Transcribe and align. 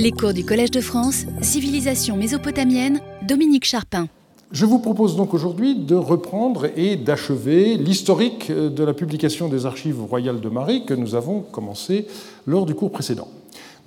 Les 0.00 0.12
cours 0.12 0.32
du 0.32 0.44
Collège 0.44 0.70
de 0.70 0.80
France, 0.80 1.24
Civilisation 1.42 2.16
mésopotamienne, 2.16 3.00
Dominique 3.26 3.64
Charpin. 3.64 4.06
Je 4.52 4.64
vous 4.64 4.78
propose 4.78 5.16
donc 5.16 5.34
aujourd'hui 5.34 5.74
de 5.74 5.96
reprendre 5.96 6.66
et 6.76 6.94
d'achever 6.94 7.76
l'historique 7.76 8.52
de 8.52 8.84
la 8.84 8.94
publication 8.94 9.48
des 9.48 9.66
archives 9.66 10.00
royales 10.00 10.40
de 10.40 10.48
Marie 10.48 10.84
que 10.84 10.94
nous 10.94 11.16
avons 11.16 11.40
commencé 11.40 12.06
lors 12.46 12.64
du 12.64 12.76
cours 12.76 12.92
précédent. 12.92 13.26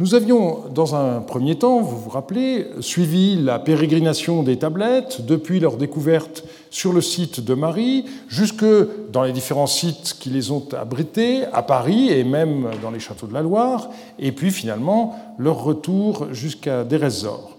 Nous 0.01 0.15
avions, 0.15 0.63
dans 0.73 0.95
un 0.95 1.19
premier 1.19 1.59
temps, 1.59 1.79
vous 1.79 1.95
vous 1.95 2.09
rappelez, 2.09 2.65
suivi 2.79 3.35
la 3.35 3.59
pérégrination 3.59 4.41
des 4.41 4.57
tablettes 4.57 5.27
depuis 5.27 5.59
leur 5.59 5.77
découverte 5.77 6.43
sur 6.71 6.91
le 6.91 7.01
site 7.01 7.39
de 7.39 7.53
Marie, 7.53 8.05
jusque 8.27 8.65
dans 9.11 9.21
les 9.21 9.31
différents 9.31 9.67
sites 9.67 10.15
qui 10.19 10.31
les 10.31 10.49
ont 10.49 10.65
abrités, 10.73 11.43
à 11.53 11.61
Paris 11.61 12.09
et 12.09 12.23
même 12.23 12.71
dans 12.81 12.89
les 12.89 12.99
châteaux 12.99 13.27
de 13.27 13.33
la 13.35 13.43
Loire, 13.43 13.91
et 14.17 14.31
puis 14.31 14.49
finalement 14.49 15.19
leur 15.37 15.63
retour 15.63 16.33
jusqu'à 16.33 16.83
Dérésor. 16.83 17.55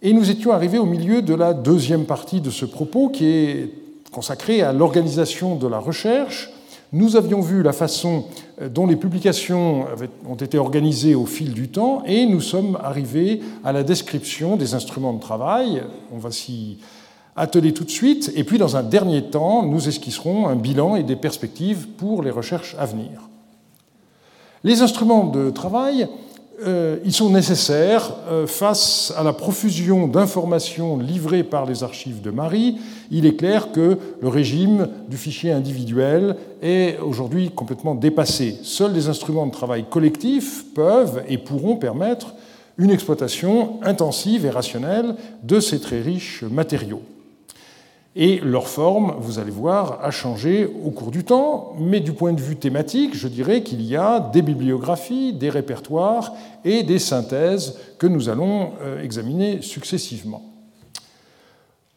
Et 0.00 0.14
nous 0.14 0.30
étions 0.30 0.52
arrivés 0.52 0.78
au 0.78 0.86
milieu 0.86 1.20
de 1.20 1.34
la 1.34 1.52
deuxième 1.52 2.06
partie 2.06 2.40
de 2.40 2.48
ce 2.48 2.64
propos 2.64 3.10
qui 3.10 3.26
est 3.26 3.74
consacrée 4.10 4.62
à 4.62 4.72
l'organisation 4.72 5.54
de 5.56 5.66
la 5.68 5.80
recherche 5.80 6.50
nous 6.92 7.16
avions 7.16 7.40
vu 7.40 7.62
la 7.62 7.72
façon 7.72 8.24
euh, 8.60 8.68
dont 8.68 8.86
les 8.86 8.96
publications 8.96 9.86
ont 10.26 10.36
été 10.36 10.58
organisées 10.58 11.14
au 11.14 11.26
fil 11.26 11.52
du 11.52 11.68
temps 11.68 12.02
et 12.06 12.26
nous 12.26 12.40
sommes 12.40 12.78
arrivés 12.82 13.40
à 13.64 13.72
la 13.72 13.82
description 13.82 14.56
des 14.56 14.74
instruments 14.74 15.12
de 15.12 15.20
travail. 15.20 15.82
On 16.12 16.18
va 16.18 16.30
s'y 16.30 16.78
atteler 17.38 17.72
tout 17.72 17.84
de 17.84 17.90
suite. 17.90 18.32
Et 18.34 18.44
puis, 18.44 18.58
dans 18.58 18.76
un 18.76 18.82
dernier 18.82 19.22
temps, 19.22 19.62
nous 19.62 19.88
esquisserons 19.88 20.48
un 20.48 20.56
bilan 20.56 20.96
et 20.96 21.02
des 21.02 21.16
perspectives 21.16 21.88
pour 21.88 22.22
les 22.22 22.30
recherches 22.30 22.74
à 22.78 22.84
venir. 22.84 23.28
Les 24.64 24.82
instruments 24.82 25.26
de 25.26 25.50
travail 25.50 26.08
ils 27.04 27.12
sont 27.12 27.30
nécessaires 27.30 28.12
euh, 28.28 28.46
face 28.46 29.12
à 29.16 29.22
la 29.22 29.32
profusion 29.32 30.08
d'informations 30.08 30.98
livrées 30.98 31.44
par 31.44 31.66
les 31.66 31.84
archives 31.84 32.20
de 32.20 32.30
Marie. 32.30 32.78
Il 33.10 33.26
est 33.26 33.36
clair 33.36 33.70
que 33.70 33.96
le 34.20 34.28
régime 34.28 34.88
du 35.08 35.16
fichier 35.16 35.52
individuel 35.52 36.36
est 36.60 36.98
aujourd'hui 36.98 37.50
complètement 37.50 37.94
dépassé. 37.94 38.56
Seuls 38.62 38.92
les 38.92 39.08
instruments 39.08 39.46
de 39.46 39.52
travail 39.52 39.84
collectifs 39.88 40.64
peuvent 40.74 41.22
et 41.28 41.38
pourront 41.38 41.76
permettre 41.76 42.34
une 42.76 42.90
exploitation 42.90 43.80
intensive 43.82 44.44
et 44.44 44.50
rationnelle 44.50 45.14
de 45.42 45.60
ces 45.60 45.80
très 45.80 46.00
riches 46.00 46.42
matériaux. 46.42 47.02
Et 48.16 48.40
leur 48.40 48.66
forme, 48.66 49.14
vous 49.20 49.38
allez 49.38 49.50
voir, 49.50 50.00
a 50.02 50.10
changé 50.10 50.66
au 50.84 50.90
cours 50.90 51.10
du 51.10 51.24
temps, 51.24 51.74
mais 51.78 52.00
du 52.00 52.12
point 52.12 52.32
de 52.32 52.40
vue 52.40 52.56
thématique, 52.56 53.14
je 53.14 53.28
dirais 53.28 53.62
qu'il 53.62 53.82
y 53.82 53.96
a 53.96 54.18
des 54.18 54.42
bibliographies, 54.42 55.32
des 55.32 55.50
répertoires 55.50 56.32
et 56.64 56.82
des 56.82 56.98
synthèses 56.98 57.78
que 57.98 58.06
nous 58.06 58.28
allons 58.28 58.72
euh, 58.82 59.02
examiner 59.02 59.62
successivement. 59.62 60.42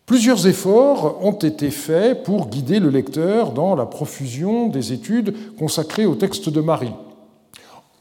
Plusieurs 0.05 0.45
efforts 0.45 1.23
ont 1.25 1.31
été 1.31 1.71
faits 1.71 2.23
pour 2.23 2.49
guider 2.49 2.79
le 2.79 2.89
lecteur 2.89 3.53
dans 3.53 3.75
la 3.75 3.85
profusion 3.85 4.67
des 4.67 4.91
études 4.91 5.33
consacrées 5.57 6.05
au 6.05 6.15
texte 6.15 6.49
de 6.49 6.59
Marie. 6.59 6.91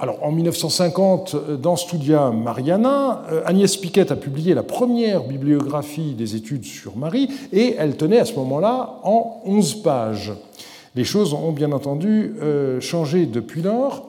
Alors, 0.03 0.17
en 0.23 0.33
1950, 0.33 1.37
dans 1.61 1.77
Studia 1.77 2.31
Mariana, 2.31 3.23
euh, 3.31 3.43
Agnès 3.45 3.77
Piquet 3.77 4.11
a 4.11 4.17
publié 4.17 4.55
la 4.55 4.63
première 4.63 5.25
bibliographie 5.25 6.15
des 6.15 6.37
études 6.37 6.65
sur 6.65 6.97
Marie, 6.97 7.29
et 7.53 7.75
elle 7.79 7.99
tenait 7.99 8.19
à 8.19 8.25
ce 8.25 8.33
moment-là 8.37 9.01
en 9.03 9.43
11 9.45 9.83
pages. 9.83 10.33
Les 10.95 11.05
choses 11.05 11.35
ont 11.35 11.53
bien 11.53 11.71
entendu 11.73 12.33
euh, 12.41 12.81
changé 12.81 13.27
depuis 13.27 13.61
lors. 13.61 14.07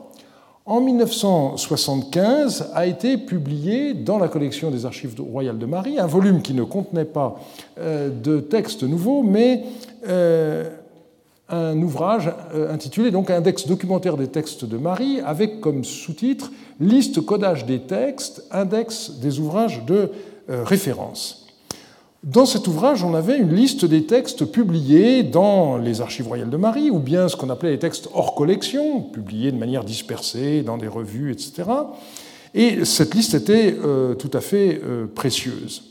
En 0.66 0.80
1975 0.80 2.72
a 2.73 2.86
été 2.86 3.17
publié 3.17 3.94
dans 3.94 4.17
la 4.17 4.30
collection 4.30 4.72
des 4.72 4.86
archives 4.86 5.16
royales 5.19 5.58
de 5.58 5.66
Marie 5.66 6.00
un 6.00 6.08
volume 6.08 6.42
qui 6.42 6.53
ne 6.53 6.64
contenait 6.64 7.03
pas 7.03 7.38
euh, 7.80 8.09
de 8.09 8.39
textes 8.39 8.84
nouveaux, 8.84 9.23
mais 9.23 9.66
un 11.51 11.79
ouvrage 11.81 12.31
euh, 12.53 12.73
intitulé 12.73 13.12
donc 13.12 13.29
Index 13.29 13.67
documentaire 13.67 14.17
des 14.17 14.28
textes 14.28 14.66
de 14.66 14.78
Marie, 14.78 15.19
avec 15.19 15.59
comme 15.59 15.84
sous-titre 15.84 16.51
Liste 16.79 17.22
codage 17.22 17.66
des 17.66 17.79
textes, 17.79 18.44
index 18.50 19.12
des 19.22 19.39
ouvrages 19.39 19.85
de 19.85 20.09
euh, 20.50 20.63
référence. 20.63 21.45
Dans 22.23 22.45
cet 22.45 22.67
ouvrage, 22.67 23.03
on 23.03 23.13
avait 23.13 23.38
une 23.38 23.53
liste 23.53 23.85
des 23.85 24.06
textes 24.06 24.45
publiés 24.45 25.23
dans 25.23 25.78
les 25.78 26.01
archives 26.01 26.28
royales 26.28 26.50
de 26.50 26.57
Marie, 26.57 26.89
ou 26.89 27.00
bien 27.00 27.28
ce 27.28 27.35
qu'on 27.35 27.50
appelait 27.50 27.72
les 27.72 27.79
textes 27.79 28.09
hors 28.13 28.33
collection, 28.33 29.01
publiés 29.01 29.51
de 29.51 29.57
manière 29.57 29.83
dispersée 29.83 30.62
dans 30.62 30.78
des 30.78 30.88
revues, 30.88 31.31
etc. 31.31 31.63
Et 32.53 32.85
cette 32.85 33.13
liste 33.13 33.33
était 33.33 33.75
euh, 33.83 34.16
tout 34.16 34.31
à 34.33 34.41
fait 34.41 34.81
précieuse. 35.13 35.91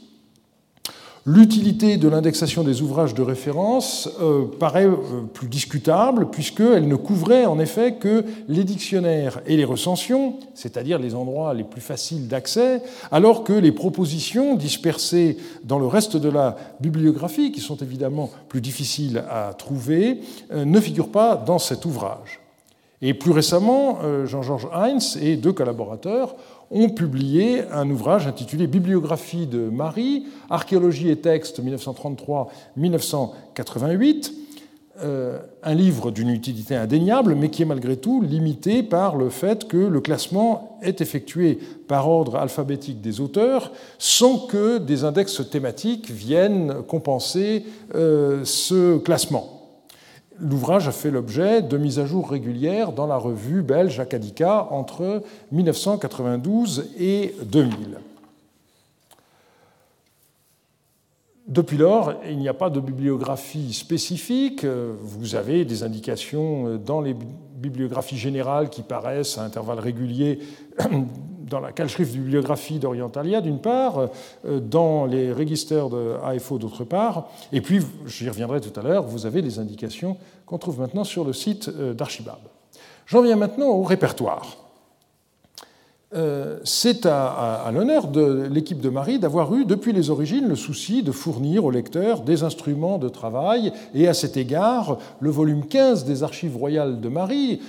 L'utilité 1.26 1.98
de 1.98 2.08
l'indexation 2.08 2.64
des 2.64 2.80
ouvrages 2.80 3.12
de 3.12 3.20
référence 3.20 4.08
euh, 4.22 4.46
paraît 4.58 4.86
euh, 4.86 4.96
plus 5.34 5.48
discutable 5.48 6.30
puisqu'elle 6.30 6.88
ne 6.88 6.96
couvrait 6.96 7.44
en 7.44 7.60
effet 7.60 7.96
que 7.96 8.24
les 8.48 8.64
dictionnaires 8.64 9.42
et 9.46 9.58
les 9.58 9.66
recensions, 9.66 10.38
c'est-à-dire 10.54 10.98
les 10.98 11.14
endroits 11.14 11.52
les 11.52 11.64
plus 11.64 11.82
faciles 11.82 12.26
d'accès, 12.26 12.82
alors 13.12 13.44
que 13.44 13.52
les 13.52 13.70
propositions 13.70 14.56
dispersées 14.56 15.36
dans 15.62 15.78
le 15.78 15.86
reste 15.86 16.16
de 16.16 16.30
la 16.30 16.56
bibliographie, 16.80 17.52
qui 17.52 17.60
sont 17.60 17.76
évidemment 17.76 18.30
plus 18.48 18.62
difficiles 18.62 19.22
à 19.28 19.52
trouver, 19.52 20.22
euh, 20.52 20.64
ne 20.64 20.80
figurent 20.80 21.12
pas 21.12 21.36
dans 21.36 21.58
cet 21.58 21.84
ouvrage. 21.84 22.40
Et 23.02 23.14
plus 23.14 23.30
récemment, 23.30 24.00
Jean-Georges 24.26 24.68
Heinz 24.74 25.16
et 25.22 25.36
deux 25.36 25.54
collaborateurs 25.54 26.36
ont 26.70 26.88
publié 26.88 27.62
un 27.72 27.90
ouvrage 27.90 28.26
intitulé 28.26 28.66
Bibliographie 28.66 29.46
de 29.46 29.68
Marie, 29.70 30.26
Archéologie 30.48 31.10
et 31.10 31.16
textes 31.16 31.60
1933-1988, 32.76 34.32
euh, 35.02 35.38
un 35.62 35.74
livre 35.74 36.10
d'une 36.10 36.28
utilité 36.28 36.76
indéniable, 36.76 37.34
mais 37.34 37.48
qui 37.48 37.62
est 37.62 37.66
malgré 37.66 37.96
tout 37.96 38.20
limité 38.20 38.82
par 38.82 39.16
le 39.16 39.30
fait 39.30 39.66
que 39.66 39.78
le 39.78 40.00
classement 40.00 40.78
est 40.82 41.00
effectué 41.00 41.58
par 41.88 42.08
ordre 42.08 42.36
alphabétique 42.36 43.00
des 43.00 43.20
auteurs, 43.20 43.72
sans 43.98 44.46
que 44.46 44.78
des 44.78 45.04
index 45.04 45.40
thématiques 45.50 46.10
viennent 46.10 46.82
compenser 46.86 47.64
euh, 47.94 48.44
ce 48.44 48.98
classement. 48.98 49.59
L'ouvrage 50.40 50.88
a 50.88 50.92
fait 50.92 51.10
l'objet 51.10 51.62
de 51.62 51.76
mises 51.76 51.98
à 51.98 52.06
jour 52.06 52.30
régulières 52.30 52.92
dans 52.92 53.06
la 53.06 53.16
revue 53.16 53.62
belge 53.62 54.00
Acadica 54.00 54.68
entre 54.70 55.22
1992 55.52 56.90
et 56.98 57.34
2000. 57.44 57.98
Depuis 61.46 61.76
lors, 61.76 62.14
il 62.28 62.38
n'y 62.38 62.48
a 62.48 62.54
pas 62.54 62.70
de 62.70 62.80
bibliographie 62.80 63.74
spécifique. 63.74 64.64
Vous 64.64 65.34
avez 65.34 65.64
des 65.64 65.82
indications 65.82 66.76
dans 66.76 67.00
les 67.00 67.16
bibliographies 67.56 68.16
générales 68.16 68.70
qui 68.70 68.82
paraissent 68.82 69.36
à 69.36 69.42
intervalles 69.42 69.80
réguliers 69.80 70.38
dans 71.50 71.60
la 71.60 71.72
Calschrift 71.72 72.12
bibliographie 72.12 72.78
d'Orientalia, 72.78 73.40
d'une 73.40 73.58
part, 73.58 74.08
euh, 74.46 74.60
dans 74.60 75.04
les 75.04 75.32
registres 75.32 75.90
de 75.90 76.14
AFO, 76.24 76.58
d'autre 76.58 76.84
part, 76.84 77.28
et 77.52 77.60
puis, 77.60 77.80
j'y 78.06 78.28
reviendrai 78.28 78.60
tout 78.60 78.78
à 78.78 78.82
l'heure, 78.82 79.02
vous 79.02 79.26
avez 79.26 79.42
les 79.42 79.58
indications 79.58 80.16
qu'on 80.46 80.58
trouve 80.58 80.80
maintenant 80.80 81.04
sur 81.04 81.24
le 81.24 81.32
site 81.32 81.68
euh, 81.68 81.92
d'Archibab. 81.92 82.38
J'en 83.06 83.22
viens 83.22 83.36
maintenant 83.36 83.68
au 83.68 83.82
répertoire. 83.82 84.56
Euh, 86.12 86.58
c'est 86.64 87.06
à, 87.06 87.70
l'honneur 87.72 88.08
de 88.08 88.48
l'équipe 88.50 88.80
de 88.80 88.88
Marie 88.88 89.20
d'avoir 89.20 89.54
eu 89.54 89.64
depuis 89.64 89.92
les 89.92 90.10
origines 90.10 90.48
le 90.48 90.56
souci 90.56 91.04
de 91.04 91.12
fournir 91.12 91.64
au 91.64 91.70
lecteur 91.70 92.22
des 92.22 92.42
instruments 92.42 92.98
de 92.98 93.08
travail 93.08 93.72
et 93.94 94.08
à 94.08 94.14
cet 94.14 94.36
égard, 94.36 94.98
le 95.20 95.30
volume 95.30 95.66
15 95.66 96.04
des 96.04 96.24
archives 96.24 96.56
royales 96.56 97.00
de 97.00 97.08
Marie 97.08 97.60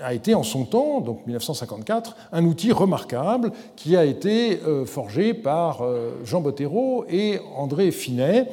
a 0.00 0.14
été 0.14 0.34
en 0.34 0.42
son 0.42 0.64
temps, 0.64 1.00
donc 1.00 1.26
1954, 1.26 2.16
un 2.32 2.44
outil 2.44 2.72
remarquable 2.72 3.52
qui 3.76 3.96
a 3.96 4.04
été 4.04 4.60
euh, 4.66 4.84
forgé 4.84 5.34
par 5.34 5.82
Jean 6.24 6.40
Bottero 6.40 7.04
et 7.08 7.40
André 7.56 7.90
Finet. 7.90 8.48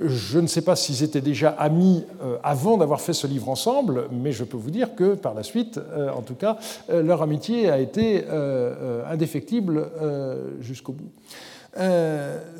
Je 0.00 0.40
ne 0.40 0.46
sais 0.46 0.62
pas 0.62 0.74
s'ils 0.74 1.02
étaient 1.04 1.20
déjà 1.20 1.50
amis 1.50 2.04
euh, 2.22 2.36
avant 2.42 2.76
d'avoir 2.76 3.00
fait 3.00 3.12
ce 3.12 3.26
livre 3.26 3.48
ensemble, 3.48 4.08
mais 4.10 4.32
je 4.32 4.42
peux 4.42 4.56
vous 4.56 4.70
dire 4.70 4.94
que 4.96 5.14
par 5.14 5.34
la 5.34 5.42
suite, 5.42 5.78
euh, 5.78 6.10
en 6.10 6.22
tout 6.22 6.34
cas, 6.34 6.58
euh, 6.90 7.02
leur 7.02 7.22
amitié 7.22 7.70
a 7.70 7.78
été 7.78 8.24
indéfectible 9.08 9.88
jusqu'au 10.60 10.92
bout. 10.92 11.10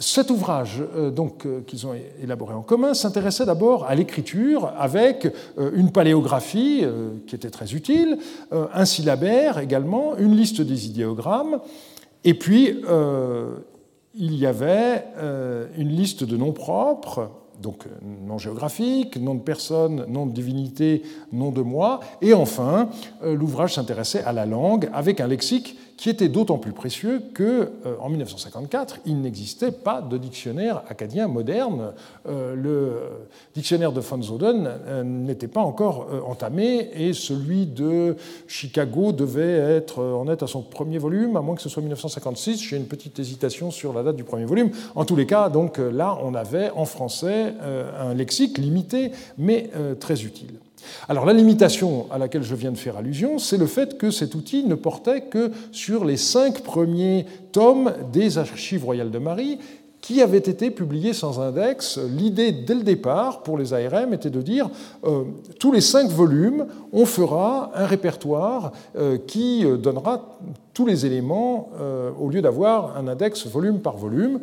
Cet 0.01 0.31
ouvrage 0.31 0.83
donc 1.15 1.47
qu'ils 1.67 1.87
ont 1.87 1.95
élaboré 2.21 2.53
en 2.55 2.63
commun 2.63 2.95
s'intéressait 2.95 3.47
d'abord 3.47 3.85
à 3.85 3.95
l'écriture 3.95 4.73
avec 4.77 5.33
une 5.57 5.93
paléographie 5.93 6.85
qui 7.27 7.37
était 7.37 7.51
très 7.51 7.75
utile, 7.75 8.19
un 8.51 8.85
syllabaire 8.85 9.59
également, 9.59 10.17
une 10.17 10.35
liste 10.35 10.63
des 10.63 10.89
idéogrammes, 10.89 11.61
et 12.25 12.35
puis 12.35 12.77
il 14.15 14.35
y 14.37 14.47
avait 14.47 15.05
euh, 15.19 15.67
une 15.77 15.89
liste 15.89 16.25
de 16.25 16.37
noms 16.37 16.53
propres, 16.53 17.31
donc 17.61 17.87
euh, 17.87 17.91
nom 18.27 18.39
géographique, 18.39 19.17
nom 19.17 19.35
de 19.35 19.41
personne, 19.41 20.05
nom 20.09 20.27
de 20.27 20.33
divinité, 20.33 21.03
nom 21.33 21.51
de 21.51 21.63
moi, 21.63 22.01
et 22.23 22.33
enfin, 22.33 22.89
euh, 23.25 23.35
l'ouvrage 23.35 23.75
s'intéressait 23.75 24.23
à 24.23 24.33
la 24.33 24.47
langue 24.47 24.89
avec 24.93 25.21
un 25.21 25.27
lexique 25.27 25.77
qui 26.05 26.11
était 26.11 26.29
d'autant 26.29 26.59
plus 26.59 26.73
précieux 26.73 27.23
que, 27.33 27.73
en 27.99 28.11
1954, 28.11 28.99
il 29.07 29.23
n'existait 29.23 29.73
pas 29.73 30.03
de 30.03 30.19
dictionnaire 30.19 30.83
acadien 30.91 31.29
moderne. 31.29 31.95
Le 32.27 32.99
dictionnaire 33.55 33.91
de 33.91 34.01
von 34.01 34.21
Zoden 34.21 34.69
n'était 35.03 35.49
pas 35.49 35.63
encore 35.63 36.09
entamé 36.29 36.91
et 36.95 37.15
celui 37.15 37.65
de 37.65 38.17
Chicago 38.47 39.13
devait 39.13 39.77
être 39.77 40.05
en 40.05 40.29
être 40.29 40.43
à 40.43 40.47
son 40.47 40.61
premier 40.61 40.99
volume, 40.99 41.39
à 41.39 41.41
moins 41.41 41.55
que 41.55 41.63
ce 41.63 41.71
soit 41.71 41.81
1956. 41.81 42.61
J'ai 42.61 42.77
une 42.77 42.85
petite 42.85 43.19
hésitation 43.19 43.71
sur 43.71 43.95
la 43.95 44.03
date 44.03 44.17
du 44.17 44.25
premier 44.25 44.45
volume. 44.45 44.73
En 44.95 45.07
tous 45.07 45.17
les 45.17 45.25
cas, 45.25 45.49
donc 45.49 45.79
là, 45.79 46.19
on 46.23 46.35
avait 46.35 46.69
en 46.77 46.85
français 46.85 47.55
un 47.99 48.13
lexique 48.13 48.59
limité, 48.59 49.11
mais 49.39 49.71
très 50.01 50.23
utile. 50.23 50.53
Alors 51.09 51.27
la 51.27 51.33
limitation 51.33 52.07
à 52.11 52.19
laquelle 52.19 52.43
je 52.43 52.55
viens 52.55 52.73
de 52.73 52.79
faire 52.79 52.97
allusion, 52.97 53.39
c'est 53.39 53.59
le 53.59 53.67
fait 53.67 53.99
que 53.99 54.11
cet 54.11 54.35
outil 54.35 54.65
ne 54.65 54.75
portait 54.75 55.23
que 55.23 55.51
sur 55.73 56.05
les 56.05 56.17
cinq 56.17 56.63
premiers 56.63 57.27
tomes 57.53 57.93
des 58.13 58.39
archives 58.39 58.85
royales 58.85 59.11
de 59.11 59.19
Marie 59.19 59.59
qui 60.05 60.21
avaient 60.21 60.37
été 60.37 60.71
publiés 60.71 61.15
sans 61.15 61.41
index. 61.41 61.99
L'idée 61.99 62.53
dès 62.53 62.75
le 62.75 62.83
départ 62.83 63.43
pour 63.43 63.57
les 63.57 63.73
ARM 63.73 64.13
était 64.13 64.29
de 64.29 64.43
dire 64.43 64.69
euh, 65.05 65.25
tous 65.59 65.73
les 65.73 65.81
cinq 65.81 66.11
volumes, 66.11 66.67
on 66.93 67.07
fera 67.07 67.71
un 67.75 67.87
répertoire 67.87 68.73
euh, 68.99 69.17
qui 69.17 69.65
euh, 69.65 69.79
donnera 69.79 70.39
tous 70.75 70.85
les 70.85 71.07
éléments 71.07 71.71
au 72.21 72.29
lieu 72.29 72.43
d'avoir 72.43 72.97
un 72.97 73.07
index 73.07 73.47
volume 73.47 73.79
par 73.79 73.97
volume. 73.97 74.41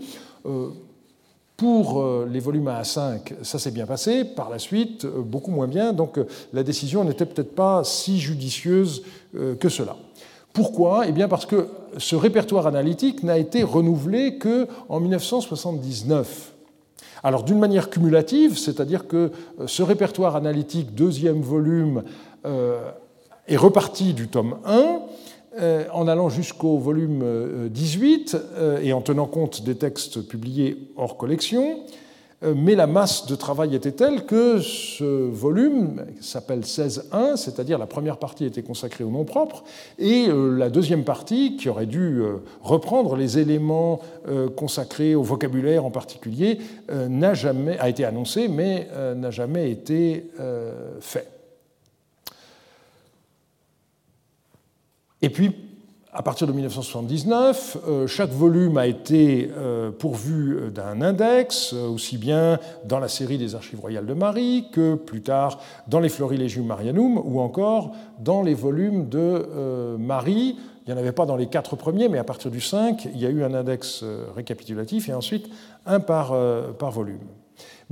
Pour 1.61 2.01
euh, 2.01 2.27
les 2.27 2.39
volumes 2.39 2.69
à 2.69 2.83
5, 2.83 3.35
ça 3.43 3.59
s'est 3.59 3.69
bien 3.69 3.85
passé. 3.85 4.25
Par 4.25 4.49
la 4.49 4.57
suite, 4.57 5.05
euh, 5.05 5.21
beaucoup 5.21 5.51
moins 5.51 5.67
bien. 5.67 5.93
Donc 5.93 6.17
euh, 6.17 6.25
la 6.53 6.63
décision 6.63 7.03
n'était 7.03 7.27
peut-être 7.27 7.53
pas 7.53 7.83
si 7.83 8.19
judicieuse 8.19 9.03
que 9.59 9.69
cela. 9.69 9.95
Pourquoi? 10.53 11.03
Eh 11.07 11.11
bien 11.11 11.27
parce 11.27 11.45
que 11.45 11.67
ce 11.99 12.15
répertoire 12.15 12.65
analytique 12.65 13.21
n'a 13.21 13.37
été 13.37 13.61
renouvelé 13.61 14.39
qu'en 14.39 14.99
1979. 14.99 16.53
Alors 17.21 17.43
d'une 17.43 17.59
manière 17.59 17.91
cumulative, 17.91 18.57
c'est-à-dire 18.57 19.07
que 19.07 19.31
ce 19.67 19.83
répertoire 19.83 20.35
analytique 20.35 20.95
deuxième 20.95 21.41
volume 21.41 22.01
est 23.47 23.57
reparti 23.57 24.13
du 24.13 24.27
tome 24.27 24.57
1 24.65 24.77
euh, 24.77 24.97
en 25.93 26.07
allant 26.07 26.29
jusqu'au 26.29 26.77
volume 26.77 27.69
18 27.69 28.35
euh, 28.35 28.39
euh, 28.55 28.81
et 28.81 28.93
en 28.93 29.01
tenant 29.01 29.25
compte 29.25 29.63
des 29.63 29.75
textes 29.75 30.21
publiés 30.21 30.77
hors 30.95 31.17
collection, 31.17 31.81
mais 32.55 32.73
la 32.73 32.87
masse 32.87 33.27
de 33.27 33.35
travail 33.35 33.75
était 33.75 33.91
telle 33.91 34.25
que 34.25 34.57
ce 34.61 35.03
volume 35.03 36.07
s'appelle 36.21 36.61
16.1, 36.61 37.37
c'est-à-dire 37.37 37.77
la 37.77 37.85
première 37.85 38.17
partie 38.17 38.45
était 38.45 38.63
consacrée 38.63 39.03
au 39.03 39.11
nom 39.11 39.25
propre, 39.25 39.63
et 39.99 40.25
la 40.27 40.71
deuxième 40.71 41.03
partie, 41.03 41.55
qui 41.55 41.69
aurait 41.69 41.85
dû 41.85 42.23
reprendre 42.63 43.15
les 43.15 43.37
éléments 43.37 43.99
consacrés 44.55 45.13
au 45.13 45.21
vocabulaire 45.21 45.85
en 45.85 45.91
particulier, 45.91 46.57
a 46.89 47.89
été 47.89 48.05
annoncée, 48.05 48.47
mais 48.47 48.87
n'a 49.15 49.29
jamais 49.29 49.69
été 49.69 50.31
fait. 50.99 51.40
Et 55.21 55.29
puis, 55.29 55.51
à 56.13 56.23
partir 56.23 56.45
de 56.45 56.51
1979, 56.51 57.77
euh, 57.87 58.07
chaque 58.07 58.31
volume 58.31 58.77
a 58.77 58.85
été 58.85 59.49
euh, 59.55 59.91
pourvu 59.91 60.69
d'un 60.73 61.01
index, 61.01 61.73
euh, 61.73 61.87
aussi 61.87 62.17
bien 62.17 62.59
dans 62.83 62.99
la 62.99 63.07
série 63.07 63.37
des 63.37 63.55
Archives 63.55 63.79
royales 63.79 64.05
de 64.05 64.13
Marie 64.13 64.65
que 64.73 64.95
plus 64.95 65.21
tard 65.21 65.59
dans 65.87 66.01
les 66.01 66.09
Florilegium 66.09 66.65
Marianum 66.65 67.17
ou 67.17 67.39
encore 67.39 67.93
dans 68.19 68.43
les 68.43 68.53
volumes 68.53 69.07
de 69.07 69.95
Marie. 69.97 70.57
Il 70.85 70.93
n'y 70.93 70.99
en 70.99 71.01
avait 71.01 71.11
pas 71.11 71.25
dans 71.25 71.37
les 71.37 71.47
quatre 71.47 71.75
premiers, 71.75 72.09
mais 72.09 72.17
à 72.17 72.23
partir 72.23 72.51
du 72.51 72.59
5, 72.59 73.07
il 73.13 73.19
y 73.19 73.25
a 73.25 73.29
eu 73.29 73.43
un 73.43 73.53
index 73.53 74.03
récapitulatif 74.35 75.07
et 75.07 75.13
ensuite 75.13 75.47
un 75.85 75.99
par, 75.99 76.35
par 76.77 76.91
volume. 76.91 77.19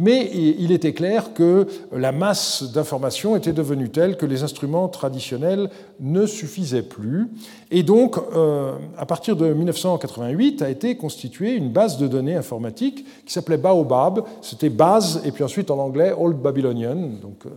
Mais 0.02 0.32
il 0.34 0.72
était 0.72 0.94
clair 0.94 1.34
que 1.34 1.68
la 1.92 2.14
masse 2.14 2.64
d'informations 2.64 3.36
était 3.36 3.52
devenue 3.52 3.90
telle 3.90 4.16
que 4.16 4.26
les 4.26 4.44
instruments 4.44 4.88
traditionnels 4.88 5.70
ne 6.00 6.26
suffisaient 6.26 6.84
plus. 6.84 7.28
Et 7.70 7.84
donc, 7.84 8.16
euh, 8.18 8.78
à 8.98 9.06
partir 9.06 9.36
de 9.36 9.54
1988, 9.54 10.62
a 10.62 10.70
été 10.70 10.96
constituée 10.96 11.54
une 11.54 11.70
base 11.70 11.98
de 11.98 12.08
données 12.08 12.38
informatique 12.38 13.06
qui 13.26 13.34
s'appelait 13.34 13.58
Baobab. 13.58 14.24
C'était 14.42 14.70
base, 14.70 15.22
et 15.26 15.34
puis 15.34 15.44
ensuite 15.44 15.70
en 15.70 15.80
anglais 15.80 16.14
Old 16.18 16.38
Babylonian. 16.38 17.20
Donc, 17.22 17.46
euh, 17.46 17.50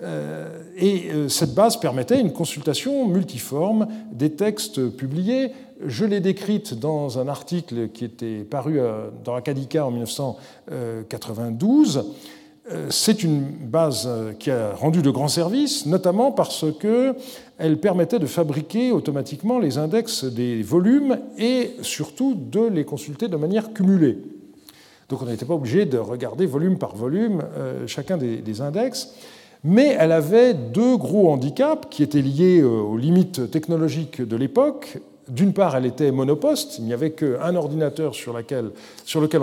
euh, 0.00 0.62
et 0.74 1.28
cette 1.28 1.54
base 1.54 1.76
permettait 1.76 2.18
une 2.18 2.32
consultation 2.32 3.06
multiforme 3.08 3.88
des 4.10 4.30
textes 4.30 4.88
publiés 4.88 5.52
je 5.84 6.04
l'ai 6.04 6.20
décrite 6.20 6.74
dans 6.74 7.18
un 7.18 7.26
article 7.28 7.88
qui 7.88 8.04
était 8.04 8.44
paru 8.44 8.78
euh, 8.80 9.08
dans 9.24 9.34
Acadica 9.34 9.86
en 9.86 9.90
1992. 9.90 12.04
Euh, 12.70 12.88
c'est 12.90 13.22
une 13.22 13.42
base 13.42 14.04
euh, 14.06 14.32
qui 14.32 14.50
a 14.50 14.74
rendu 14.74 15.00
de 15.02 15.10
grands 15.10 15.28
services, 15.28 15.86
notamment 15.86 16.32
parce 16.32 16.66
qu'elle 16.80 17.80
permettait 17.80 18.18
de 18.18 18.26
fabriquer 18.26 18.92
automatiquement 18.92 19.58
les 19.58 19.78
index 19.78 20.24
des 20.24 20.62
volumes 20.62 21.18
et 21.38 21.70
surtout 21.82 22.34
de 22.34 22.66
les 22.66 22.84
consulter 22.84 23.28
de 23.28 23.36
manière 23.36 23.72
cumulée. 23.72 24.18
Donc 25.08 25.22
on 25.22 25.26
n'était 25.26 25.46
pas 25.46 25.54
obligé 25.54 25.86
de 25.86 25.98
regarder 25.98 26.44
volume 26.44 26.76
par 26.76 26.94
volume 26.94 27.42
chacun 27.86 28.18
des 28.18 28.60
index. 28.60 29.14
Mais 29.64 29.96
elle 29.98 30.12
avait 30.12 30.52
deux 30.52 30.98
gros 30.98 31.32
handicaps 31.32 31.88
qui 31.88 32.02
étaient 32.02 32.20
liés 32.20 32.62
aux 32.62 32.98
limites 32.98 33.50
technologiques 33.50 34.20
de 34.20 34.36
l'époque 34.36 34.98
d'une 35.28 35.52
part, 35.52 35.76
elle 35.76 35.86
était 35.86 36.10
monoposte, 36.10 36.78
il 36.78 36.84
n'y 36.84 36.92
avait 36.92 37.12
qu'un 37.12 37.54
ordinateur 37.56 38.14
sur, 38.14 38.32
lequel 38.32 38.72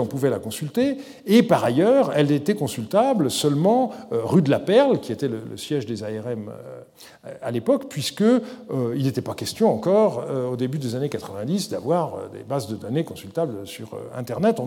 on 0.00 0.06
pouvait 0.06 0.30
la 0.30 0.38
consulter, 0.38 0.98
et 1.26 1.42
par 1.42 1.64
ailleurs, 1.64 2.12
elle 2.14 2.30
était 2.32 2.54
consultable 2.54 3.30
seulement 3.30 3.92
euh, 4.12 4.20
rue 4.24 4.42
de 4.42 4.50
la 4.50 4.58
Perle, 4.58 5.00
qui 5.00 5.12
était 5.12 5.28
le, 5.28 5.56
siège 5.56 5.86
des 5.86 6.02
ARM 6.02 6.48
euh, 6.48 7.32
à 7.42 7.50
l'époque, 7.50 7.88
puisqu'il 7.88 8.42
euh, 8.72 8.94
n'était 8.94 9.22
pas 9.22 9.34
question 9.34 9.72
encore, 9.72 10.24
au 10.50 10.56
début 10.56 10.78
des 10.78 10.94
années 10.94 11.08
90, 11.08 11.70
d'avoir 11.70 12.28
des 12.32 12.42
bases 12.42 12.68
de 12.68 12.76
données 12.76 13.04
consultables 13.04 13.66
sur 13.66 13.90
Internet. 14.16 14.60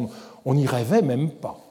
On 0.46 0.54
n'y 0.54 0.68
rêvait 0.68 1.02
même 1.02 1.30
pas. 1.30 1.69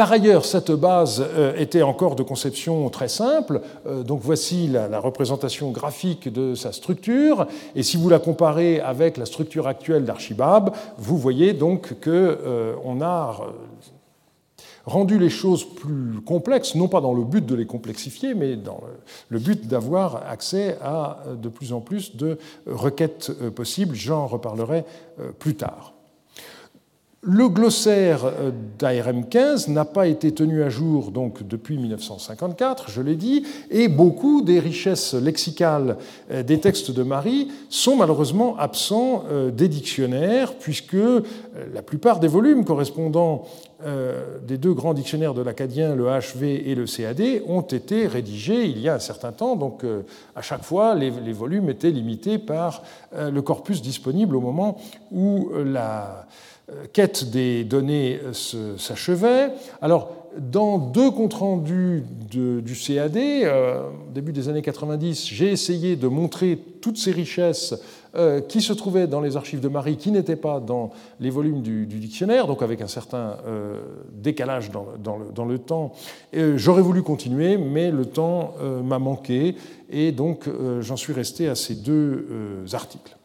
Par 0.00 0.12
ailleurs, 0.12 0.46
cette 0.46 0.70
base 0.70 1.22
euh, 1.22 1.54
était 1.58 1.82
encore 1.82 2.16
de 2.16 2.22
conception 2.22 2.88
très 2.88 3.08
simple. 3.08 3.60
Euh, 3.86 4.02
donc 4.02 4.20
voici 4.22 4.66
la, 4.66 4.98
représentation 4.98 5.72
graphique 5.72 6.32
de 6.32 6.54
sa 6.54 6.72
structure. 6.72 7.46
Et 7.76 7.82
si 7.82 7.98
vous 7.98 8.08
la 8.08 8.18
comparez 8.18 8.80
avec 8.80 9.18
la 9.18 9.26
structure 9.26 9.66
actuelle 9.66 10.06
d'Archibab, 10.06 10.70
vous 10.96 11.18
voyez 11.18 11.52
donc 11.52 12.00
qu'on 12.02 12.10
euh, 12.10 13.02
a 13.02 13.40
rendu 14.86 15.18
les 15.18 15.28
choses 15.28 15.64
plus 15.64 16.22
complexes, 16.24 16.76
non 16.76 16.88
pas 16.88 17.02
dans 17.02 17.12
le 17.12 17.22
but 17.22 17.44
de 17.44 17.54
les 17.54 17.66
complexifier, 17.66 18.32
mais 18.32 18.56
dans 18.56 18.80
le 19.28 19.38
but 19.38 19.68
d'avoir 19.68 20.26
accès 20.30 20.78
à 20.82 21.24
de 21.36 21.50
plus 21.50 21.74
en 21.74 21.82
plus 21.82 22.16
de 22.16 22.38
requêtes 22.64 23.32
possibles. 23.50 23.94
J'en 23.94 24.26
reparlerai 24.26 24.86
plus 25.38 25.56
tard. 25.56 25.92
Le 27.22 27.50
glossaire 27.50 28.24
euh, 28.24 28.50
d'ARM15 28.78 29.70
n'a 29.70 29.84
pas 29.84 30.06
été 30.06 30.32
tenu 30.32 30.62
à 30.62 30.70
jour 30.70 31.10
donc 31.10 31.46
depuis 31.46 31.76
1954, 31.76 32.88
je 32.88 33.02
l'ai 33.02 33.14
dit, 33.14 33.44
et 33.70 33.88
beaucoup 33.88 34.40
des 34.40 34.58
richesses 34.58 35.12
lexicales 35.12 35.98
euh, 36.30 36.42
des 36.42 36.60
textes 36.60 36.90
de 36.90 37.02
Marie 37.02 37.48
sont 37.68 37.96
malheureusement 37.96 38.56
absents 38.56 39.24
euh, 39.30 39.50
des 39.50 39.68
dictionnaires, 39.68 40.54
puisque 40.54 40.96
la 41.74 41.82
plupart 41.82 42.20
des 42.20 42.28
volumes 42.28 42.64
correspondant 42.64 43.44
des 44.46 44.58
deux 44.58 44.74
grands 44.74 44.92
dictionnaires 44.92 45.32
de 45.32 45.40
l'acadien, 45.40 45.94
le 45.94 46.04
HV 46.04 46.68
et 46.68 46.74
le 46.74 46.84
CAD, 46.84 47.22
ont 47.46 47.62
été 47.62 48.06
rédigés 48.06 48.66
il 48.66 48.78
y 48.78 48.90
a 48.90 48.94
un 48.94 48.98
certain 48.98 49.32
temps. 49.32 49.56
Donc 49.56 49.84
à 50.36 50.42
chaque 50.42 50.64
fois, 50.64 50.94
les 50.94 51.32
volumes 51.32 51.70
étaient 51.70 51.90
limités 51.90 52.36
par 52.36 52.82
le 53.18 53.40
corpus 53.40 53.80
disponible 53.80 54.36
au 54.36 54.40
moment 54.40 54.76
où 55.10 55.48
la 55.64 56.26
quête 56.92 57.30
des 57.30 57.64
données 57.64 58.20
euh, 58.24 58.76
s'achevait. 58.76 59.50
Alors, 59.82 60.10
dans 60.38 60.78
deux 60.78 61.10
comptes 61.10 61.34
rendus 61.34 62.04
du 62.30 62.74
CAD, 62.74 63.16
euh, 63.16 63.88
début 64.14 64.32
des 64.32 64.48
années 64.48 64.62
90, 64.62 65.26
j'ai 65.26 65.50
essayé 65.50 65.96
de 65.96 66.06
montrer 66.06 66.58
toutes 66.80 66.98
ces 66.98 67.10
richesses 67.12 67.74
qui 68.48 68.60
se 68.60 68.72
trouvaient 68.72 69.06
dans 69.06 69.20
les 69.20 69.36
archives 69.36 69.60
de 69.60 69.68
Marie, 69.68 69.96
qui 69.96 70.10
n'étaient 70.10 70.34
pas 70.34 70.58
dans 70.58 70.90
les 71.20 71.30
volumes 71.30 71.62
du, 71.62 71.86
dictionnaire, 71.86 72.48
donc 72.48 72.60
avec 72.60 72.80
un 72.80 72.88
certain 72.88 73.36
décalage 74.12 74.72
dans, 74.72 75.44
le, 75.44 75.58
temps. 75.60 75.92
J'aurais 76.32 76.82
voulu 76.82 77.04
continuer, 77.04 77.56
mais 77.56 77.92
le 77.92 78.06
temps 78.06 78.54
m'a 78.82 78.98
manqué, 78.98 79.54
et 79.90 80.10
donc 80.10 80.48
j'en 80.80 80.96
suis 80.96 81.12
resté 81.12 81.48
à 81.48 81.54
ces 81.54 81.76
deux 81.76 82.26
articles. 82.72 83.16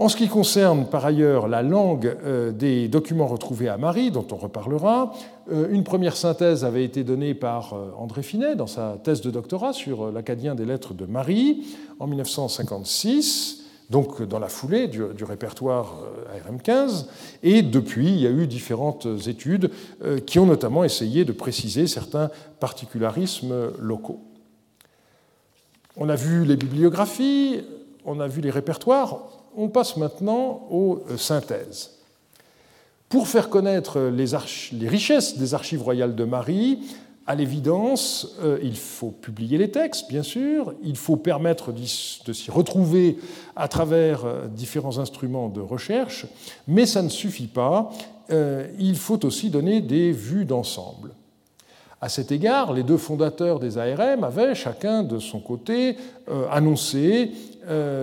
En 0.00 0.08
ce 0.08 0.16
qui 0.16 0.28
concerne 0.28 0.86
par 0.86 1.04
ailleurs 1.04 1.48
la 1.48 1.60
langue 1.60 2.16
euh, 2.24 2.52
des 2.52 2.86
documents 2.86 3.26
retrouvés 3.26 3.68
à 3.68 3.76
Marie, 3.78 4.12
dont 4.12 4.26
on 4.30 4.36
reparlera, 4.36 5.12
euh, 5.50 5.66
une 5.72 5.82
première 5.82 6.16
synthèse 6.16 6.64
avait 6.64 6.84
été 6.84 7.02
donnée 7.02 7.34
par 7.34 7.72
euh, 7.72 7.90
André 7.98 8.22
Finet 8.22 8.54
dans 8.54 8.68
sa 8.68 8.96
thèse 9.02 9.22
de 9.22 9.32
doctorat 9.32 9.72
sur 9.72 10.12
l'acadien 10.12 10.54
des 10.54 10.66
lettres 10.66 10.94
de 10.94 11.04
Marie 11.04 11.66
en 11.98 12.06
1956. 12.06 13.64
donc 13.90 14.22
dans 14.22 14.38
la 14.38 14.46
foulée 14.46 14.86
du, 14.86 15.02
répertoire 15.24 15.96
ARM15. 16.32 17.06
Et 17.42 17.62
depuis, 17.62 18.06
il 18.06 18.20
y 18.20 18.26
a 18.28 18.30
eu 18.30 18.46
différentes 18.46 19.08
études 19.26 19.70
qui 20.26 20.38
ont 20.38 20.46
notamment 20.46 20.84
essayé 20.84 21.24
de 21.24 21.32
préciser 21.32 21.88
certains 21.88 22.30
particularismes 22.60 23.72
locaux. 23.80 24.20
On 25.96 26.08
a 26.08 26.14
vu 26.14 26.44
les 26.44 26.56
bibliographies, 26.56 27.64
on 28.04 28.20
a 28.20 28.28
vu 28.28 28.42
les 28.42 28.50
répertoires, 28.50 29.37
on 29.58 29.68
passe 29.68 29.96
maintenant 29.96 30.66
aux 30.70 31.02
synthèses. 31.16 31.90
Pour 33.08 33.26
faire 33.26 33.50
connaître 33.50 34.00
les, 34.00 34.88
richesses 34.88 35.36
des 35.36 35.54
archives 35.54 35.82
royales 35.82 36.14
de 36.14 36.24
Marie, 36.24 36.78
à 37.26 37.34
l'évidence, 37.34 38.36
euh, 38.42 38.58
il 38.62 38.76
faut 38.76 39.10
publier 39.10 39.58
les 39.58 39.70
textes, 39.70 40.08
bien 40.08 40.22
sûr, 40.22 40.74
il 40.82 40.96
faut 40.96 41.16
permettre 41.16 41.72
de 41.72 42.32
s'y 42.32 42.50
retrouver 42.50 43.18
à 43.56 43.68
travers 43.68 44.24
euh, 44.24 44.46
différents 44.46 44.98
instruments 44.98 45.48
de 45.48 45.60
recherche, 45.60 46.26
mais 46.66 46.86
ça 46.86 47.02
ne 47.02 47.08
suffit 47.08 47.48
pas, 47.48 47.90
euh, 48.30 48.66
il 48.78 48.96
faut 48.96 49.26
aussi 49.26 49.50
donner 49.50 49.80
des 49.80 50.12
vues 50.12 50.44
d'ensemble. 50.44 51.10
À 52.00 52.08
cet 52.08 52.30
égard, 52.30 52.72
les 52.72 52.84
deux 52.84 52.96
fondateurs 52.96 53.58
des 53.58 53.76
ARM 53.76 54.22
avaient 54.22 54.54
chacun 54.54 55.02
de 55.02 55.18
son 55.18 55.40
côté 55.40 55.96
annoncé 56.48 57.32
euh, 57.32 57.57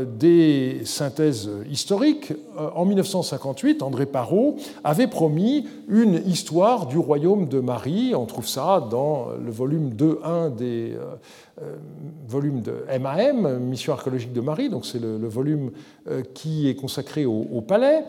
des 0.05 0.81
synthèses 0.85 1.49
historiques. 1.69 2.33
Euh, 2.59 2.69
en 2.75 2.85
1958, 2.85 3.81
André 3.81 4.05
Parot 4.05 4.57
avait 4.83 5.07
promis 5.07 5.67
une 5.87 6.21
histoire 6.25 6.85
du 6.85 6.97
royaume 6.97 7.47
de 7.47 7.59
Marie. 7.59 8.13
On 8.15 8.25
trouve 8.25 8.47
ça 8.47 8.87
dans 8.89 9.27
le 9.43 9.51
volume 9.51 9.89
2.1 9.89 10.55
des 10.55 10.93
euh, 11.61 11.75
volumes 12.27 12.61
de 12.61 12.85
MAM, 12.99 13.59
Mission 13.59 13.93
archéologique 13.93 14.33
de 14.33 14.41
Marie, 14.41 14.69
donc 14.69 14.85
c'est 14.85 14.99
le, 14.99 15.27
volume 15.27 15.71
qui 16.33 16.69
est 16.69 16.75
consacré 16.75 17.25
au 17.25 17.61
palais. 17.61 18.03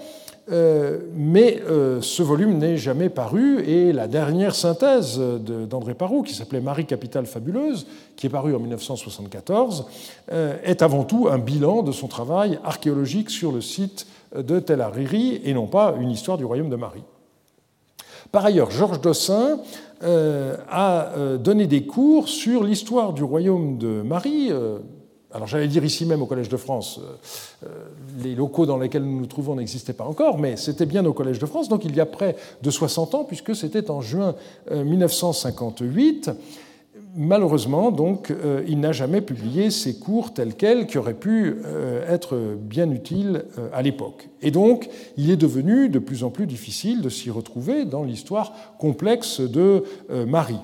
Euh, 0.52 1.00
mais 1.12 1.60
euh, 1.68 2.00
ce 2.00 2.22
volume 2.22 2.58
n'est 2.58 2.76
jamais 2.76 3.08
paru 3.08 3.64
et 3.64 3.92
la 3.92 4.06
dernière 4.06 4.54
synthèse 4.54 5.18
d'André 5.18 5.94
Parot, 5.94 6.22
qui 6.22 6.34
s'appelait 6.34 6.60
Marie 6.60 6.86
Capitale 6.86 7.26
Fabuleuse, 7.26 7.86
qui 8.14 8.26
est 8.26 8.30
parue 8.30 8.54
en 8.54 8.60
1974, 8.60 9.86
euh, 10.30 10.56
est 10.62 10.82
avant 10.82 11.02
tout 11.02 11.26
un 11.28 11.38
bilan 11.38 11.82
de 11.82 11.90
son 11.90 12.06
travail 12.06 12.60
archéologique 12.62 13.30
sur 13.30 13.50
le 13.50 13.60
site 13.60 14.06
de 14.36 14.60
Tel 14.60 14.80
Hariri 14.80 15.40
et 15.44 15.52
non 15.52 15.66
pas 15.66 15.96
une 16.00 16.10
histoire 16.10 16.38
du 16.38 16.44
royaume 16.44 16.70
de 16.70 16.76
Marie. 16.76 17.04
Par 18.30 18.44
ailleurs, 18.44 18.70
Georges 18.70 19.00
Dossin 19.00 19.60
a 20.02 21.12
donné 21.38 21.66
des 21.66 21.86
cours 21.86 22.28
sur 22.28 22.64
l'histoire 22.64 23.12
du 23.12 23.22
royaume 23.22 23.78
de 23.78 24.02
Marie 24.02 24.50
alors 25.36 25.46
j'allais 25.46 25.68
dire 25.68 25.84
ici 25.84 26.06
même 26.06 26.22
au 26.22 26.26
Collège 26.26 26.48
de 26.48 26.56
France, 26.56 26.98
euh, 26.98 27.66
euh, 27.66 27.68
les 28.22 28.34
locaux 28.34 28.64
dans 28.64 28.78
lesquels 28.78 29.04
nous 29.04 29.20
nous 29.20 29.26
trouvons 29.26 29.54
n'existaient 29.56 29.92
pas 29.92 30.04
encore, 30.04 30.38
mais 30.38 30.56
c'était 30.56 30.86
bien 30.86 31.04
au 31.04 31.12
Collège 31.12 31.38
de 31.38 31.44
France, 31.44 31.68
donc 31.68 31.84
il 31.84 31.94
y 31.94 32.00
a 32.00 32.06
près 32.06 32.36
de 32.62 32.70
60 32.70 33.14
ans, 33.14 33.24
puisque 33.24 33.54
c'était 33.54 33.90
en 33.90 34.00
juin 34.00 34.34
1958. 34.72 36.28
Euh, 36.28 36.32
Malheureusement, 37.18 37.92
donc, 37.92 38.30
il 38.68 38.78
n'a 38.78 38.92
jamais 38.92 39.22
publié 39.22 39.70
ces 39.70 39.98
cours 39.98 40.34
tels 40.34 40.54
quels 40.54 40.86
qui 40.86 40.98
auraient 40.98 41.14
pu 41.14 41.62
être 42.06 42.36
bien 42.60 42.90
utiles 42.90 43.46
à 43.72 43.80
l'époque. 43.80 44.28
Et 44.42 44.50
donc, 44.50 44.90
il 45.16 45.30
est 45.30 45.38
devenu 45.38 45.88
de 45.88 45.98
plus 45.98 46.24
en 46.24 46.30
plus 46.30 46.46
difficile 46.46 47.00
de 47.00 47.08
s'y 47.08 47.30
retrouver 47.30 47.86
dans 47.86 48.02
l'histoire 48.02 48.52
complexe 48.78 49.40
de 49.40 49.84
Marie. 50.26 50.60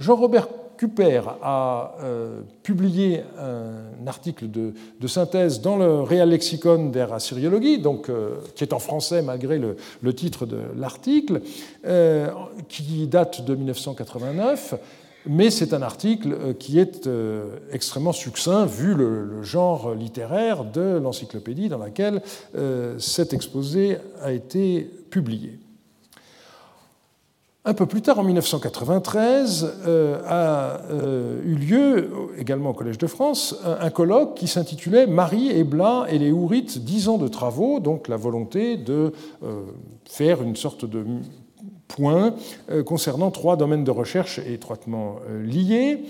Jean-Robert 0.00 0.48
Cuper 0.76 1.22
a 1.42 1.94
euh, 2.02 2.42
publié 2.62 3.22
un 3.38 4.06
article 4.06 4.50
de, 4.50 4.72
synthèse 5.06 5.60
dans 5.60 5.76
le 5.76 6.00
Real 6.02 6.28
Lexicon 6.28 6.90
der 6.90 7.12
Assyriologie, 7.12 7.78
donc, 7.78 8.08
euh, 8.08 8.36
qui 8.54 8.64
est 8.64 8.72
en 8.72 8.78
français 8.78 9.22
malgré 9.22 9.58
le, 9.58 10.14
titre 10.14 10.46
de 10.46 10.58
l'article, 10.76 11.40
euh, 11.86 12.30
qui 12.68 13.06
date 13.06 13.44
de 13.44 13.54
1989, 13.54 14.74
mais 15.28 15.50
c'est 15.50 15.74
un 15.74 15.82
article 15.82 16.54
qui 16.54 16.78
est 16.78 17.08
extrêmement 17.72 18.12
succinct 18.12 18.64
vu 18.64 18.94
le, 18.94 19.42
genre 19.42 19.94
littéraire 19.94 20.64
de 20.64 20.98
l'encyclopédie 21.02 21.68
dans 21.68 21.78
laquelle 21.78 22.22
cet 22.98 23.32
exposé 23.32 23.98
a 24.22 24.30
été 24.30 24.88
publié. 25.10 25.58
Un 27.68 27.74
peu 27.74 27.86
plus 27.86 28.00
tard, 28.00 28.20
en 28.20 28.22
1993, 28.22 29.74
euh, 29.88 30.20
a 30.24 30.82
euh, 30.88 31.42
eu 31.44 31.56
lieu, 31.56 32.10
également 32.38 32.70
au 32.70 32.74
Collège 32.74 32.96
de 32.96 33.08
France, 33.08 33.56
un, 33.64 33.90
colloque 33.90 34.36
qui 34.36 34.46
s'intitulait 34.46 35.08
Marie, 35.08 35.50
Ebla 35.50 36.06
et 36.08 36.18
les 36.18 36.30
Hourites, 36.30 36.84
dix 36.84 37.08
ans 37.08 37.18
de 37.18 37.26
travaux, 37.26 37.80
donc 37.80 38.06
la 38.06 38.16
volonté 38.16 38.76
de 38.76 39.12
euh, 39.42 39.62
faire 40.04 40.44
une 40.44 40.54
sorte 40.54 40.84
de 40.84 41.04
point 41.88 42.36
concernant 42.84 43.32
trois 43.32 43.56
domaines 43.56 43.82
de 43.82 43.90
recherche 43.90 44.38
étroitement 44.38 45.16
liés. 45.44 46.04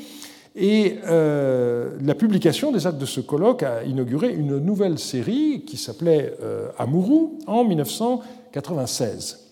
Et 0.56 0.96
la 1.04 2.14
publication 2.14 2.72
des 2.72 2.86
actes 2.86 2.98
de 2.98 3.06
ce 3.06 3.20
colloque 3.20 3.62
a 3.62 3.84
inauguré 3.84 4.32
une 4.32 4.58
nouvelle 4.58 4.98
série 4.98 5.64
qui 5.66 5.76
s'appelait 5.76 6.34
Amourou 6.78 7.38
en 7.46 7.62
1996. 7.64 9.45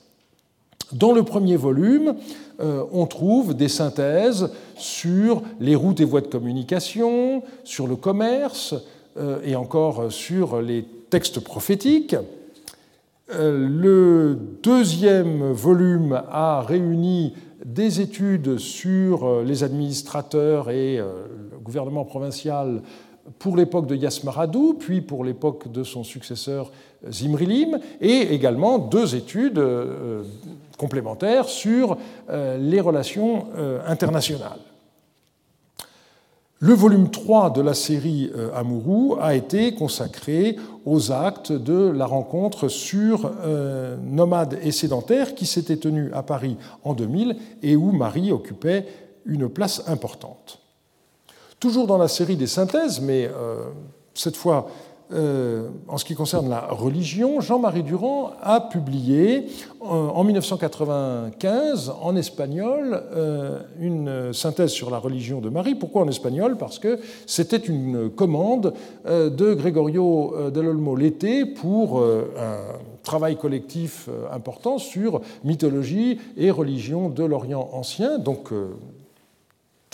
Dans 0.94 1.10
le 1.10 1.24
premier 1.24 1.56
volume, 1.56 2.14
euh, 2.60 2.84
on 2.92 3.06
trouve 3.06 3.54
des 3.54 3.66
synthèses 3.66 4.50
sur 4.76 5.42
les 5.58 5.74
routes 5.74 6.00
et 6.00 6.04
voies 6.04 6.20
de 6.20 6.28
communication, 6.28 7.42
sur 7.64 7.88
le 7.88 7.96
commerce 7.96 8.76
euh, 9.16 9.40
et 9.44 9.56
encore 9.56 10.12
sur 10.12 10.62
les 10.62 10.84
textes 11.10 11.40
prophétiques. 11.40 12.14
Euh, 13.34 13.68
le 13.68 14.38
deuxième 14.62 15.50
volume 15.50 16.22
a 16.30 16.62
réuni 16.62 17.34
des 17.64 18.00
études 18.00 18.58
sur 18.58 19.42
les 19.42 19.64
administrateurs 19.64 20.70
et 20.70 20.98
le 20.98 21.58
gouvernement 21.62 22.04
provincial 22.04 22.82
pour 23.38 23.56
l'époque 23.56 23.86
de 23.86 23.96
Yasmaradou, 23.96 24.74
puis 24.74 25.00
pour 25.00 25.24
l'époque 25.24 25.72
de 25.72 25.82
son 25.82 26.04
successeur 26.04 26.70
Zimrilim, 27.10 27.80
et 28.02 28.34
également 28.34 28.78
deux 28.78 29.16
études 29.16 29.58
complémentaires 30.76 31.48
sur 31.48 31.96
euh, 32.30 32.56
les 32.58 32.80
relations 32.80 33.46
euh, 33.56 33.80
internationales. 33.86 34.60
Le 36.60 36.72
volume 36.72 37.10
3 37.10 37.50
de 37.50 37.60
la 37.60 37.74
série 37.74 38.30
euh, 38.34 38.54
Amourou 38.54 39.16
a 39.20 39.34
été 39.34 39.74
consacré 39.74 40.56
aux 40.86 41.12
actes 41.12 41.52
de 41.52 41.90
la 41.90 42.06
rencontre 42.06 42.68
sur 42.68 43.30
nomades 44.02 44.58
et 44.62 44.70
sédentaires 44.70 45.34
qui 45.34 45.46
s'était 45.46 45.78
tenue 45.78 46.10
à 46.12 46.22
Paris 46.22 46.56
en 46.84 46.92
2000 46.94 47.36
et 47.62 47.76
où 47.76 47.92
Marie 47.92 48.32
occupait 48.32 48.86
une 49.24 49.48
place 49.48 49.82
importante. 49.86 50.58
Toujours 51.58 51.86
dans 51.86 51.96
la 51.96 52.08
série 52.08 52.36
des 52.36 52.46
synthèses, 52.46 53.00
mais 53.00 53.30
cette 54.12 54.36
fois 54.36 54.68
euh, 55.12 55.68
en 55.86 55.98
ce 55.98 56.04
qui 56.04 56.14
concerne 56.14 56.48
la 56.48 56.60
religion, 56.60 57.40
Jean-Marie 57.40 57.82
Durand 57.82 58.30
a 58.42 58.60
publié 58.60 59.46
euh, 59.82 59.84
en 59.84 60.24
1995 60.24 61.92
en 62.00 62.16
espagnol 62.16 63.02
euh, 63.12 63.60
une 63.78 64.32
synthèse 64.32 64.70
sur 64.70 64.90
la 64.90 64.96
religion 64.96 65.42
de 65.42 65.50
Marie. 65.50 65.74
Pourquoi 65.74 66.02
en 66.02 66.08
espagnol? 66.08 66.56
Parce 66.56 66.78
que 66.78 66.98
c'était 67.26 67.58
une 67.58 68.08
commande 68.10 68.72
de 69.06 69.54
Gregorio 69.54 70.50
del 70.50 70.68
Olmo 70.68 70.96
l'été 70.96 71.44
pour 71.44 72.02
un 72.02 72.58
travail 73.02 73.36
collectif 73.36 74.08
important 74.32 74.78
sur 74.78 75.20
mythologie 75.44 76.18
et 76.36 76.50
religion 76.50 77.10
de 77.10 77.24
l'Orient 77.24 77.68
ancien. 77.72 78.18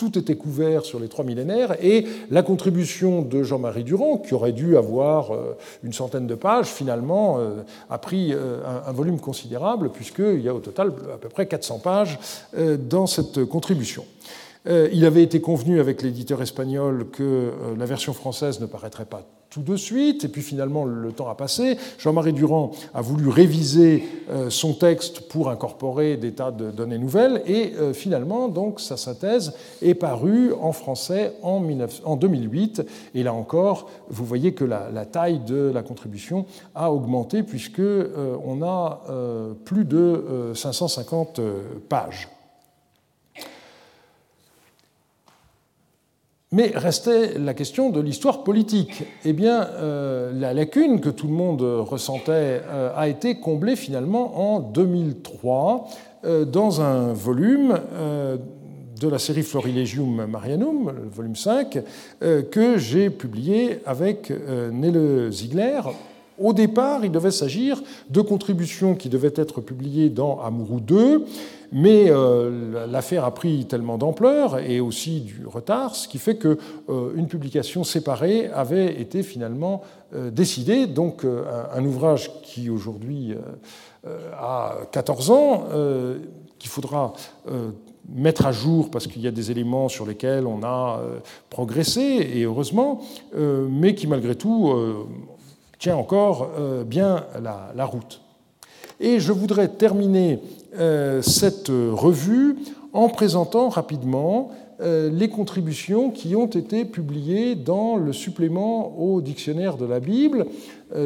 Tout 0.01 0.17
était 0.17 0.35
couvert 0.35 0.83
sur 0.83 0.99
les 0.99 1.07
trois 1.07 1.23
millénaires, 1.23 1.75
et 1.79 2.07
la 2.31 2.41
contribution 2.41 3.21
de 3.21 3.43
Jean-Marie 3.43 3.83
Durand, 3.83 4.17
qui 4.17 4.33
aurait 4.33 4.51
dû 4.51 4.75
avoir 4.75 5.29
euh, 5.29 5.55
une 5.83 5.93
centaine 5.93 6.25
de 6.25 6.33
pages, 6.33 6.65
finalement 6.65 7.37
euh, 7.37 7.61
a 7.87 7.99
pris 7.99 8.33
euh, 8.33 8.61
un 8.87 8.91
volume 8.93 9.19
considérable, 9.19 9.91
puisqu'il 9.91 10.41
y 10.41 10.49
a 10.49 10.55
au 10.55 10.59
total 10.59 10.91
à 11.13 11.17
peu 11.17 11.29
près 11.29 11.45
400 11.45 11.79
pages 11.79 12.17
dans 12.89 13.05
cette 13.05 13.45
contribution. 13.45 14.05
Il 14.65 15.05
avait 15.05 15.23
été 15.23 15.41
convenu 15.41 15.79
avec 15.79 16.01
l'éditeur 16.01 16.41
espagnol 16.41 17.07
que 17.11 17.51
la 17.77 17.85
version 17.85 18.13
française 18.13 18.59
ne 18.59 18.65
paraîtrait 18.65 19.05
pas 19.05 19.23
tout 19.51 19.61
de 19.61 19.75
suite, 19.75 20.23
et 20.23 20.27
puis 20.29 20.41
finalement 20.41 20.85
le 20.85 21.11
temps 21.11 21.29
a 21.29 21.35
passé. 21.35 21.77
Jean-Marie 21.99 22.31
Durand 22.31 22.71
a 22.93 23.01
voulu 23.01 23.27
réviser 23.27 24.03
euh, 24.29 24.49
son 24.49 24.73
texte 24.73 25.27
pour 25.27 25.49
incorporer 25.49 26.15
des 26.15 26.31
tas 26.31 26.51
de 26.51 26.71
données 26.71 26.97
nouvelles, 26.97 27.43
et 27.45 27.73
euh, 27.77 27.93
finalement 27.93 28.47
donc 28.47 28.79
sa 28.79 28.95
synthèse 28.95 29.53
est 29.81 29.93
parue 29.93 30.53
en 30.53 30.71
français 30.71 31.33
en 31.43 32.15
2008. 32.15 32.83
Et 33.13 33.23
là 33.23 33.33
encore, 33.33 33.89
vous 34.09 34.25
voyez 34.25 34.53
que 34.53 34.63
la, 34.63 35.05
taille 35.05 35.39
de 35.39 35.69
la 35.73 35.83
contribution 35.83 36.45
a 36.73 36.91
augmenté 36.91 37.43
puisque 37.43 37.79
euh, 37.79 38.37
on 38.45 38.63
a 38.63 39.01
plus 39.65 39.83
de 39.83 40.53
550 40.53 41.41
pages. 41.89 42.29
Mais 46.53 46.73
restait 46.75 47.37
la 47.39 47.53
question 47.53 47.91
de 47.91 48.01
l'histoire 48.01 48.43
politique. 48.43 49.05
Eh 49.23 49.31
bien, 49.31 49.69
la 50.33 50.53
lacune 50.53 50.99
que 50.99 51.09
tout 51.09 51.27
le 51.27 51.33
monde 51.33 51.61
ressentait 51.61 52.61
a 52.93 53.07
été 53.07 53.35
comblée 53.35 53.77
finalement 53.77 54.55
en 54.55 54.59
2003 54.59 55.87
dans 56.51 56.81
un 56.81 57.13
volume 57.13 57.79
de 58.99 59.07
la 59.07 59.17
série 59.17 59.43
Florilegium 59.43 60.25
Marianum, 60.25 60.91
volume 61.09 61.37
5, 61.37 61.83
que 62.19 62.77
j'ai 62.77 63.09
publié 63.09 63.79
avec 63.85 64.29
Nele 64.29 65.31
Ziegler 65.31 65.79
au 66.41 66.53
départ, 66.53 67.05
il 67.05 67.11
devait 67.11 67.31
s'agir 67.31 67.81
de 68.09 68.21
contributions 68.21 68.95
qui 68.95 69.09
devaient 69.09 69.33
être 69.35 69.61
publiées 69.61 70.09
dans 70.09 70.39
Amourou 70.39 70.79
2, 70.79 71.25
mais 71.71 72.07
euh, 72.09 72.85
l'affaire 72.87 73.23
a 73.23 73.33
pris 73.33 73.65
tellement 73.65 73.97
d'ampleur 73.97 74.59
et 74.59 74.79
aussi 74.79 75.21
du 75.21 75.45
retard, 75.45 75.95
ce 75.95 76.07
qui 76.07 76.17
fait 76.17 76.35
qu'une 76.35 76.57
euh, 76.89 77.25
publication 77.27 77.83
séparée 77.83 78.47
avait 78.47 78.99
été 78.99 79.23
finalement 79.23 79.81
euh, 80.13 80.31
décidée. 80.31 80.85
Donc 80.85 81.25
un, 81.25 81.85
ouvrage 81.85 82.31
qui 82.43 82.69
aujourd'hui 82.69 83.35
a 84.37 84.77
14 84.91 85.31
ans, 85.31 85.63
qu'il 86.59 86.69
faudra 86.69 87.13
mettre 88.09 88.45
à 88.45 88.51
jour 88.51 88.89
parce 88.89 89.07
qu'il 89.07 89.21
y 89.21 89.27
a 89.27 89.31
des 89.31 89.51
éléments 89.51 89.89
sur 89.89 90.05
lesquels 90.05 90.47
on 90.47 90.63
a 90.63 90.99
progressé, 91.49 92.01
et 92.01 92.43
heureusement, 92.43 93.01
mais 93.35 93.95
qui 93.95 94.07
malgré 94.07 94.35
tout 94.35 94.73
tient 95.81 95.97
encore 95.97 96.51
euh, 96.59 96.83
bien 96.83 97.25
la, 97.41 97.85
route. 97.85 98.21
Et 98.99 99.19
je 99.19 99.31
voudrais 99.31 99.67
terminer 99.67 100.39
euh, 100.77 101.23
cette 101.23 101.69
revue 101.69 102.55
en 102.93 103.09
présentant 103.09 103.67
rapidement 103.67 104.51
euh, 104.79 105.09
les 105.09 105.27
contributions 105.27 106.11
qui 106.11 106.35
ont 106.35 106.45
été 106.45 106.85
publiées 106.85 107.55
dans 107.55 107.97
le 107.97 108.13
supplément 108.13 108.95
au 108.99 109.21
dictionnaire 109.21 109.75
de 109.75 109.85
la 109.85 109.99
Bible. 109.99 110.45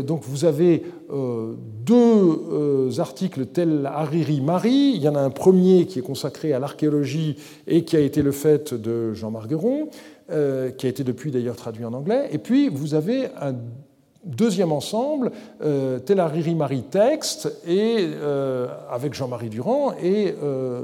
Donc 0.03 0.23
vous 0.23 0.45
avez 0.45 0.81
deux 1.85 2.99
articles 2.99 3.45
tels 3.45 3.85
Hariri 3.85 4.41
Marie. 4.41 4.93
Il 4.95 5.01
y 5.01 5.07
en 5.07 5.13
a 5.13 5.19
un 5.19 5.29
premier 5.29 5.85
qui 5.85 5.99
est 5.99 6.01
consacré 6.01 6.53
à 6.53 6.59
l'archéologie 6.59 7.35
et 7.67 7.85
qui 7.85 7.95
a 7.95 7.99
été 7.99 8.23
le 8.23 8.31
fait 8.31 8.73
de 8.73 9.13
Jean 9.13 9.29
Margueron, 9.29 9.89
qui 10.27 10.33
a 10.33 10.89
été 10.89 11.03
depuis 11.03 11.29
d'ailleurs 11.29 11.55
traduit 11.55 11.85
en 11.85 11.93
anglais. 11.93 12.29
Et 12.31 12.39
puis 12.39 12.67
vous 12.67 12.95
avez 12.95 13.27
un 13.39 13.53
Deuxième 14.25 14.71
ensemble, 14.71 15.31
euh, 15.63 15.99
Tellariri 15.99 16.55
Marie 16.55 16.81
Texte, 16.81 17.61
et, 17.67 17.97
euh, 17.99 18.67
avec 18.89 19.13
Jean-Marie 19.13 19.49
Durand 19.49 19.93
et 20.01 20.33
euh, 20.43 20.81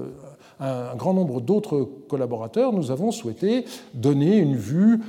un, 0.59 0.95
grand 0.95 1.15
nombre 1.15 1.41
d'autres 1.41 1.89
collaborateurs, 2.07 2.71
nous 2.71 2.91
avons 2.91 3.09
souhaité 3.09 3.65
donner 3.95 4.37
une 4.37 4.55
vue 4.55 4.99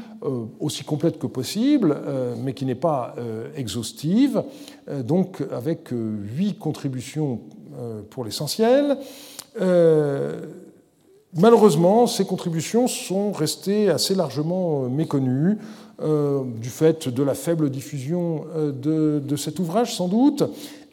aussi 0.61 0.83
complète 0.83 1.19
que 1.19 1.27
possible, 1.27 1.95
mais 2.39 2.55
qui 2.55 2.65
n'est 2.65 2.75
pas 2.75 3.15
exhaustive, 3.55 4.43
donc 5.05 5.43
avec 5.55 5.91
huit 5.91 6.59
contributions 6.59 7.41
pour 8.09 8.25
l'essentiel. 8.25 8.97
Malheureusement, 11.35 12.07
ces 12.07 12.27
contributions 12.27 12.87
sont 12.89 13.33
restées 13.33 13.89
assez 13.89 14.15
largement 14.15 14.89
méconnues. 14.89 15.59
Euh, 16.03 16.43
du 16.61 16.69
fait 16.69 17.09
de 17.09 17.23
la 17.23 17.35
faible 17.35 17.71
diffusion 17.71 18.47
euh, 18.57 19.21
de, 19.21 19.37
cet 19.37 19.59
ouvrage 19.59 19.95
sans 19.95 20.09
doute. 20.09 20.43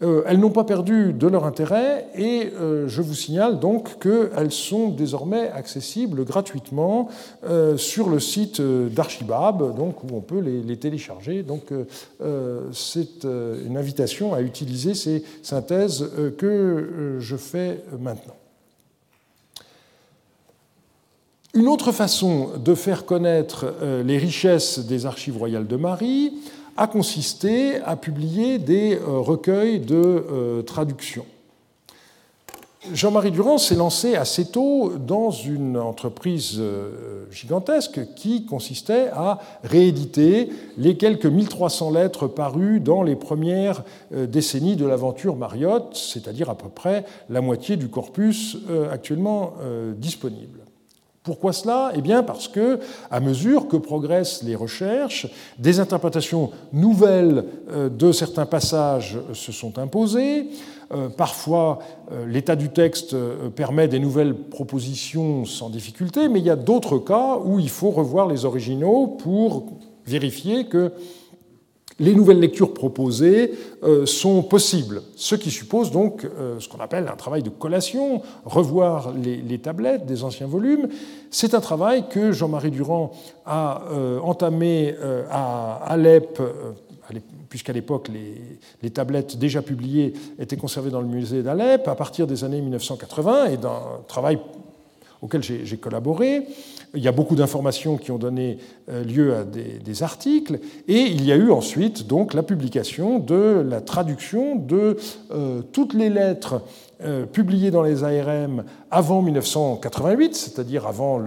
Euh, 0.01 0.23
elles 0.27 0.39
n'ont 0.39 0.51
pas 0.51 0.63
perdu 0.63 1.13
de 1.13 1.27
leur 1.27 1.45
intérêt 1.45 2.07
et 2.15 2.51
je 2.87 3.01
vous 3.01 3.13
signale 3.13 3.59
donc 3.59 3.99
qu'elles 3.99 4.51
sont 4.51 4.89
désormais 4.89 5.49
accessibles 5.49 6.23
gratuitement 6.23 7.09
sur 7.75 8.09
le 8.09 8.19
site 8.19 8.61
d'Archibab, 8.61 9.75
donc 9.75 10.03
où 10.03 10.07
on 10.13 10.21
peut 10.21 10.39
les, 10.39 10.61
les 10.61 10.77
télécharger. 10.77 11.43
Donc 11.43 11.73
c'est 12.71 13.25
une 13.25 13.77
invitation 13.77 14.33
à 14.33 14.41
utiliser 14.41 14.93
ces 14.93 15.23
synthèses 15.41 16.09
que 16.37 17.17
je 17.19 17.35
fais 17.35 17.83
maintenant. 17.99 18.35
Une 21.55 21.67
autre 21.67 21.91
façon 21.91 22.51
de 22.63 22.75
faire 22.75 23.05
connaître 23.05 23.73
euh, 23.81 24.03
les 24.03 24.19
richesses 24.19 24.77
des 24.77 25.07
archives 25.07 25.35
royales 25.35 25.65
de 25.65 25.77
Marie 25.77 26.33
a 26.77 26.85
consisté 26.85 27.77
à 27.77 27.95
publier 27.95 28.59
des 28.59 28.95
euh, 28.95 29.17
recueils 29.17 29.79
de 29.79 29.95
euh, 29.95 30.61
traductions. 30.61 31.25
Jean-Marie 32.93 33.31
Durand 33.31 33.57
s'est 33.57 33.75
lancé 33.75 34.15
assez 34.15 34.45
tôt 34.45 34.93
dans 34.95 35.31
une 35.31 35.75
entreprise 35.75 36.61
gigantesque 37.29 37.99
qui 38.15 38.45
consistait 38.45 39.09
à 39.11 39.39
rééditer 39.65 40.49
les 40.77 40.95
quelques 40.95 41.25
1300 41.25 41.91
lettres 41.91 42.27
parues 42.27 42.79
dans 42.79 43.03
les 43.03 43.17
premières 43.17 43.83
décennies 44.11 44.77
de 44.77 44.85
l'aventure 44.85 45.35
Mariotte, 45.35 45.93
c'est-à-dire 45.93 46.49
à 46.49 46.57
peu 46.57 46.69
près 46.69 47.03
la 47.29 47.41
moitié 47.41 47.75
du 47.75 47.89
corpus 47.89 48.57
actuellement 48.89 49.55
disponible. 49.97 50.61
Pourquoi 51.29 51.53
cela? 51.53 51.91
Eh 51.95 52.01
bien 52.01 52.23
parce 52.23 52.47
que, 52.47 52.79
à 53.11 53.19
mesure 53.19 53.67
que 53.67 53.77
progressent 53.77 54.41
les 54.41 54.55
recherches, 54.55 55.27
des 55.59 55.79
interprétations 55.79 56.49
nouvelles 56.73 57.45
euh, 57.69 57.87
de 57.87 58.11
certains 58.11 58.47
passages 58.47 59.19
se 59.33 59.51
sont 59.51 59.77
imposées. 59.77 60.47
Euh, 60.91 61.07
parfois, 61.07 61.77
euh, 62.11 62.25
l'état 62.25 62.55
du 62.55 62.69
texte 62.69 63.15
permet 63.55 63.87
des 63.87 63.99
nouvelles 63.99 64.33
propositions 64.33 65.45
sans 65.45 65.69
difficulté, 65.69 66.29
mais 66.29 66.39
il 66.39 66.45
y 66.47 66.49
a 66.49 66.55
d'autres 66.55 66.97
cas 66.97 67.37
où 67.45 67.59
il 67.59 67.69
faut 67.69 67.91
revoir 67.91 68.27
les 68.27 68.45
originaux 68.45 69.05
pour 69.05 69.67
vérifier 70.07 70.65
que 70.65 70.91
les 71.99 72.15
nouvelles 72.15 72.39
lectures 72.39 72.73
proposées 72.73 73.51
euh, 73.83 74.05
sont 74.05 74.41
possibles, 74.43 75.01
ce 75.15 75.35
qui 75.35 75.51
suppose 75.51 75.91
donc 75.91 76.25
euh, 76.25 76.59
ce 76.59 76.69
qu'on 76.69 76.79
appelle 76.79 77.07
un 77.07 77.15
travail 77.15 77.43
de 77.43 77.49
collation, 77.49 78.21
revoir 78.45 79.13
les, 79.13 79.59
tablettes 79.59 80.05
des 80.05 80.23
anciens 80.23 80.47
volumes. 80.47 80.87
C'est 81.29 81.53
un 81.53 81.59
travail 81.59 82.05
que 82.09 82.31
Jean-Marie 82.31 82.71
Durand 82.71 83.11
a 83.45 83.83
euh, 83.91 84.19
entamé 84.19 84.95
à 85.29 85.75
Alep, 85.85 86.41
puisqu'à 87.49 87.73
l'époque 87.73 88.09
les, 88.81 88.89
tablettes 88.89 89.37
déjà 89.37 89.61
publiées 89.61 90.13
étaient 90.39 90.57
conservées 90.57 90.91
dans 90.91 91.01
le 91.01 91.07
musée 91.07 91.43
d'Alep, 91.43 91.87
à 91.87 91.95
partir 91.95 92.27
des 92.27 92.43
années 92.43 92.61
1980, 92.61 93.45
et 93.47 93.57
d'un 93.57 93.81
travail 94.07 94.39
auquel 95.21 95.43
j'ai 95.43 95.77
collaboré. 95.77 96.47
Il 96.95 97.03
y 97.03 97.07
a 97.07 97.11
beaucoup 97.11 97.35
d'informations 97.35 97.97
qui 97.97 98.11
ont 98.11 98.17
donné 98.17 98.57
euh, 98.89 99.03
lieu 99.03 99.35
à 99.35 99.43
des, 99.43 100.03
articles, 100.03 100.59
et 100.87 101.01
il 101.01 101.25
y 101.25 101.31
a 101.31 101.35
eu 101.35 101.51
ensuite 101.51 102.07
donc 102.07 102.33
la 102.33 102.41
publication 102.41 103.19
de 103.19 103.63
la 103.67 103.81
traduction 103.81 104.55
de 104.55 104.97
euh, 105.31 105.61
toutes 105.71 105.93
les 105.93 106.09
lettres 106.09 106.61
euh, 107.03 107.25
publiées 107.25 107.69
dans 107.69 107.83
les 107.83 108.03
ARM 108.03 108.63
avant 108.89 109.21
1988, 109.21 110.35
c'est-à-dire 110.35 110.87
avant 110.87 111.21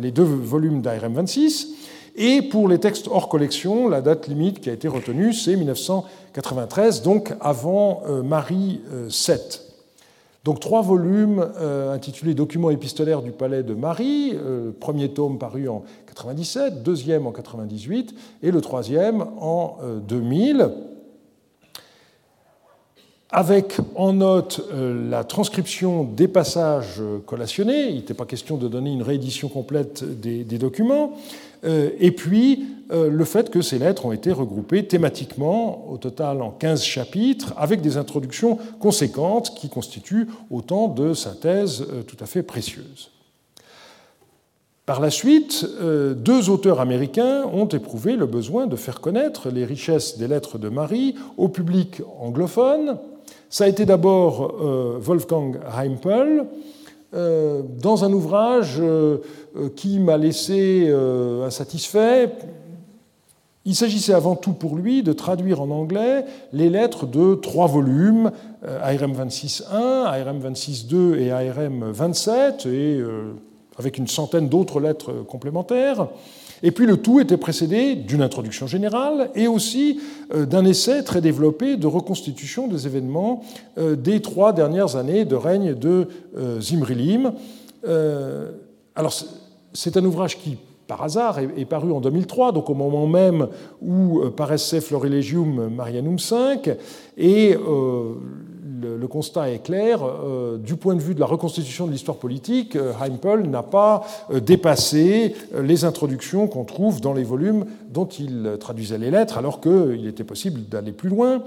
les 0.00 0.10
deux 0.10 0.22
volumes 0.22 0.80
d'ARM 0.80 1.14
26. 1.14 1.74
Et 2.16 2.40
pour 2.40 2.68
les 2.68 2.78
textes 2.78 3.08
hors 3.08 3.28
collection, 3.28 3.88
la 3.88 4.00
date 4.00 4.26
limite 4.28 4.60
qui 4.60 4.70
a 4.70 4.72
été 4.72 4.88
retenue, 4.88 5.34
c'est 5.34 5.56
1993, 5.56 7.02
donc 7.02 7.34
avant 7.40 8.02
Marie 8.24 8.80
7. 9.10 9.65
Donc 10.46 10.60
trois 10.60 10.80
volumes 10.80 11.44
euh, 11.58 11.92
intitulés 11.92 12.32
Documents 12.32 12.70
épistolaires 12.70 13.20
du 13.20 13.32
palais 13.32 13.64
de 13.64 13.74
Marie, 13.74 14.32
euh, 14.32 14.70
premier 14.78 15.08
tome 15.08 15.40
paru 15.40 15.68
en 15.68 15.82
97, 16.06 16.84
deuxième 16.84 17.26
en 17.26 17.32
98 17.32 18.14
et 18.44 18.52
le 18.52 18.60
troisième 18.60 19.22
en 19.40 19.78
2000 20.06 20.60
euh, 20.60 20.68
avec 23.30 23.78
en 23.96 24.12
note 24.12 24.60
la 24.72 25.24
transcription 25.24 26.04
des 26.04 26.28
passages 26.28 27.02
collationnés. 27.26 27.88
Il 27.88 27.96
n'était 27.96 28.14
pas 28.14 28.24
question 28.24 28.56
de 28.56 28.68
donner 28.68 28.92
une 28.92 29.02
réédition 29.02 29.48
complète 29.48 30.04
des, 30.04 30.44
des 30.44 30.58
documents. 30.58 31.14
Et 31.66 32.12
puis 32.12 32.64
euh, 32.92 33.10
le 33.10 33.24
fait 33.24 33.50
que 33.50 33.62
ces 33.62 33.78
lettres 33.78 34.06
ont 34.06 34.12
été 34.12 34.30
regroupées 34.30 34.86
thématiquement, 34.86 35.90
au 35.90 35.98
total 35.98 36.40
en 36.40 36.50
15 36.50 36.82
chapitres, 36.82 37.52
avec 37.56 37.80
des 37.80 37.96
introductions 37.96 38.58
conséquentes 38.78 39.54
qui 39.56 39.68
constituent 39.68 40.28
autant 40.50 40.88
de 40.88 41.12
synthèses 41.12 41.84
euh, 41.90 42.02
tout 42.02 42.16
à 42.20 42.26
fait 42.26 42.42
précieuses. 42.42 43.10
Par 44.84 45.00
la 45.00 45.10
suite, 45.10 45.66
euh, 45.80 46.14
deux 46.14 46.48
auteurs 46.48 46.80
américains 46.80 47.44
ont 47.52 47.66
éprouvé 47.66 48.14
le 48.14 48.26
besoin 48.26 48.68
de 48.68 48.76
faire 48.76 49.00
connaître 49.00 49.50
les 49.50 49.64
richesses 49.64 50.16
des 50.16 50.28
lettres 50.28 50.58
de 50.58 50.68
Marie 50.68 51.16
au 51.36 51.48
public 51.48 52.02
anglophone. 52.20 52.98
Ça 53.50 53.64
a 53.64 53.68
été 53.68 53.84
d'abord 53.84 54.54
Wolfgang 55.00 55.58
Heimpel, 55.76 56.46
dans 57.16 58.04
un 58.04 58.12
ouvrage 58.12 58.82
qui 59.74 59.98
m'a 59.98 60.18
laissé 60.18 60.92
insatisfait, 61.44 62.30
il 63.66 63.74
s'agissait 63.74 64.14
avant 64.14 64.36
tout 64.36 64.52
pour 64.52 64.76
lui 64.76 65.02
de 65.02 65.12
traduire 65.12 65.60
en 65.60 65.70
anglais 65.70 66.24
les 66.52 66.70
lettres 66.70 67.04
de 67.04 67.34
trois 67.34 67.66
volumes, 67.66 68.30
ARM 68.64 69.12
26.1, 69.12 69.64
ARM 70.04 70.38
26.2 70.38 71.18
et 71.18 71.32
ARM 71.32 71.90
27, 71.90 72.66
et 72.66 72.68
euh, 72.68 73.32
avec 73.76 73.98
une 73.98 74.06
centaine 74.06 74.48
d'autres 74.48 74.78
lettres 74.78 75.12
complémentaires. 75.28 76.06
Et 76.66 76.72
puis 76.72 76.84
le 76.84 76.96
tout 76.96 77.20
était 77.20 77.36
précédé 77.36 77.94
d'une 77.94 78.22
introduction 78.22 78.66
générale 78.66 79.30
et 79.36 79.46
aussi 79.46 80.00
euh, 80.34 80.46
d'un 80.46 80.64
essai 80.64 81.04
très 81.04 81.20
développé 81.20 81.76
de 81.76 81.86
reconstitution 81.86 82.66
des 82.66 82.88
événements 82.88 83.44
euh, 83.78 83.94
des 83.94 84.20
trois 84.20 84.52
dernières 84.52 84.96
années 84.96 85.24
de 85.24 85.36
règne 85.36 85.74
de 85.74 86.08
euh, 86.36 86.60
Zimrilim. 86.60 87.32
Alors 88.96 89.14
c'est 89.74 89.96
un 89.96 90.04
ouvrage 90.04 90.38
qui 90.38 90.56
par 90.88 91.04
hasard, 91.04 91.38
est, 91.38 91.64
paru 91.64 91.92
en 91.92 92.00
2003, 92.00 92.50
donc 92.50 92.68
au 92.68 92.74
moment 92.74 93.06
même 93.06 93.46
où 93.80 94.22
paraissait 94.36 94.80
Florilegium 94.80 95.68
Marianum 95.68 96.16
V, 96.16 96.76
et 97.16 97.56
le, 98.66 99.06
constat 99.06 99.50
est 99.50 99.62
clair. 99.62 100.00
Euh, 100.02 100.58
du 100.58 100.76
point 100.76 100.94
de 100.94 101.00
vue 101.00 101.14
de 101.14 101.20
la 101.20 101.26
reconstitution 101.26 101.86
de 101.86 101.92
l'histoire 101.92 102.16
politique, 102.16 102.76
euh, 102.76 102.92
Heimpel 103.00 103.48
n'a 103.48 103.62
pas 103.62 104.04
euh, 104.30 104.40
dépassé 104.40 105.34
les 105.58 105.84
introductions 105.84 106.48
qu'on 106.48 106.64
trouve 106.64 107.00
dans 107.00 107.14
les 107.14 107.22
volumes 107.22 107.66
dont 107.90 108.06
il 108.06 108.56
traduisait 108.60 108.98
les 108.98 109.10
lettres, 109.10 109.38
alors 109.38 109.60
qu'il 109.60 110.06
était 110.06 110.24
possible 110.24 110.62
d'aller 110.68 110.92
plus 110.92 111.08
loin. 111.08 111.42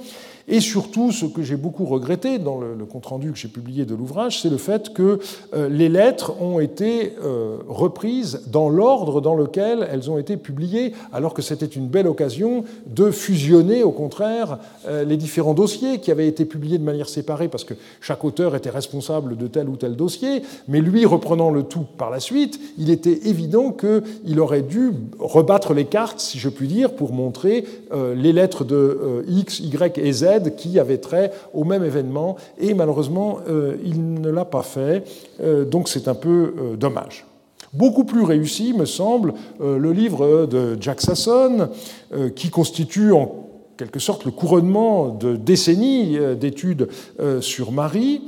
Et 0.47 0.61
surtout, 0.61 1.11
ce 1.11 1.25
que 1.25 1.43
j'ai 1.43 1.57
beaucoup 1.57 1.85
regretté 1.85 2.39
dans 2.39 2.59
le, 2.59 2.73
compte-rendu 2.85 3.31
que 3.31 3.37
j'ai 3.37 3.49
publié 3.49 3.85
de 3.85 3.93
l'ouvrage, 3.93 4.41
c'est 4.41 4.49
le 4.49 4.57
fait 4.57 4.93
que 4.93 5.19
les 5.53 5.89
lettres 5.89 6.41
ont 6.41 6.59
été 6.59 7.13
reprises 7.67 8.41
dans 8.47 8.67
l'ordre 8.67 9.21
dans 9.21 9.35
lequel 9.35 9.87
elles 9.91 10.09
ont 10.09 10.17
été 10.17 10.37
publiées, 10.37 10.93
alors 11.13 11.35
que 11.35 11.43
c'était 11.43 11.67
une 11.67 11.87
belle 11.87 12.07
occasion 12.07 12.63
de 12.87 13.11
fusionner, 13.11 13.83
au 13.83 13.91
contraire, 13.91 14.57
les 14.89 15.17
différents 15.17 15.53
dossiers 15.53 15.99
qui 15.99 16.09
avaient 16.09 16.27
été 16.27 16.45
publiés 16.45 16.79
de 16.79 16.83
manière 16.83 17.08
séparée, 17.09 17.47
parce 17.47 17.63
que 17.63 17.73
chaque 18.01 18.23
auteur 18.23 18.55
était 18.55 18.69
responsable 18.69 19.37
de 19.37 19.47
tel 19.47 19.69
ou 19.69 19.75
tel 19.75 19.95
dossier, 19.95 20.43
mais 20.67 20.81
lui, 20.81 21.05
reprenant 21.05 21.51
le 21.51 21.63
tout 21.63 21.85
par 21.97 22.09
la 22.09 22.19
suite, 22.19 22.59
il 22.77 22.89
était 22.89 23.27
évident 23.27 23.71
qu'il 23.71 24.39
aurait 24.39 24.61
dû 24.61 24.91
rebattre 25.19 25.73
les 25.73 25.85
cartes, 25.85 26.19
si 26.19 26.39
je 26.39 26.49
puis 26.49 26.67
dire, 26.67 26.93
pour 26.93 27.13
montrer 27.13 27.65
les 28.15 28.33
lettres 28.33 28.63
de 28.63 29.23
X, 29.27 29.59
Y 29.59 29.97
et 29.97 30.11
Z 30.11 30.55
qui 30.57 30.79
avait 30.79 30.97
trait 30.97 31.31
au 31.53 31.63
même 31.63 31.83
événement, 31.83 32.35
et 32.59 32.73
malheureusement, 32.73 33.39
euh, 33.47 33.75
il 33.83 34.13
ne 34.21 34.29
l'a 34.29 34.45
pas 34.45 34.63
fait, 34.63 35.03
euh, 35.41 35.65
donc 35.65 35.89
c'est 35.89 36.07
un 36.07 36.15
peu 36.15 36.53
euh, 36.57 36.75
dommage. 36.75 37.25
Beaucoup 37.73 38.03
plus 38.03 38.23
réussi, 38.23 38.73
me 38.73 38.85
semble, 38.85 39.35
le 39.59 39.91
livre 39.91 40.47
de 40.47 40.75
Jack 40.81 41.01
Sasson, 41.01 41.69
qui 42.35 42.49
constitue 42.49 43.11
en 43.11 43.48
quelque 43.79 43.99
sorte 43.99 44.25
le 44.25 44.31
couronnement 44.31 45.07
de 45.07 45.35
décennies 45.35 46.19
d'études 46.37 46.89
sur 47.39 47.71
Marie. 47.71 48.21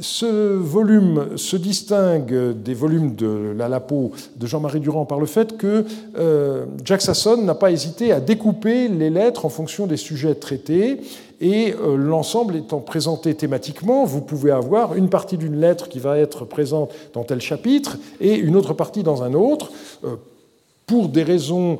Ce 0.00 0.56
volume 0.56 1.36
se 1.36 1.56
distingue 1.56 2.52
des 2.62 2.74
volumes 2.74 3.14
de 3.14 3.52
la 3.56 3.68
Lapo 3.68 4.12
de 4.36 4.46
Jean-Marie 4.46 4.80
Durand 4.80 5.04
par 5.04 5.20
le 5.20 5.26
fait 5.26 5.56
que 5.56 5.84
euh, 6.16 6.66
Jack 6.84 7.02
Sasson 7.02 7.42
n'a 7.42 7.54
pas 7.54 7.70
hésité 7.70 8.12
à 8.12 8.20
découper 8.20 8.88
les 8.88 9.10
lettres 9.10 9.44
en 9.44 9.48
fonction 9.48 9.86
des 9.86 9.96
sujets 9.96 10.34
traités 10.34 11.00
et 11.40 11.74
euh, 11.74 11.96
l'ensemble 11.96 12.56
étant 12.56 12.80
présenté 12.80 13.34
thématiquement, 13.34 14.04
vous 14.04 14.22
pouvez 14.22 14.50
avoir 14.50 14.94
une 14.94 15.08
partie 15.08 15.36
d'une 15.36 15.60
lettre 15.60 15.88
qui 15.88 15.98
va 15.98 16.18
être 16.18 16.44
présente 16.44 16.92
dans 17.12 17.24
tel 17.24 17.40
chapitre 17.40 17.98
et 18.20 18.34
une 18.34 18.56
autre 18.56 18.74
partie 18.74 19.02
dans 19.02 19.22
un 19.22 19.34
autre. 19.34 19.72
Euh, 20.04 20.16
pour 20.86 21.08
des 21.08 21.22
raisons 21.22 21.78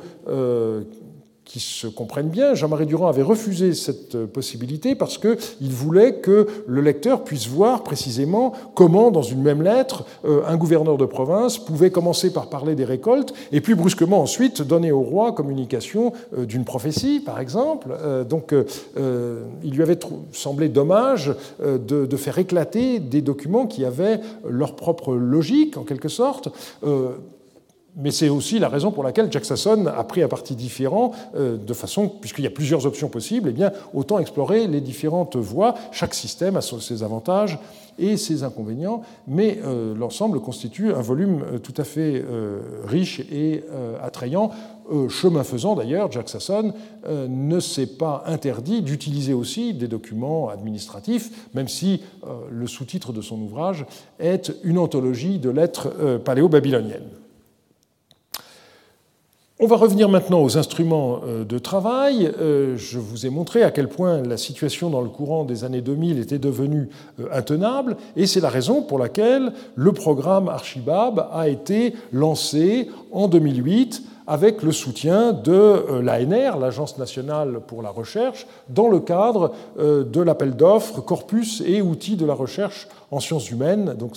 qui 1.53 1.61
se 1.61 1.87
comprennent 1.87 2.31
bien, 2.31 2.55
Jean-Marie 2.55 2.87
Durand 2.87 3.09
avait 3.09 3.23
refusé 3.23 3.75
cette 3.75 4.25
possibilité 4.27 4.95
parce 4.95 5.19
qu'il 5.19 5.71
voulait 5.71 6.15
que 6.15 6.47
le 6.67 6.81
lecteur 6.81 7.25
puisse 7.25 7.47
voir 7.47 7.83
précisément 7.83 8.53
comment, 8.75 9.11
dans 9.11 9.23
une 9.23 9.43
même 9.43 9.61
lettre, 9.61 10.07
euh, 10.25 10.43
un 10.47 10.57
gouverneur 10.57 10.97
de 10.97 11.05
province 11.05 11.59
pouvait 11.59 11.91
commencer 11.91 12.33
par 12.33 12.49
parler 12.49 12.75
des 12.75 12.87
récoltes 12.87 13.35
et 13.51 13.61
puis 13.61 13.75
brusquement 13.75 14.23
ensuite 14.23 14.63
donner 14.63 14.93
au 14.93 15.03
roi 15.03 15.33
communication 15.33 16.15
euh, 16.39 16.47
d'une 16.47 16.65
prophétie, 16.65 17.21
par 17.21 17.39
exemple. 17.39 17.89
Euh, 18.01 18.25
donc 18.25 18.55
il 19.65 19.71
lui 19.71 19.83
avait 19.83 19.99
semblé 20.33 20.69
dommage 20.69 21.35
de 21.61 22.17
faire 22.17 22.39
éclater 22.39 22.99
des 22.99 23.21
documents 23.21 23.67
qui 23.67 23.85
avaient 23.85 24.21
leur 24.49 24.77
propre 24.77 25.15
logique, 25.15 25.77
en 25.77 25.83
quelque 25.83 26.09
sorte 26.09 26.49
mais 27.97 28.11
c'est 28.11 28.29
aussi 28.29 28.59
la 28.59 28.69
raison 28.69 28.91
pour 28.91 29.03
laquelle 29.03 29.31
Jack 29.31 29.45
Sasson 29.45 29.87
a 29.87 30.05
pris 30.05 30.23
un 30.23 30.29
parti 30.29 30.57
différent, 30.57 31.13
euh, 31.35 31.57
de 31.59 31.75
façon, 31.75 32.09
puisqu'il 32.09 32.45
y 32.45 32.47
a 32.47 32.51
plusieurs 32.51 32.87
options 32.87 33.09
possibles, 33.09 33.51
eh 33.51 33.53
bien, 33.53 33.73
autant 33.93 34.19
explorer 34.19 34.67
les 34.67 34.81
différentes 34.81 35.37
voies. 35.37 35.75
Chaque 35.91 36.15
système 36.15 36.57
a 36.57 36.63
ses 36.63 37.03
avantages 37.03 37.59
et 37.99 38.17
ses 38.17 38.43
inconvénients, 38.43 39.03
mais 39.29 39.59
euh, 39.65 39.95
l'ensemble 39.95 40.41
constitue 40.41 40.93
un 40.93 41.03
volume 41.03 41.43
euh, 41.43 41.59
tout 41.59 41.75
à 41.77 41.85
fait 41.85 42.25
riche 42.85 43.21
et 43.31 43.65
attrayant. 44.03 44.51
chemin 45.09 45.45
faisant, 45.45 45.75
d'ailleurs, 45.75 46.11
Jack 46.11 46.29
Sasson 46.29 46.73
ne 47.09 47.61
s'est 47.61 47.87
pas 47.87 48.25
interdit 48.27 48.83
d'utiliser 48.83 49.35
aussi 49.35 49.75
des 49.75 49.89
documents 49.89 50.49
administratifs, 50.49 51.49
même 51.55 51.69
si 51.69 52.03
le 52.51 52.67
sous-titre 52.67 53.13
de 53.13 53.21
son 53.21 53.41
ouvrage 53.41 53.87
est 54.19 54.53
une 54.65 54.79
anthologie 54.79 55.39
de 55.39 55.51
lettres 55.51 56.19
paléo-babyloniennes. 56.25 57.22
On 59.65 59.69
va 59.69 59.77
revenir 59.77 60.09
maintenant 60.09 60.43
aux 60.43 60.59
instruments 60.59 61.21
euh, 61.25 61.45
de 61.45 61.57
travail. 61.57 62.29
Euh, 62.41 62.77
je 62.77 62.99
vous 62.99 63.27
ai 63.27 63.31
montré 63.31 63.63
à 63.63 63.71
quel 63.71 63.89
point 63.89 64.21
la 64.21 64.37
situation 64.37 64.91
dans 64.91 65.01
le 65.01 65.09
courant 65.09 65.45
des 65.45 65.63
années 65.63 65.83
2000 65.83 66.19
était 66.19 66.41
devenue 66.41 66.89
euh, 67.21 67.29
intenable, 67.33 67.97
et 68.17 68.27
c'est 68.27 68.41
la 68.41 68.49
raison 68.49 68.83
pour 68.83 68.99
laquelle 68.99 69.53
le 69.77 69.93
programme 69.93 70.49
Archibab 70.49 71.29
a 71.33 71.49
été 71.49 71.95
lancé 72.13 72.89
en 73.13 73.29
2008 73.29 74.03
avec 74.27 74.63
le 74.63 74.73
soutien 74.73 75.33
de 75.33 75.53
euh, 75.53 76.03
l'ANR, 76.03 76.59
l'Agence 76.59 76.99
nationale 76.99 77.61
pour 77.67 77.83
la 77.83 77.91
recherche, 77.91 78.47
dans 78.69 78.89
le 78.89 79.01
cadre 79.01 79.53
euh, 79.79 80.05
de 80.05 80.21
l'appel 80.21 80.55
d'offres 80.55 81.01
Corpus 81.01 81.63
et 81.67 81.83
outils 81.83 82.17
de 82.17 82.27
la 82.27 82.35
recherche 82.35 82.89
en 83.11 83.21
sciences 83.21 83.51
humaines. 83.51 83.95
Donc 83.99 84.17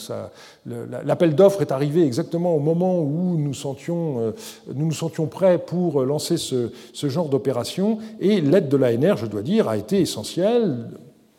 l'appel 0.66 1.36
d'offres 1.36 1.62
est 1.62 1.72
arrivé 1.72 2.06
exactement 2.06 2.56
au 2.56 2.60
moment 2.60 3.00
où 3.00 3.38
nous, 3.38 3.54
euh, 3.90 4.32
nous 4.74 4.86
nous 4.86 4.92
sentions 4.94 5.28
prêts 5.28 5.58
pour 5.58 6.04
lancer 6.04 6.38
ce, 6.38 6.72
ce 6.94 7.10
genre 7.10 7.28
d'opération, 7.28 7.98
et 8.20 8.42
l'aide 8.42 8.70
de 8.70 8.78
l'ANR, 8.78 9.18
je 9.18 9.26
dois 9.26 9.42
dire, 9.42 9.68
a 9.68 9.78
été 9.78 10.00
essentielle 10.00 10.90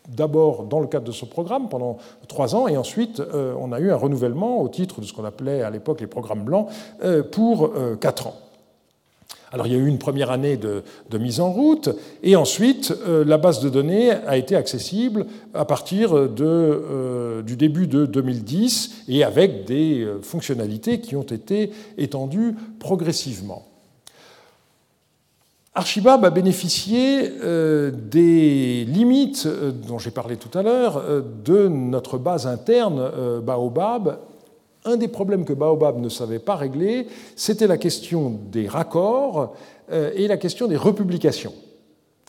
d'abord 0.08 0.64
dans 0.64 0.78
le 0.80 0.86
cadre 0.86 1.06
de 1.06 1.12
ce 1.12 1.24
programme 1.24 1.68
pendant 1.68 1.96
trois 2.28 2.54
ans, 2.54 2.68
et 2.68 2.76
ensuite 2.76 3.20
on 3.60 3.72
a 3.72 3.80
eu 3.80 3.90
un 3.90 3.96
renouvellement 3.96 4.60
au 4.60 4.68
titre 4.68 5.00
de 5.00 5.06
ce 5.06 5.12
qu'on 5.12 5.24
appelait 5.24 5.62
à 5.62 5.70
l'époque 5.70 6.00
les 6.00 6.06
programmes 6.06 6.44
blancs 6.44 6.68
pour 7.32 7.72
quatre 7.98 8.28
ans. 8.28 8.34
Alors 9.56 9.66
il 9.66 9.72
y 9.72 9.76
a 9.76 9.78
eu 9.78 9.86
une 9.86 9.96
première 9.96 10.30
année 10.30 10.58
de, 10.58 10.82
mise 11.18 11.40
en 11.40 11.50
route, 11.50 11.88
et 12.22 12.36
ensuite 12.36 12.94
euh, 13.08 13.24
la 13.24 13.38
base 13.38 13.60
de 13.60 13.70
données 13.70 14.10
a 14.10 14.36
été 14.36 14.54
accessible 14.54 15.24
à 15.54 15.64
partir 15.64 16.10
euh, 16.14 17.40
du 17.40 17.56
début 17.56 17.86
de 17.86 18.04
2010 18.04 19.04
et 19.08 19.24
avec 19.24 19.64
des 19.64 20.02
euh, 20.02 20.20
fonctionnalités 20.20 21.00
qui 21.00 21.16
ont 21.16 21.22
été 21.22 21.70
étendues 21.96 22.54
progressivement. 22.78 23.66
Archibab 25.74 26.22
a 26.26 26.30
bénéficié 26.30 27.30
des 27.92 28.84
limites 28.84 29.48
dont 29.86 29.98
j'ai 29.98 30.10
parlé 30.10 30.36
tout 30.36 30.58
à 30.58 30.62
l'heure 30.62 31.02
de 31.44 31.68
notre 31.68 32.16
base 32.16 32.46
interne 32.46 33.10
Baobab 33.42 34.18
un 34.86 34.96
des 34.96 35.08
problèmes 35.08 35.44
que 35.44 35.52
Baobab 35.52 35.98
ne 35.98 36.08
savait 36.08 36.38
pas 36.38 36.56
régler, 36.56 37.06
c'était 37.34 37.66
la 37.66 37.76
question 37.76 38.30
des 38.50 38.68
raccords 38.68 39.54
euh, 39.90 40.10
et 40.14 40.26
la 40.28 40.36
question 40.36 40.66
des 40.66 40.76
republications. 40.76 41.52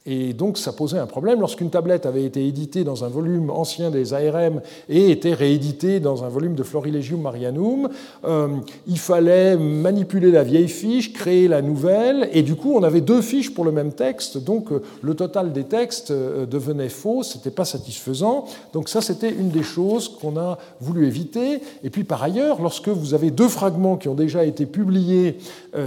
Et 0.08 0.32
donc 0.32 0.58
ça 0.58 0.72
posait 0.72 0.98
un 0.98 1.06
problème. 1.06 1.42
Lorsqu'une 1.42 1.70
tablette 1.70 2.06
avait 2.06 2.24
été 2.24 2.48
éditée 2.48 2.86
dans 2.86 3.04
un 3.04 3.10
volume 3.10 3.50
ancien 3.50 3.92
des 3.92 4.14
ARM 4.14 4.62
et 4.88 5.12
était 5.12 5.34
rééditée 5.34 6.00
dans 6.00 6.24
un 6.24 6.30
volume 6.30 6.56
de 6.56 6.64
Florilegium 6.64 7.22
Marianum, 7.22 7.90
euh, 8.26 8.48
il 8.88 9.00
fallait 9.00 9.58
manipuler 9.58 10.32
la 10.32 10.44
vieille 10.44 10.70
fiche, 10.70 11.12
créer 11.12 11.50
la 11.50 11.62
nouvelle, 11.62 12.30
et 12.32 12.42
du 12.42 12.56
coup 12.56 12.74
on 12.76 12.84
avait 12.84 13.02
deux 13.02 13.22
fiches 13.22 13.54
pour 13.54 13.66
le 13.66 13.72
même 13.72 13.92
texte, 13.92 14.38
donc 14.38 14.72
euh, 14.72 14.82
le 15.02 15.14
total 15.14 15.52
des 15.52 15.66
textes 15.66 16.12
euh, 16.12 16.46
devenait 16.46 16.88
faux, 16.88 17.24
c'était 17.24 17.52
pas 17.52 17.66
satisfaisant. 17.66 18.46
Donc 18.72 18.88
ça 18.88 19.02
c'était 19.02 19.30
une 19.30 19.50
des 19.50 19.64
choses 19.64 20.08
qu'on 20.08 20.38
a 20.38 20.58
voulu 20.80 21.06
éviter. 21.06 21.62
Et 21.84 21.90
puis 21.90 22.06
par 22.06 22.24
ailleurs, 22.24 22.62
lorsque 22.62 22.88
vous 22.88 23.14
avez 23.14 23.30
deux 23.30 23.50
fragments 23.50 23.98
qui 23.98 24.08
ont 24.08 24.16
déjà 24.16 24.46
été 24.46 24.66
publiés, 24.66 25.38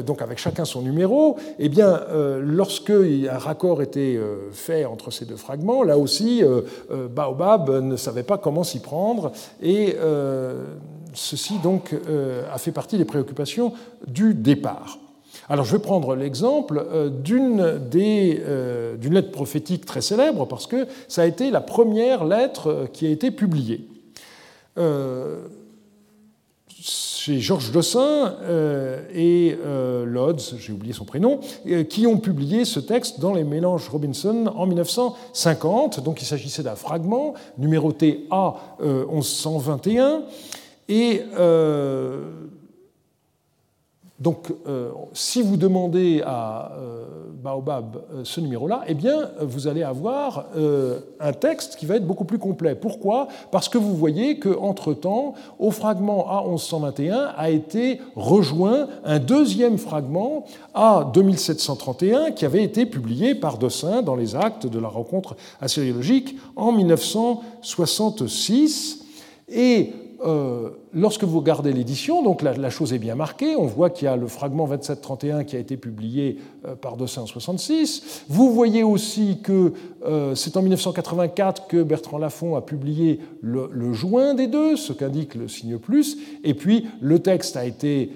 donc 0.07 0.23
avec 0.23 0.39
chacun 0.39 0.65
son 0.65 0.83
numéro, 0.83 1.37
eh 1.59 1.69
bien 1.69 2.01
lorsque 2.41 2.91
un 2.91 3.39
raccord 3.39 3.83
était 3.83 4.10
euh, 4.17 4.51
fait 4.53 4.85
entre 4.85 5.11
ces 5.11 5.25
deux 5.25 5.37
fragments. 5.37 5.83
Là 5.83 5.99
aussi, 5.99 6.43
euh, 6.43 6.63
euh, 6.91 7.09
Baobab 7.09 7.71
ne 7.71 7.97
savait 7.97 8.23
pas 8.23 8.39
comment 8.39 8.65
s'y 8.65 8.81
prendre 8.81 9.33
et 9.63 9.97
ceci 11.13 11.59
donc 11.59 11.95
a 12.53 12.59
fait 12.59 12.73
partie 12.73 12.97
des 12.97 13.05
préoccupations 13.05 13.73
du 14.07 14.35
départ. 14.35 14.99
Alors 15.49 15.65
je 15.65 15.73
vais 15.73 15.83
prendre 15.83 16.15
l'exemple 16.15 16.87
d'une 17.23 17.63
lettre 19.03 19.31
prophétique 19.33 19.87
très 19.87 20.01
célèbre 20.01 20.47
parce 20.47 20.67
que 20.67 20.87
ça 21.09 21.23
a 21.23 21.27
été 21.27 21.51
la 21.51 21.61
première 21.61 22.25
lettre 22.25 22.87
qui 22.93 23.07
a 23.07 23.11
été 23.11 23.31
publiée. 23.31 23.89
C'est 26.83 27.39
Georges 27.39 27.71
Dossin 27.73 28.37
euh, 28.43 29.03
et 29.15 29.57
euh, 29.65 30.05
Lodz, 30.05 30.55
j'ai 30.59 30.73
oublié 30.73 30.93
son 30.95 31.05
prénom, 31.05 31.41
euh, 31.67 31.85
qui 31.85 32.07
ont 32.07 32.19
publié 32.19 32.65
ce 32.65 32.81
texte 32.81 33.21
dans 33.21 33.35
les 33.35 33.45
mélanges 33.45 33.89
Robinson 33.89 34.51
en 34.55 34.67
1950. 34.67 36.03
Donc 36.03 36.23
il 36.23 36.25
s'agissait 36.25 36.63
d'un 36.63 36.77
fragment 36.77 37.35
numéroté 37.59 38.27
A 38.31 38.55
1121. 38.81 40.23
Et 40.89 41.23
donc, 44.21 44.53
euh, 44.67 44.91
si 45.15 45.41
vous 45.41 45.57
demandez 45.57 46.23
à 46.27 46.73
euh, 46.77 47.07
Baobab 47.43 47.97
euh, 47.97 48.21
ce 48.23 48.43
numéro-là, 48.43 48.83
eh 48.87 48.93
bien, 48.93 49.31
vous 49.41 49.67
allez 49.67 49.83
avoir 49.83 50.49
un 51.21 51.33
texte 51.33 51.77
qui 51.77 51.87
va 51.87 51.97
être 51.97 52.07
beaucoup 52.07 52.27
plus 52.27 52.39
complet. 52.39 52.75
Pourquoi? 52.75 53.29
Parce 53.51 53.71
que 53.71 53.79
vous 53.79 53.97
voyez 53.97 54.39
qu'entre-temps, 54.39 55.33
au 55.59 55.71
fragment 55.71 56.27
A1121 56.29 57.31
a 57.35 57.49
été 57.49 58.03
rejoint 58.15 58.89
un 59.05 59.19
deuxième 59.19 59.79
fragment 59.79 60.45
A2731 60.75 62.35
qui 62.35 62.45
avait 62.45 62.63
été 62.63 62.85
publié 62.85 63.35
par 63.35 63.57
Dossin 63.57 64.03
dans 64.03 64.17
les 64.17 64.37
actes 64.37 64.67
de 64.67 64.79
la 64.79 64.89
rencontre 64.89 65.35
assyriologique 65.63 66.37
en 66.57 66.73
1966. 66.73 69.07
Et 69.49 69.95
euh, 70.23 70.71
lorsque 70.93 71.25
vous 71.25 71.39
regardez 71.39 71.73
l'édition, 71.73 72.23
donc 72.23 72.43
la, 72.43 72.71
chose 72.71 72.93
est 72.93 72.99
bien 72.99 73.15
marquée. 73.15 73.57
On 73.57 73.67
voit 73.67 73.89
qu'il 73.89 74.05
y 74.05 74.09
a 74.09 74.17
le 74.17 74.27
fragment 74.27 74.67
2731 74.67 75.45
qui 75.45 75.57
a 75.57 75.59
été 75.59 75.77
publié 75.77 76.39
euh, 76.67 76.75
par 76.75 76.97
266. 76.97 78.25
Vous 78.29 78.53
voyez 78.53 78.83
aussi 78.83 79.39
que 79.43 79.73
euh, 80.05 80.35
c'est 80.35 80.57
en 80.57 80.63
1984 80.63 81.69
que 81.69 81.83
Bertrand 81.83 82.19
Lafont 82.19 82.55
a 82.55 82.61
publié 82.61 83.21
le, 83.41 83.93
joint 83.93 84.35
des 84.35 84.47
deux, 84.47 84.77
ce 84.77 84.93
qu'indique 84.93 85.35
le 85.35 85.49
signe 85.49 85.79
plus. 85.79 86.19
Et 86.45 86.55
puis 86.55 86.87
le 87.01 87.19
texte 87.21 87.57
a 87.57 87.65
été 87.65 88.11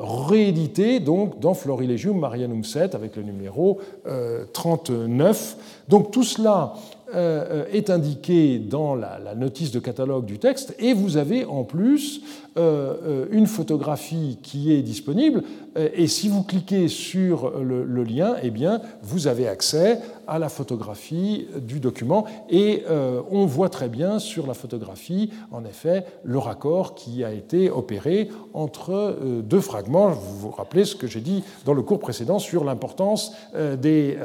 réédité 0.00 0.98
donc 0.98 1.38
dans 1.38 1.54
Florilegium 1.54 2.18
Marianum 2.18 2.64
7 2.64 2.96
avec 2.96 3.14
le 3.14 3.22
numéro 3.22 3.78
39. 4.52 5.84
Donc 5.88 6.10
tout 6.10 6.24
cela 6.24 6.74
est 7.12 7.90
indiqué 7.90 8.58
dans 8.58 8.94
la, 8.94 9.34
notice 9.36 9.70
de 9.70 9.78
catalogue 9.78 10.24
du 10.24 10.38
texte, 10.38 10.74
et 10.78 10.92
vous 10.92 11.16
avez 11.16 11.44
en 11.44 11.64
plus 11.64 12.22
euh, 12.56 12.94
euh, 13.04 13.26
une 13.30 13.46
photographie 13.46 14.38
qui 14.42 14.72
est 14.72 14.82
disponible, 14.82 15.42
et 15.76 16.06
si 16.06 16.28
vous 16.28 16.44
cliquez 16.44 16.86
sur 16.88 17.58
le, 17.58 18.04
lien, 18.04 18.36
eh 18.42 18.50
bien, 18.50 18.80
vous 19.02 19.26
avez 19.26 19.48
accès 19.48 19.98
à 20.26 20.38
la 20.38 20.48
photographie 20.48 21.46
du 21.60 21.80
document, 21.80 22.24
et 22.48 22.84
on 23.30 23.46
voit 23.46 23.68
très 23.68 23.88
bien 23.88 24.18
sur 24.18 24.46
la 24.46 24.54
photographie, 24.54 25.30
en 25.50 25.64
effet, 25.64 26.04
le 26.22 26.38
raccord 26.38 26.94
qui 26.94 27.24
a 27.24 27.32
été 27.32 27.70
opéré 27.70 28.28
entre 28.52 29.16
deux 29.42 29.60
fragments. 29.60 30.10
Vous 30.10 30.38
vous 30.38 30.50
rappelez 30.50 30.84
ce 30.84 30.94
que 30.94 31.06
j'ai 31.06 31.20
dit 31.20 31.42
dans 31.64 31.74
le 31.74 31.82
cours 31.82 31.98
précédent 31.98 32.38
sur 32.38 32.64
l'importance 32.64 33.32
des, 33.54 34.18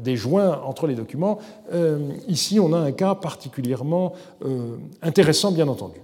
des 0.00 0.16
joints 0.16 0.60
entre 0.64 0.86
les 0.86 0.94
documents 0.94 1.38
ici, 2.28 2.60
on 2.60 2.72
a 2.72 2.78
un 2.78 2.92
cas 2.92 3.14
particulièrement 3.14 4.12
euh, 4.44 4.76
intéressant, 5.02 5.52
bien 5.52 5.68
entendu. 5.68 6.00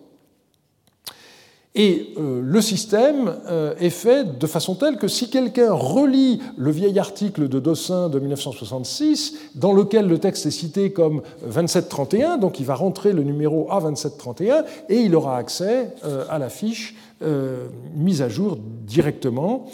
Et 1.76 2.14
euh, 2.18 2.40
le 2.40 2.60
système 2.60 3.34
euh, 3.48 3.74
est 3.80 3.90
fait 3.90 4.38
de 4.38 4.46
façon 4.46 4.76
telle 4.76 4.96
que 4.96 5.08
si 5.08 5.28
quelqu'un 5.28 5.72
relit 5.72 6.40
le 6.56 6.70
vieil 6.70 6.98
article 7.00 7.48
de 7.48 7.58
Dossin 7.58 8.08
de 8.08 8.20
1966, 8.20 9.34
dans 9.56 9.72
lequel 9.72 10.06
le 10.06 10.18
texte 10.18 10.46
est 10.46 10.52
cité 10.52 10.92
comme 10.92 11.22
2731, 11.42 12.38
donc 12.38 12.60
il 12.60 12.66
va 12.66 12.76
rentrer 12.76 13.12
le 13.12 13.24
numéro 13.24 13.68
A2731 13.70 14.64
et 14.88 15.00
il 15.00 15.16
aura 15.16 15.36
accès 15.36 15.90
à 16.30 16.38
la 16.38 16.48
fiche 16.48 16.94
mise 17.96 18.22
à 18.22 18.28
jour 18.28 18.58
directement. 18.86 19.66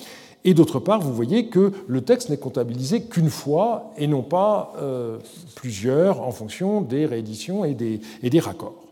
Et 0.44 0.54
d'autre 0.54 0.78
part, 0.78 1.00
vous 1.00 1.12
voyez 1.12 1.46
que 1.46 1.72
le 1.86 2.00
texte 2.00 2.30
n'est 2.30 2.38
comptabilisé 2.38 3.02
qu'une 3.02 3.28
fois 3.28 3.92
et 3.98 4.06
non 4.06 4.22
pas 4.22 4.72
euh, 4.78 5.18
plusieurs 5.54 6.22
en 6.22 6.30
fonction 6.30 6.80
des 6.80 7.04
rééditions 7.04 7.64
et 7.64 7.74
des, 7.74 8.00
et 8.22 8.30
des 8.30 8.40
raccords. 8.40 8.82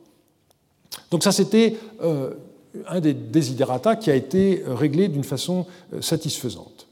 Donc 1.11 1.23
ça, 1.23 1.33
c'était 1.33 1.77
euh, 2.03 2.33
un 2.87 3.01
des 3.01 3.15
desiderata 3.15 3.97
qui 3.97 4.11
a 4.11 4.15
été 4.15 4.63
réglé 4.67 5.09
d'une 5.09 5.25
façon 5.25 5.67
euh, 5.95 6.01
satisfaisante. 6.01 6.87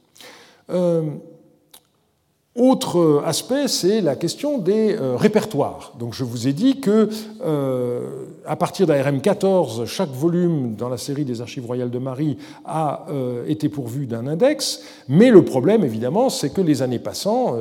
Autre 2.56 3.22
aspect, 3.26 3.68
c'est 3.68 4.00
la 4.00 4.16
question 4.16 4.56
des 4.56 4.96
euh, 4.96 5.14
répertoires. 5.14 5.92
Donc, 5.98 6.14
je 6.14 6.24
vous 6.24 6.48
ai 6.48 6.54
dit 6.54 6.80
que 6.80 7.10
euh, 7.44 8.08
à 8.46 8.56
partir 8.56 8.86
d'ARM 8.86 9.20
14, 9.20 9.84
chaque 9.84 10.08
volume 10.08 10.74
dans 10.74 10.88
la 10.88 10.96
série 10.96 11.26
des 11.26 11.42
Archives 11.42 11.66
royales 11.66 11.90
de 11.90 11.98
Marie 11.98 12.38
a 12.64 13.04
euh, 13.10 13.44
été 13.46 13.68
pourvu 13.68 14.06
d'un 14.06 14.26
index. 14.26 14.80
Mais 15.06 15.28
le 15.30 15.44
problème, 15.44 15.84
évidemment, 15.84 16.30
c'est 16.30 16.48
que 16.48 16.62
les 16.62 16.80
années 16.80 16.98
passant, 16.98 17.56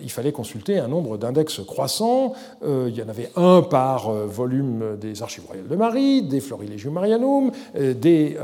il 0.00 0.10
fallait 0.10 0.30
consulter 0.30 0.78
un 0.78 0.86
nombre 0.86 1.16
d'index 1.16 1.60
croissants. 1.66 2.34
il 2.64 2.94
y 2.94 3.02
en 3.02 3.08
avait 3.08 3.30
un 3.34 3.62
par 3.62 4.10
volume 4.10 4.96
des 5.00 5.22
Archives 5.22 5.46
royales 5.46 5.68
de 5.68 5.76
Marie, 5.76 6.22
des 6.22 6.40
Florilegium 6.40 6.94
Marianum, 6.94 7.50
des, 7.74 8.36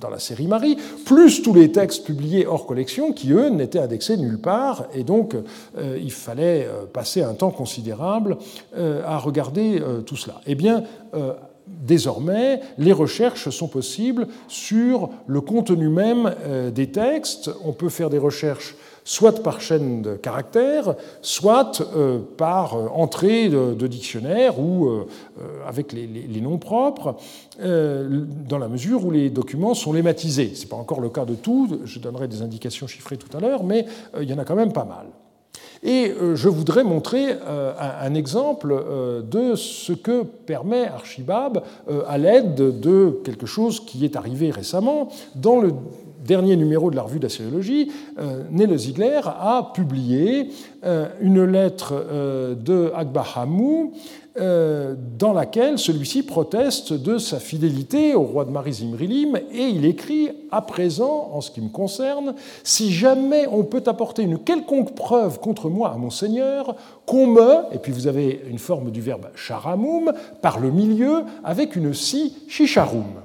dans 0.00 0.08
la 0.08 0.18
série 0.18 0.46
Marie, 0.46 0.76
plus 1.04 1.42
tous 1.42 1.54
les 1.54 1.70
textes 1.72 2.04
publiés 2.04 2.46
hors 2.46 2.66
collection 2.66 3.12
qui, 3.12 3.32
eux, 3.32 3.48
n'étaient 3.50 3.78
indexés 3.78 4.16
nulle 4.16 4.40
part. 4.40 4.86
Donc, 5.10 5.34
euh, 5.34 5.98
il 6.00 6.12
fallait 6.12 6.68
euh, 6.68 6.86
passer 6.86 7.20
un 7.20 7.34
temps 7.34 7.50
considérable 7.50 8.38
euh, 8.76 9.02
à 9.04 9.18
regarder 9.18 9.82
tout 10.06 10.14
cela. 10.14 10.40
Eh 10.46 10.54
bien, 10.54 10.84
désormais, 11.66 12.60
les 12.78 12.92
recherches 12.92 13.50
sont 13.50 13.66
possibles 13.66 14.28
sur 14.46 15.10
le 15.26 15.40
contenu 15.40 15.88
même 15.88 16.32
des 16.72 16.92
textes. 16.92 17.50
On 17.64 17.72
peut 17.72 17.88
faire 17.88 18.08
des 18.08 18.18
recherches 18.18 18.76
soit 19.10 19.42
par 19.42 19.60
chaîne 19.60 20.02
de 20.02 20.14
caractères, 20.14 20.94
soit 21.20 21.82
par 22.36 22.76
entrée 22.96 23.48
de, 23.48 23.86
dictionnaire 23.88 24.60
ou 24.60 24.88
avec 25.66 25.92
les, 25.92 26.40
noms 26.40 26.58
propres, 26.58 27.16
dans 27.58 28.58
la 28.58 28.68
mesure 28.68 29.04
où 29.04 29.10
les 29.10 29.28
documents 29.28 29.74
sont 29.74 29.92
lématisés. 29.92 30.52
Ce 30.54 30.62
n'est 30.62 30.68
pas 30.68 30.76
encore 30.76 31.00
le 31.00 31.08
cas 31.08 31.24
de 31.24 31.34
tout, 31.34 31.80
je 31.84 31.98
donnerai 31.98 32.28
des 32.28 32.42
indications 32.42 32.86
chiffrées 32.86 33.16
tout 33.16 33.36
à 33.36 33.40
l'heure, 33.40 33.64
mais 33.64 33.84
il 34.20 34.30
y 34.30 34.32
en 34.32 34.38
a 34.38 34.44
quand 34.44 34.54
même 34.54 34.72
pas 34.72 34.84
mal. 34.84 35.06
Et 35.82 36.10
euh, 36.10 36.36
je 36.36 36.48
voudrais 36.48 36.84
montrer 36.84 37.28
euh, 37.46 37.72
un 37.78 38.14
exemple 38.14 38.72
euh, 38.72 39.22
de 39.22 39.54
ce 39.54 39.92
que 39.92 40.22
permet 40.22 40.86
Archibab 40.86 41.62
à 42.06 42.18
l'aide 42.18 42.80
de 42.80 43.20
quelque 43.24 43.46
chose 43.46 43.80
qui 43.80 44.04
est 44.04 44.16
arrivé 44.16 44.50
récemment. 44.50 45.08
Dans 45.34 45.60
le 45.60 45.72
dernier 46.24 46.56
numéro 46.56 46.90
de 46.90 46.96
la 46.96 47.02
revue 47.02 47.18
d'assyriologie, 47.18 47.90
Nele 48.50 48.78
Ziegler 48.78 49.20
a 49.24 49.70
publié 49.74 50.50
une 51.20 51.44
lettre 51.44 51.94
de 52.54 52.92
Akbar 52.94 53.38
Hamou 53.38 53.92
euh, 54.40 54.94
dans 55.18 55.32
laquelle 55.32 55.76
celui-ci 55.76 56.22
proteste 56.22 56.92
de 56.92 57.18
sa 57.18 57.40
fidélité 57.40 58.14
au 58.14 58.22
roi 58.22 58.44
de 58.44 58.50
Marie 58.50 58.74
Zimrilim, 58.74 59.36
et 59.36 59.64
il 59.64 59.84
écrit 59.84 60.30
À 60.52 60.62
présent, 60.62 61.30
en 61.32 61.40
ce 61.40 61.50
qui 61.50 61.60
me 61.60 61.68
concerne, 61.68 62.36
si 62.62 62.92
jamais 62.92 63.48
on 63.50 63.64
peut 63.64 63.82
apporter 63.86 64.22
une 64.22 64.38
quelconque 64.38 64.94
preuve 64.94 65.40
contre 65.40 65.68
moi 65.68 65.90
à 65.90 65.96
mon 65.96 66.10
Seigneur, 66.10 66.76
qu'on 67.06 67.26
me, 67.26 67.74
et 67.74 67.78
puis 67.78 67.90
vous 67.90 68.06
avez 68.06 68.40
une 68.48 68.60
forme 68.60 68.92
du 68.92 69.00
verbe 69.00 69.26
charamum, 69.34 70.12
par 70.40 70.60
le 70.60 70.70
milieu, 70.70 71.24
avec 71.42 71.74
une 71.74 71.92
si 71.92 72.36
chicharum. 72.48 73.22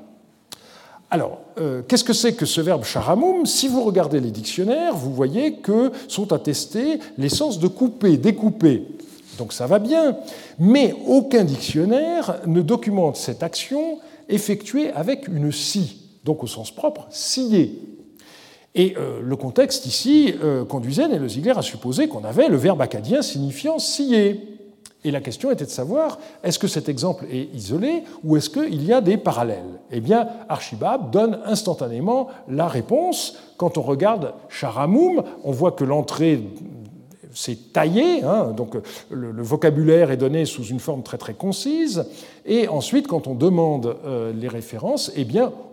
Alors, 1.11 1.44
euh, 1.57 1.81
qu'est-ce 1.87 2.03
que 2.03 2.13
c'est 2.13 2.33
que 2.33 2.45
ce 2.45 2.61
verbe 2.61 2.83
charamum? 2.83 3.45
Si 3.45 3.67
vous 3.67 3.83
regardez 3.83 4.19
les 4.19 4.31
dictionnaires, 4.31 4.95
vous 4.95 5.13
voyez 5.13 5.55
que 5.55 5.91
sont 6.07 6.33
attestés 6.33 6.99
les 7.17 7.29
sens 7.29 7.59
de 7.59 7.67
couper, 7.67 8.17
découper. 8.17 8.83
Donc 9.37 9.53
ça 9.53 9.67
va 9.67 9.79
bien, 9.79 10.17
mais 10.59 10.95
aucun 11.07 11.43
dictionnaire 11.43 12.39
ne 12.45 12.61
documente 12.61 13.17
cette 13.17 13.43
action 13.43 13.99
effectuée 14.29 14.91
avec 14.91 15.27
une 15.27 15.51
scie, 15.51 15.97
donc 16.23 16.43
au 16.43 16.47
sens 16.47 16.71
propre, 16.71 17.07
scier. 17.09 17.81
Et 18.73 18.95
euh, 18.97 19.19
le 19.23 19.35
contexte 19.37 19.85
ici 19.85 20.33
euh, 20.43 20.65
conduisait 20.65 21.07
le 21.07 21.27
Ziegler 21.27 21.53
à 21.57 21.61
supposer 21.61 22.07
qu'on 22.07 22.23
avait 22.25 22.49
le 22.49 22.57
verbe 22.57 22.81
acadien 22.81 23.21
signifiant 23.21 23.79
scier. 23.79 24.54
Et 25.05 25.11
la 25.11 25.21
question 25.21 25.51
était 25.51 25.65
de 25.65 25.69
savoir, 25.69 26.17
est-ce 26.43 26.57
que 26.57 26.67
cet 26.67 26.89
exemple 26.89 27.25
est 27.31 27.53
isolé 27.53 28.03
ou 28.23 28.37
est-ce 28.37 28.49
qu'il 28.49 28.83
y 28.83 28.91
a 28.91 29.01
des 29.01 29.17
parallèles? 29.17 29.79
Eh 29.91 29.99
bien, 29.99 30.27
Archibab 30.49 31.11
donne 31.11 31.39
instantanément 31.45 32.29
la 32.49 32.67
réponse. 32.67 33.37
Quand 33.55 33.77
on 33.77 33.83
regarde 33.83 34.33
Charamum, 34.49 35.23
on 35.43 35.51
voit 35.51 35.73
que 35.73 35.83
l'entrée 35.83 36.41
c'est 37.35 37.73
taillé, 37.73 38.23
hein, 38.23 38.53
donc 38.55 38.75
le, 39.11 39.31
vocabulaire 39.43 40.09
est 40.09 40.17
donné 40.17 40.45
sous 40.45 40.63
une 40.63 40.79
forme 40.79 41.03
très 41.03 41.17
très 41.17 41.33
concise, 41.33 42.05
et 42.45 42.67
ensuite 42.67 43.07
quand 43.07 43.27
on 43.27 43.35
demande 43.35 43.95
euh, 44.05 44.31
les 44.33 44.47
références, 44.47 45.11
eh 45.15 45.25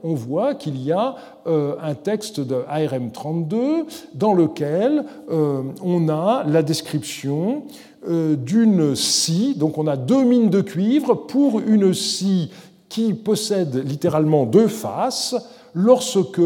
on 0.02 0.14
voit 0.14 0.54
qu'il 0.54 0.82
y 0.82 0.92
a 0.92 1.14
euh, 1.46 1.76
un 1.80 1.94
texte 1.94 2.40
de 2.40 2.64
ARM 2.68 3.12
32 3.12 3.86
dans 4.14 4.34
lequel 4.34 5.04
euh, 5.30 5.62
on 5.82 6.08
a 6.08 6.44
la 6.46 6.62
description 6.62 7.62
d'une 8.04 8.96
scie, 8.96 9.54
donc 9.56 9.78
on 9.78 9.86
a 9.86 9.96
deux 9.96 10.24
mines 10.24 10.50
de 10.50 10.60
cuivre 10.60 11.14
pour 11.14 11.60
une 11.60 11.94
scie 11.94 12.50
qui 12.88 13.14
possède 13.14 13.76
littéralement 13.88 14.44
deux 14.44 14.66
faces 14.66 15.36
lorsque 15.72 16.40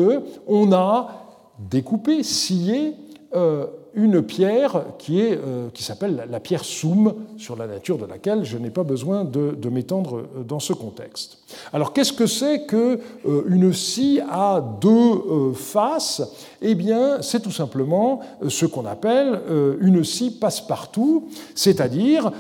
on 0.46 0.72
a 0.72 1.26
découpé, 1.58 2.22
scié 2.22 2.94
euh, 3.34 3.66
une 3.96 4.22
pierre 4.22 4.84
qui, 4.98 5.20
euh, 5.22 5.68
qui 5.72 5.82
s'appelle 5.82 6.26
la 6.30 6.38
pierre 6.38 6.64
Soum, 6.64 7.14
sur 7.38 7.56
la 7.56 7.66
nature 7.66 7.96
de 7.96 8.04
laquelle 8.04 8.44
je 8.44 8.58
n'ai 8.58 8.68
pas 8.70 8.84
besoin 8.84 9.24
de, 9.24 9.68
m'étendre 9.70 10.18
euh, 10.18 10.44
dans 10.46 10.60
ce 10.60 10.74
contexte. 10.74 11.38
Alors 11.72 11.94
qu'est-ce 11.94 12.12
que 12.12 12.26
c'est 12.26 12.66
qu'une 12.66 13.72
scie 13.72 14.20
à 14.30 14.62
deux 14.80 15.52
faces? 15.54 16.22
Eh 16.60 16.74
bien, 16.74 17.22
c'est 17.22 17.40
tout 17.40 17.50
simplement 17.50 18.20
ce 18.46 18.66
qu'on 18.66 18.84
appelle 18.84 19.40
une 19.80 20.04
scie 20.04 20.30
passe-partout, 20.30 21.28
c'est-à-dire 21.54 22.30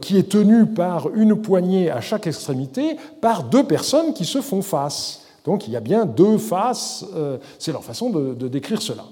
qui 0.00 0.18
est 0.18 0.28
tenue 0.28 0.66
par 0.66 1.14
une 1.14 1.40
poignée 1.40 1.90
à 1.90 2.00
chaque 2.00 2.26
extrémité 2.26 2.96
par 3.20 3.44
deux 3.44 3.64
personnes 3.64 4.12
qui 4.12 4.24
se 4.24 4.40
font 4.40 4.62
face. 4.62 5.22
Donc 5.44 5.66
il 5.66 5.72
y 5.72 5.76
a 5.76 5.80
bien 5.80 6.04
deux 6.06 6.38
faces, 6.38 7.04
c'est 7.58 7.72
leur 7.72 7.84
façon 7.84 8.10
de 8.10 8.48
décrire 8.48 8.82
cela. 8.82 9.04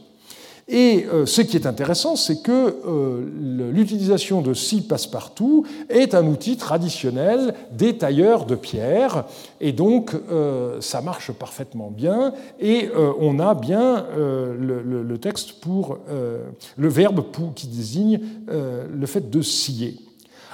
Et 0.68 1.06
euh, 1.06 1.24
ce 1.24 1.40
qui 1.40 1.56
est 1.56 1.66
intéressant, 1.66 2.14
c'est 2.14 2.42
que 2.42 2.76
euh, 2.86 3.72
l'utilisation 3.72 4.42
de 4.42 4.52
scie 4.52 4.82
passe-partout 4.82 5.64
est 5.88 6.14
un 6.14 6.26
outil 6.26 6.58
traditionnel 6.58 7.54
des 7.72 7.96
tailleurs 7.96 8.44
de 8.44 8.54
pierre, 8.54 9.24
et 9.62 9.72
donc 9.72 10.14
euh, 10.30 10.78
ça 10.82 11.00
marche 11.00 11.32
parfaitement 11.32 11.90
bien, 11.90 12.34
et 12.60 12.90
on 13.18 13.38
a 13.38 13.54
bien 13.54 14.04
le, 14.14 15.16
texte 15.18 15.60
pour 15.60 15.98
le 16.08 16.88
verbe 16.88 17.24
qui 17.54 17.66
désigne 17.66 18.20
le 18.48 19.06
fait 19.06 19.30
de 19.30 19.42
scier. 19.42 19.96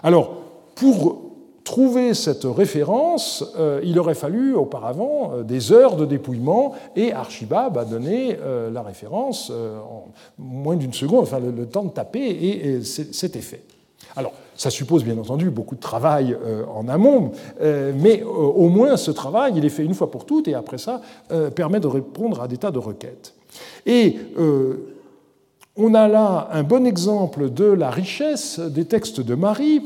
Alors, 0.03 0.43
pour 0.75 1.34
trouver 1.65 2.13
cette 2.15 2.45
référence, 2.45 3.45
euh, 3.59 3.81
il 3.83 3.99
aurait 3.99 4.15
fallu 4.15 4.55
auparavant 4.55 5.33
euh, 5.33 5.43
des 5.43 5.73
heures 5.73 5.97
de 5.97 6.05
dépouillement 6.05 6.75
et 6.95 7.13
Archibab 7.13 7.79
a 7.79 7.85
donné 7.85 8.37
euh, 8.41 8.71
la 8.71 8.83
référence 8.83 9.51
en 9.51 10.07
moins 10.39 10.77
d'une 10.77 10.93
seconde, 10.93 11.23
enfin 11.23 11.41
le, 11.41 11.67
temps 11.67 11.85
de 11.85 11.91
taper 11.91 12.21
et, 12.21 12.83
c'était 12.83 13.41
fait. 13.41 13.63
Alors, 14.17 14.33
ça 14.55 14.71
suppose 14.71 15.03
bien 15.03 15.19
entendu 15.19 15.51
beaucoup 15.51 15.75
de 15.75 15.81
travail 15.81 16.37
en 16.73 16.87
amont, 16.89 17.33
mais 17.61 18.23
au 18.23 18.69
moins 18.69 18.97
ce 18.97 19.11
travail, 19.11 19.55
il 19.57 19.65
est 19.65 19.71
fait 19.71 19.85
une 19.85 19.95
fois 19.95 20.11
pour 20.11 20.25
toutes 20.27 20.47
et 20.47 20.55
après 20.55 20.79
ça 20.79 21.01
permet 21.57 21.81
de 21.81 21.89
répondre 21.89 22.41
à 22.41 22.47
des 22.47 22.59
tas 22.59 22.71
de 22.71 22.79
requêtes. 22.79 23.35
Et 23.87 24.19
on 25.77 25.95
a 25.95 26.07
là 26.07 26.49
un 26.53 26.63
bon 26.63 26.87
exemple 26.87 27.51
de 27.51 27.65
la 27.65 27.91
richesse 27.91 28.61
des 28.61 28.85
textes 28.85 29.21
de 29.21 29.35
Marie 29.35 29.83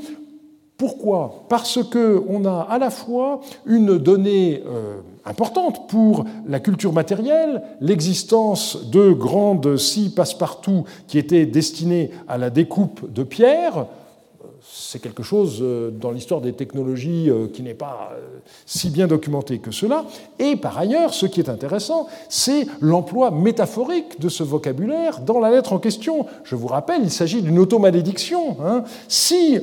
pourquoi? 0.79 1.45
Parce 1.49 1.81
qu'on 1.83 2.45
a 2.45 2.61
à 2.71 2.79
la 2.79 2.91
fois 2.91 3.41
une 3.67 3.99
donnée 3.99 4.63
euh, 4.65 5.01
importante 5.25 5.89
pour 5.89 6.25
la 6.47 6.61
culture 6.61 6.93
matérielle, 6.93 7.63
l'existence 7.81 8.89
de 8.89 9.13
grandes 9.13 9.77
scies 9.77 10.15
passe-partout 10.15 10.85
qui 11.09 11.19
étaient 11.19 11.47
destinées 11.47 12.13
à 12.29 12.39
la 12.39 12.49
découpe 12.49 13.13
de 13.13 13.25
pierres, 13.25 13.87
c'est 14.71 15.01
quelque 15.01 15.23
chose 15.23 15.61
euh, 15.63 15.91
dans 15.91 16.11
l'histoire 16.11 16.41
des 16.41 16.53
technologies 16.53 17.31
euh, 17.31 17.47
qui 17.47 17.63
n'est 17.63 17.75
pas 17.75 18.13
euh, 18.13 18.39
si 18.67 18.91
bien 18.91 19.07
documenté 19.07 19.59
que 19.59 19.71
cela. 19.71 20.05
Et 20.39 20.57
par 20.57 20.79
ailleurs, 20.79 21.15
ce 21.15 21.27
qui 21.27 21.41
est 21.41 21.49
intéressant, 21.49 22.07
c'est 22.29 22.67
l'emploi 22.81 23.31
métaphorique 23.31 24.21
de 24.21 24.29
ce 24.29 24.43
vocabulaire 24.43 25.21
dans 25.21 25.41
la 25.41 25.51
lettre 25.51 25.73
en 25.73 25.79
question. 25.79 26.27
Je 26.45 26.55
vous 26.55 26.67
rappelle, 26.67 27.03
il 27.03 27.11
s'agit 27.11 27.41
d'une 27.41 27.59
automalédiction. 27.59 28.59
Hein. 28.63 28.85
Si 29.09 29.59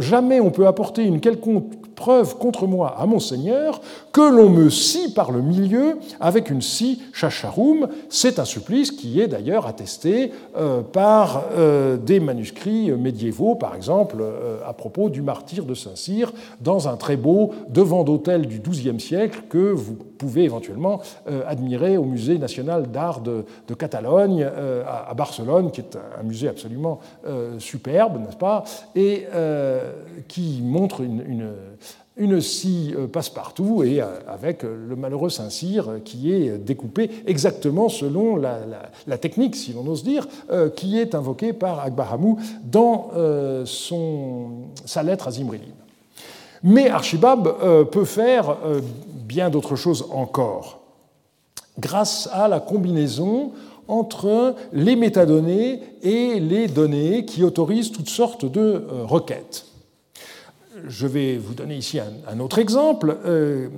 jamais 0.00 0.40
on 0.40 0.50
peut 0.50 0.66
apporter 0.66 1.02
une 1.02 1.20
quelconque 1.20 1.93
preuve 1.94 2.36
contre 2.38 2.66
moi 2.66 2.96
à 2.98 3.06
mon 3.06 3.18
Seigneur 3.18 3.80
que 4.12 4.20
l'on 4.20 4.48
me 4.48 4.70
scie 4.70 5.12
par 5.12 5.32
le 5.32 5.42
milieu 5.42 5.98
avec 6.20 6.50
une 6.50 6.62
scie 6.62 7.02
chacharoum. 7.12 7.88
C'est 8.08 8.38
un 8.38 8.44
supplice 8.44 8.90
qui 8.90 9.20
est 9.20 9.28
d'ailleurs 9.28 9.66
attesté 9.66 10.32
euh, 10.56 10.82
par 10.82 11.44
euh, 11.56 11.96
des 11.96 12.20
manuscrits 12.20 12.90
médiévaux, 12.92 13.54
par 13.54 13.74
exemple 13.74 14.16
euh, 14.20 14.58
à 14.66 14.72
propos 14.72 15.08
du 15.08 15.22
martyr 15.22 15.64
de 15.64 15.74
Saint-Cyr, 15.74 16.32
dans 16.60 16.88
un 16.88 16.96
très 16.96 17.16
beau 17.16 17.52
devant 17.68 18.04
d'autel 18.04 18.46
du 18.46 18.60
XIIe 18.60 19.00
siècle 19.00 19.42
que 19.48 19.72
vous 19.72 19.96
pouvez 20.18 20.44
éventuellement 20.44 21.00
admirer 21.46 21.96
au 21.96 22.04
Musée 22.04 22.38
national 22.38 22.90
d'art 22.90 23.20
de, 23.20 23.44
Catalogne 23.78 24.44
à, 24.86 25.12
Barcelone, 25.14 25.70
qui 25.70 25.80
est 25.80 25.98
un 26.18 26.22
musée 26.22 26.48
absolument 26.48 27.00
superbe, 27.58 28.20
n'est-ce 28.20 28.36
pas, 28.36 28.64
et 28.94 29.26
qui 30.28 30.60
montre 30.62 31.02
une 32.16 32.40
scie 32.40 32.94
euh, 32.96 33.06
passe-partout 33.06 33.82
et 33.82 34.00
euh, 34.00 34.06
avec 34.28 34.64
euh, 34.64 34.86
le 34.88 34.96
malheureux 34.96 35.30
Saint-Cyr 35.30 36.00
qui 36.04 36.32
est 36.32 36.58
découpé 36.58 37.10
exactement 37.26 37.88
selon 37.88 38.36
la, 38.36 39.18
technique, 39.18 39.56
si 39.56 39.72
l'on 39.72 39.86
ose 39.86 40.04
dire, 40.04 40.26
qui 40.76 40.98
est 40.98 41.14
invoquée 41.14 41.52
par 41.52 41.80
Akbahamou 41.80 42.38
dans 42.64 43.10
son, 43.64 44.50
sa 44.84 45.02
lettre 45.02 45.28
à 45.28 45.30
Zimrilim. 45.30 45.74
Mais 46.62 46.88
Archibab 46.90 47.88
peut 47.90 48.04
faire 48.04 48.56
bien 49.34 49.50
d'autres 49.50 49.76
choses 49.76 50.06
encore, 50.12 50.80
grâce 51.78 52.28
à 52.32 52.46
la 52.46 52.60
combinaison 52.60 53.50
entre 53.88 54.54
les 54.72 54.94
métadonnées 54.94 55.82
et 56.02 56.38
les 56.38 56.68
données 56.68 57.24
qui 57.24 57.42
autorisent 57.42 57.90
toutes 57.90 58.08
sortes 58.08 58.44
de 58.50 58.86
requêtes 59.02 59.66
je 60.86 61.06
vais 61.06 61.36
vous 61.36 61.54
donner 61.54 61.76
ici 61.76 61.98
un, 61.98 62.40
autre 62.40 62.58
exemple, 62.58 63.16
euh, 63.24 63.68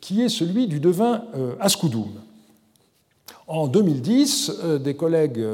qui 0.00 0.22
est 0.22 0.28
celui 0.28 0.66
du 0.66 0.80
devin 0.80 1.24
euh. 1.34 1.54
En 3.48 3.68
2010, 3.68 4.52
euh, 4.64 4.78
des 4.78 4.94
collègues 4.94 5.44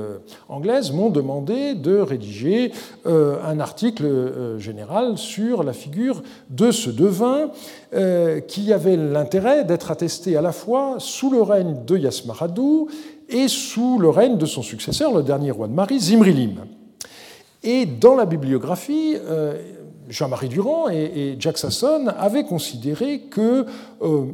anglaises 0.49 0.93
m'ont 0.93 1.11
demandé 1.11 1.75
de 1.75 1.99
rédiger 1.99 2.73
un 3.05 3.61
article 3.61 4.59
général 4.59 5.19
sur 5.19 5.63
la 5.63 5.73
figure 5.73 6.23
de 6.51 6.71
ce 6.71 6.91
devin 6.91 7.51
qui 8.49 8.73
avait 8.73 8.97
l'intérêt 8.97 9.65
d'être 9.65 9.91
attesté 9.91 10.37
à 10.37 10.41
la 10.41 10.53
fois 10.53 10.97
sous 10.99 11.31
le 11.31 11.43
règne 11.43 11.85
de 11.87 11.97
Yasmaradou 11.97 12.89
et 13.29 13.49
sous 13.49 13.99
le 13.99 14.09
règne 14.09 14.39
de 14.39 14.47
son 14.47 14.63
successeur, 14.63 15.13
le 15.13 15.23
dernier 15.23 15.51
roi 15.51 15.69
de 15.69 15.73
Marie, 15.73 16.01
Zimrilim. 16.01 16.65
Et 17.63 17.87
dans 17.87 18.15
la 18.15 18.27
bibliographie, 18.27 19.17
Jean-Marie 20.09 20.49
Durand 20.49 20.89
et, 20.89 21.37
Jack 21.39 21.59
Sasson 21.59 22.07
avaient 22.19 22.45
considéré 22.45 23.21
que 23.31 23.67
euh, 24.03 24.27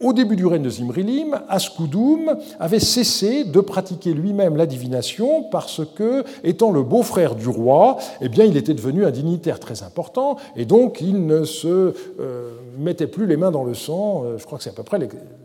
au 0.00 0.12
début 0.12 0.36
du 0.36 0.46
règne 0.46 0.62
de 0.62 0.70
Zimrilim, 0.70 1.40
Askoudoum 1.48 2.36
avait 2.58 2.80
cessé 2.80 3.44
de 3.44 3.60
pratiquer 3.60 4.12
lui-même 4.12 4.56
la 4.56 4.66
divination 4.66 5.44
parce 5.44 5.82
que, 5.94 6.24
étant 6.42 6.72
le 6.72 6.82
beau-frère 6.82 7.34
du 7.34 7.48
roi, 7.48 7.98
eh 8.20 8.28
bien, 8.28 8.44
il 8.44 8.56
était 8.56 8.74
devenu 8.74 9.04
un 9.04 9.10
dignitaire 9.10 9.60
très 9.60 9.82
important 9.82 10.36
et 10.56 10.64
donc 10.64 11.00
il 11.00 11.26
ne 11.26 11.44
se 11.44 11.94
euh, 12.20 12.50
mettait 12.78 13.06
plus 13.06 13.26
les 13.26 13.36
mains 13.36 13.50
dans 13.50 13.64
le 13.64 13.74
sang. 13.74 14.24
Euh, 14.24 14.38
je 14.38 14.44
crois 14.46 14.58
que 14.58 14.64
c'est 14.64 14.70
à 14.70 14.74
peu 14.74 14.82
près 14.82 14.98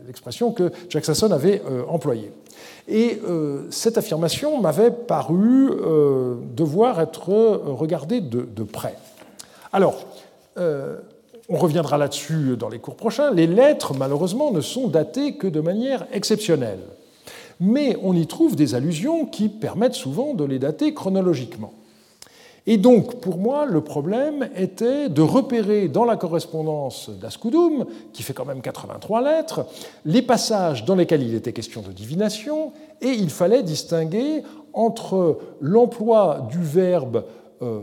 l'expression 0.06 0.52
que 0.52 0.70
Jack 0.88 1.04
Sasson 1.04 1.30
avait 1.30 1.62
employée. 1.88 2.32
Et 2.88 3.20
cette 3.70 3.98
affirmation 3.98 4.60
m'avait 4.60 4.90
paru 4.90 5.70
devoir 6.54 7.00
être 7.00 7.28
regardée 7.28 8.20
de 8.20 8.62
près. 8.62 8.94
Alors, 9.72 10.06
euh, 10.58 10.96
on 11.48 11.56
reviendra 11.56 11.98
là-dessus 11.98 12.56
dans 12.56 12.68
les 12.68 12.78
cours 12.78 12.96
prochains. 12.96 13.30
Les 13.30 13.46
lettres, 13.46 13.94
malheureusement, 13.94 14.50
ne 14.50 14.60
sont 14.60 14.88
datées 14.88 15.36
que 15.36 15.46
de 15.46 15.60
manière 15.60 16.06
exceptionnelle. 16.12 16.80
Mais 17.60 17.96
on 18.02 18.14
y 18.14 18.26
trouve 18.26 18.56
des 18.56 18.74
allusions 18.74 19.26
qui 19.26 19.48
permettent 19.48 19.94
souvent 19.94 20.34
de 20.34 20.44
les 20.44 20.58
dater 20.58 20.92
chronologiquement. 20.92 21.72
Et 22.68 22.78
donc, 22.78 23.20
pour 23.20 23.38
moi, 23.38 23.64
le 23.64 23.80
problème 23.80 24.48
était 24.56 25.08
de 25.08 25.22
repérer 25.22 25.86
dans 25.86 26.04
la 26.04 26.16
correspondance 26.16 27.10
d'Ascoudoum, 27.10 27.86
qui 28.12 28.24
fait 28.24 28.32
quand 28.32 28.44
même 28.44 28.60
83 28.60 29.22
lettres, 29.22 29.66
les 30.04 30.22
passages 30.22 30.84
dans 30.84 30.96
lesquels 30.96 31.22
il 31.22 31.34
était 31.34 31.52
question 31.52 31.80
de 31.80 31.92
divination, 31.92 32.72
et 33.00 33.10
il 33.10 33.30
fallait 33.30 33.62
distinguer 33.62 34.42
entre 34.72 35.38
l'emploi 35.60 36.48
du 36.50 36.60
verbe 36.60 37.24
euh, 37.62 37.82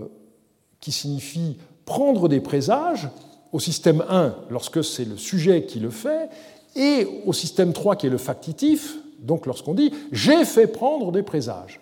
qui 0.81 0.91
signifie 0.91 1.57
prendre 1.85 2.27
des 2.27 2.41
présages 2.41 3.07
au 3.53 3.59
système 3.59 4.03
1 4.09 4.35
lorsque 4.49 4.83
c'est 4.83 5.05
le 5.05 5.15
sujet 5.15 5.63
qui 5.63 5.79
le 5.79 5.91
fait, 5.91 6.29
et 6.75 7.07
au 7.25 7.33
système 7.33 7.71
3 7.71 7.95
qui 7.95 8.07
est 8.07 8.09
le 8.09 8.17
factitif, 8.17 8.97
donc 9.19 9.45
lorsqu'on 9.45 9.75
dit 9.75 9.93
j'ai 10.11 10.43
fait 10.43 10.67
prendre 10.67 11.11
des 11.11 11.23
présages. 11.23 11.79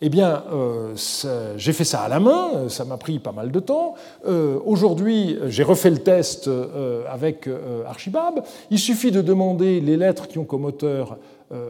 Eh 0.00 0.10
bien, 0.10 0.44
euh, 0.52 0.94
j'ai 1.56 1.72
fait 1.72 1.84
ça 1.84 2.02
à 2.02 2.08
la 2.08 2.20
main, 2.20 2.68
ça 2.68 2.84
m'a 2.84 2.96
pris 2.98 3.18
pas 3.18 3.32
mal 3.32 3.50
de 3.50 3.58
temps. 3.58 3.94
Euh, 4.28 4.60
aujourd'hui, 4.64 5.36
j'ai 5.48 5.64
refait 5.64 5.90
le 5.90 5.98
test 5.98 6.46
euh, 6.46 7.02
avec 7.10 7.48
Archibab. 7.84 8.44
Il 8.70 8.78
suffit 8.78 9.10
de 9.10 9.22
demander 9.22 9.80
les 9.80 9.96
lettres 9.96 10.28
qui 10.28 10.38
ont 10.38 10.44
comme 10.44 10.66
auteur 10.66 11.18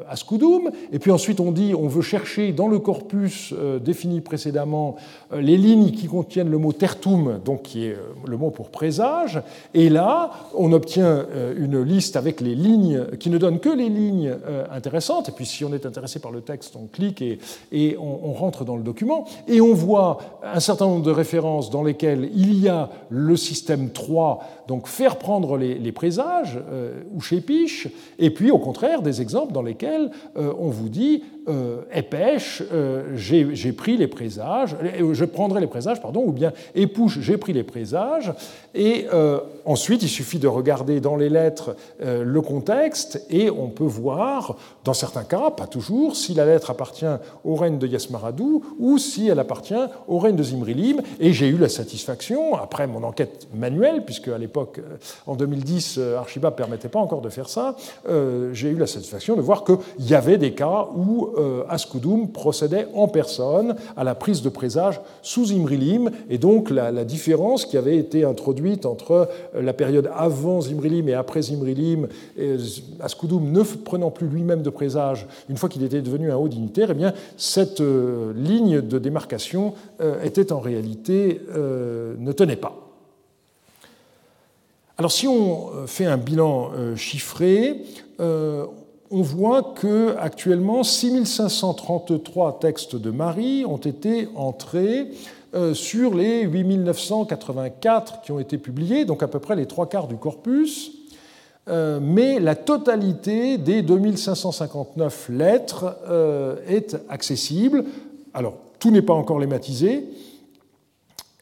Ascudum. 0.09 0.71
Et 0.93 0.99
puis 0.99 1.11
ensuite, 1.11 1.41
on 1.41 1.53
dit 1.53 1.75
on 1.75 1.89
veut 1.89 2.03
chercher 2.03 2.53
dans 2.53 2.69
le 2.69 2.79
corpus 2.79 3.55
défini 3.81 4.21
précédemment 4.21 4.97
les 5.33 5.57
lignes 5.57 5.93
qui 5.93 6.07
contiennent 6.07 6.51
le 6.51 6.59
mot 6.59 6.73
tertum, 6.73 7.41
donc 7.45 7.63
qui 7.63 7.87
est 7.87 7.97
le 8.27 8.37
mot 8.37 8.51
pour 8.51 8.71
présage. 8.71 9.41
Et 9.75 9.89
là, 9.89 10.31
on 10.55 10.73
obtient 10.73 11.27
une 11.57 11.81
liste 11.83 12.17
avec 12.17 12.41
les 12.41 12.55
lignes 12.55 13.07
qui 13.19 13.31
ne 13.31 13.39
donne 13.39 13.61
que 13.61 13.69
les 13.69 13.89
lignes 13.89 14.35
intéressantes. 14.73 15.29
Et 15.29 15.33
puis, 15.33 15.47
si 15.47 15.65
on 15.65 15.73
est 15.73 15.87
intéressé 15.87 16.19
par 16.19 16.31
le 16.31 16.41
texte, 16.41 16.75
on 16.77 16.87
clique 16.87 17.23
et, 17.23 17.39
et 17.71 17.97
on, 17.99 18.29
on 18.29 18.33
rentre 18.33 18.65
dans 18.65 18.77
le 18.77 18.83
document. 18.83 19.27
Et 19.47 19.61
on 19.61 19.75
voit 19.75 20.19
un 20.43 20.61
certain 20.61 20.87
nombre 20.87 21.05
de 21.05 21.11
références 21.11 21.71
dans 21.71 21.83
lesquelles 21.83 22.31
il 22.35 22.59
y 22.59 22.69
a 22.69 22.91
le 23.11 23.37
système 23.37 23.91
3, 23.91 24.41
donc 24.69 24.87
faire 24.87 25.17
prendre 25.17 25.57
les, 25.57 25.93
présages 25.93 26.61
euh, 26.71 27.01
ou 27.15 27.23
chez 27.23 27.41
Piche, 27.41 27.89
et 28.19 28.29
puis 28.31 28.51
au 28.51 28.59
contraire 28.59 29.01
des 29.01 29.23
exemples 29.23 29.53
dans 29.55 29.63
lesquels 29.63 30.11
euh, 30.37 30.53
on 30.59 30.69
vous 30.69 30.91
dit 30.91 31.25
épêche, 31.93 32.63
euh, 32.73 33.03
j'ai 33.15 33.73
pris 33.73 33.97
les 33.97 34.07
présages, 34.07 34.77
je 35.13 35.25
prendrai 35.25 35.61
les 35.61 35.67
présages, 35.67 36.01
pardon, 36.01 36.23
ou 36.27 36.33
bien 36.33 36.53
épouche, 36.75 37.19
j'ai 37.21 37.37
pris 37.37 37.53
les 37.53 37.63
présages, 37.63 38.33
et 38.75 39.07
ensuite 39.65 40.03
il 40.03 40.09
suffit 40.09 40.39
de 40.39 40.47
regarder 40.47 41.01
dans 41.01 41.17
les 41.17 41.29
lettres 41.29 41.77
le 42.01 42.41
contexte, 42.41 43.25
et 43.31 43.51
on 43.51 43.69
peut 43.69 43.85
voir, 43.85 44.57
dans 44.85 44.95
certains 44.95 45.25
cas, 45.25 45.51
pas 45.51 45.67
toujours, 45.67 46.17
si 46.17 46.35
la 46.35 46.45
lettre 46.45 46.71
appartient 46.71 47.07
au 47.45 47.55
règne 47.55 47.79
de 47.79 47.87
Yasmaradou 47.87 48.63
ou 48.79 48.99
si 48.99 49.29
elle 49.29 49.39
appartient 49.39 49.75
au 50.07 50.19
règne 50.19 50.37
de 50.37 50.43
Zimrilim, 50.43 51.01
et 51.21 51.33
j'ai 51.33 51.49
eu 51.49 51.57
la 51.57 51.69
satisfaction, 51.69 52.57
après 52.57 52.87
mon 52.87 53.03
enquête 53.05 53.49
manuelle, 53.55 54.05
puisque 54.05 54.29
à 54.29 54.39
l'époque, 54.39 54.81
en 55.27 55.35
2010, 55.35 56.01
Archibald 56.19 56.55
ne 56.55 56.57
permettait 56.57 56.89
pas 56.89 57.01
encore 57.01 57.21
de 57.21 57.31
faire 57.31 57.49
ça, 57.49 57.77
j'ai 58.53 58.69
eu 58.69 58.77
la 58.77 58.87
satisfaction 58.87 59.37
de 59.37 59.41
voir 59.41 59.65
qu'il 59.65 59.77
y 60.01 60.15
avait 60.15 60.39
des 60.39 60.53
cas 60.53 60.89
où 60.95 61.31
euh, 61.39 61.63
Ascudum 61.69 62.29
procédait 62.29 62.87
en 62.95 63.09
personne 63.09 63.77
à 63.97 64.05
la 64.05 64.15
prise 64.15 64.43
de 64.43 64.49
présage 64.49 65.01
sous 65.23 65.53
Imrilim, 65.53 66.11
et 66.29 66.39
donc 66.39 66.71
la, 66.71 67.05
différence 67.05 67.65
qui 67.65 67.77
avait 67.77 67.97
été 67.97 68.25
introduite 68.25 68.87
entre 68.87 69.29
euh, 69.55 69.63
la 69.63 69.73
période 69.73 70.11
avant 70.15 70.61
Imrilim 70.61 71.09
et 71.09 71.15
après 71.15 71.51
Imrilim, 71.51 72.09
Ascudum 73.01 73.51
ne 73.51 73.63
prenant 73.63 74.11
plus 74.11 74.29
lui-même 74.29 74.63
de 74.63 74.71
présage 74.71 75.27
une 75.49 75.57
fois 75.57 75.69
qu'il 75.69 75.85
était 75.85 76.03
devenu 76.03 76.31
un 76.31 76.37
haut 76.37 76.49
dignitaire, 76.49 76.89
eh 76.91 76.95
bien, 76.95 77.13
cette 77.37 77.81
euh, 77.81 78.33
ligne 78.35 78.81
de 78.81 78.99
démarcation 78.99 79.75
était 80.23 80.53
en 80.53 80.61
réalité 80.61 81.41
ne 81.57 82.33
tenait 82.33 82.57
pas. 82.57 82.75
Alors 84.97 85.13
si 85.13 85.27
on 85.27 85.87
fait 85.87 86.07
un 86.07 86.17
bilan 86.17 86.71
chiffré, 86.97 87.83
on 89.11 89.23
voit 89.23 89.63
que 89.63 90.17
actuellement 90.19 90.83
6533 90.83 92.59
textes 92.61 92.97
de 92.97 93.11
Marie 93.11 93.65
ont 93.65 93.79
été 93.79 94.29
entrés 94.35 95.09
euh, 95.55 95.73
sur 95.73 96.15
les 96.15 96.45
8984 96.45 98.21
qui 98.23 98.33
ont 98.33 98.39
été 98.39 98.59
publiés, 98.59 99.07
donc 99.07 99.23
à 99.23 99.29
peu 99.29 99.39
près 99.39 99.57
les 99.57 99.67
trois 99.67 99.89
quarts 99.89 100.09
du 100.09 100.17
corpus. 100.17 100.93
Euh, 101.69 102.01
mais 102.03 102.39
la 102.39 102.55
totalité 102.55 103.59
des 103.59 103.83
2559 103.83 105.29
lettres 105.31 105.97
euh, 106.09 106.57
est 106.67 106.97
accessible. 107.09 107.85
Alors, 108.35 108.55
tout 108.79 108.91
n'est 108.91 109.03
pas 109.03 109.15
encore 109.15 109.39
lématisé. 109.39 110.05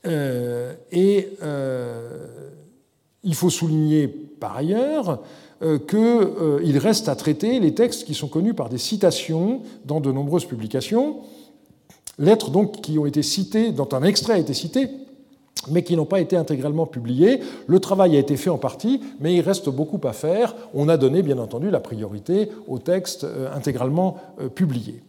et 0.04 1.28
il 3.24 3.34
faut 3.34 3.50
souligner 3.50 4.06
par 4.06 4.56
ailleurs 4.56 5.18
qu'il 5.60 5.98
euh, 5.98 6.78
reste 6.78 7.08
à 7.08 7.16
traiter 7.16 7.58
les 7.60 7.74
textes 7.74 8.04
qui 8.04 8.14
sont 8.14 8.28
connus 8.28 8.54
par 8.54 8.68
des 8.68 8.78
citations 8.78 9.62
dans 9.84 10.00
de 10.00 10.12
nombreuses 10.12 10.44
publications, 10.44 11.16
lettres 12.18 12.50
donc 12.50 12.80
qui 12.80 12.98
ont 12.98 13.06
été 13.06 13.22
citées, 13.22 13.72
dont 13.72 13.88
un 13.92 14.02
extrait 14.02 14.34
a 14.34 14.38
été 14.38 14.54
cité, 14.54 14.88
mais 15.70 15.82
qui 15.82 15.96
n'ont 15.96 16.04
pas 16.04 16.20
été 16.20 16.36
intégralement 16.36 16.86
publiées. 16.86 17.40
Le 17.66 17.80
travail 17.80 18.16
a 18.16 18.18
été 18.18 18.36
fait 18.36 18.50
en 18.50 18.58
partie, 18.58 19.00
mais 19.20 19.34
il 19.34 19.40
reste 19.40 19.70
beaucoup 19.70 20.00
à 20.06 20.12
faire. 20.12 20.54
On 20.74 20.88
a 20.88 20.96
donné, 20.96 21.22
bien 21.22 21.38
entendu, 21.38 21.70
la 21.70 21.80
priorité 21.80 22.50
aux 22.68 22.78
textes 22.78 23.24
euh, 23.24 23.48
intégralement 23.54 24.18
publiés. 24.54 25.02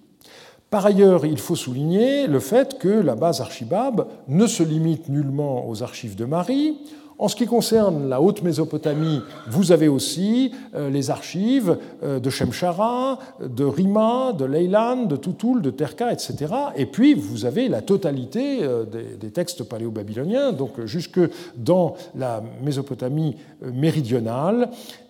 Par 0.69 0.85
ailleurs, 0.85 1.25
il 1.25 1.39
faut 1.39 1.55
souligner 1.55 2.27
le 2.27 2.39
fait 2.39 2.77
que 2.77 2.89
la 2.89 3.15
base 3.15 3.39
Archibab 3.39 4.07
ne 4.27 4.47
se 4.47 4.63
limite 4.63 5.07
nullement 5.07 5.67
aux 5.69 5.81
archives 5.81 6.15
de 6.15 6.25
Marie. 6.25 6.77
En 7.19 7.27
ce 7.27 7.35
qui 7.35 7.47
concerne 7.47 8.09
la 8.09 8.21
Haute-Mésopotamie, 8.21 9.21
vous 9.47 9.71
avez 9.71 9.87
aussi 9.87 10.51
euh, 10.75 10.91
les 10.91 11.09
archives 11.09 11.77
euh, 12.03 12.19
de 12.19 12.29
Shemshara, 12.29 13.17
de 13.41 13.65
Rima, 13.65 14.33
de 14.33 14.45
Leilan, 14.45 15.05
de 15.05 15.15
Tutul, 15.15 15.63
de 15.63 15.71
Terka, 15.71 16.13
etc. 16.13 16.53
Et 16.75 16.85
puis, 16.85 17.15
vous 17.15 17.45
avez 17.45 17.69
la 17.69 17.81
totalité 17.81 18.59
euh, 18.61 18.85
des 18.85 19.31
textes 19.31 19.63
paléo-babyloniens, 19.63 20.51
donc 20.51 20.85
jusque 20.85 21.19
dans 21.55 21.95
la 22.15 22.43
Mésopotamie 22.61 23.35
méridionale. 23.73 24.69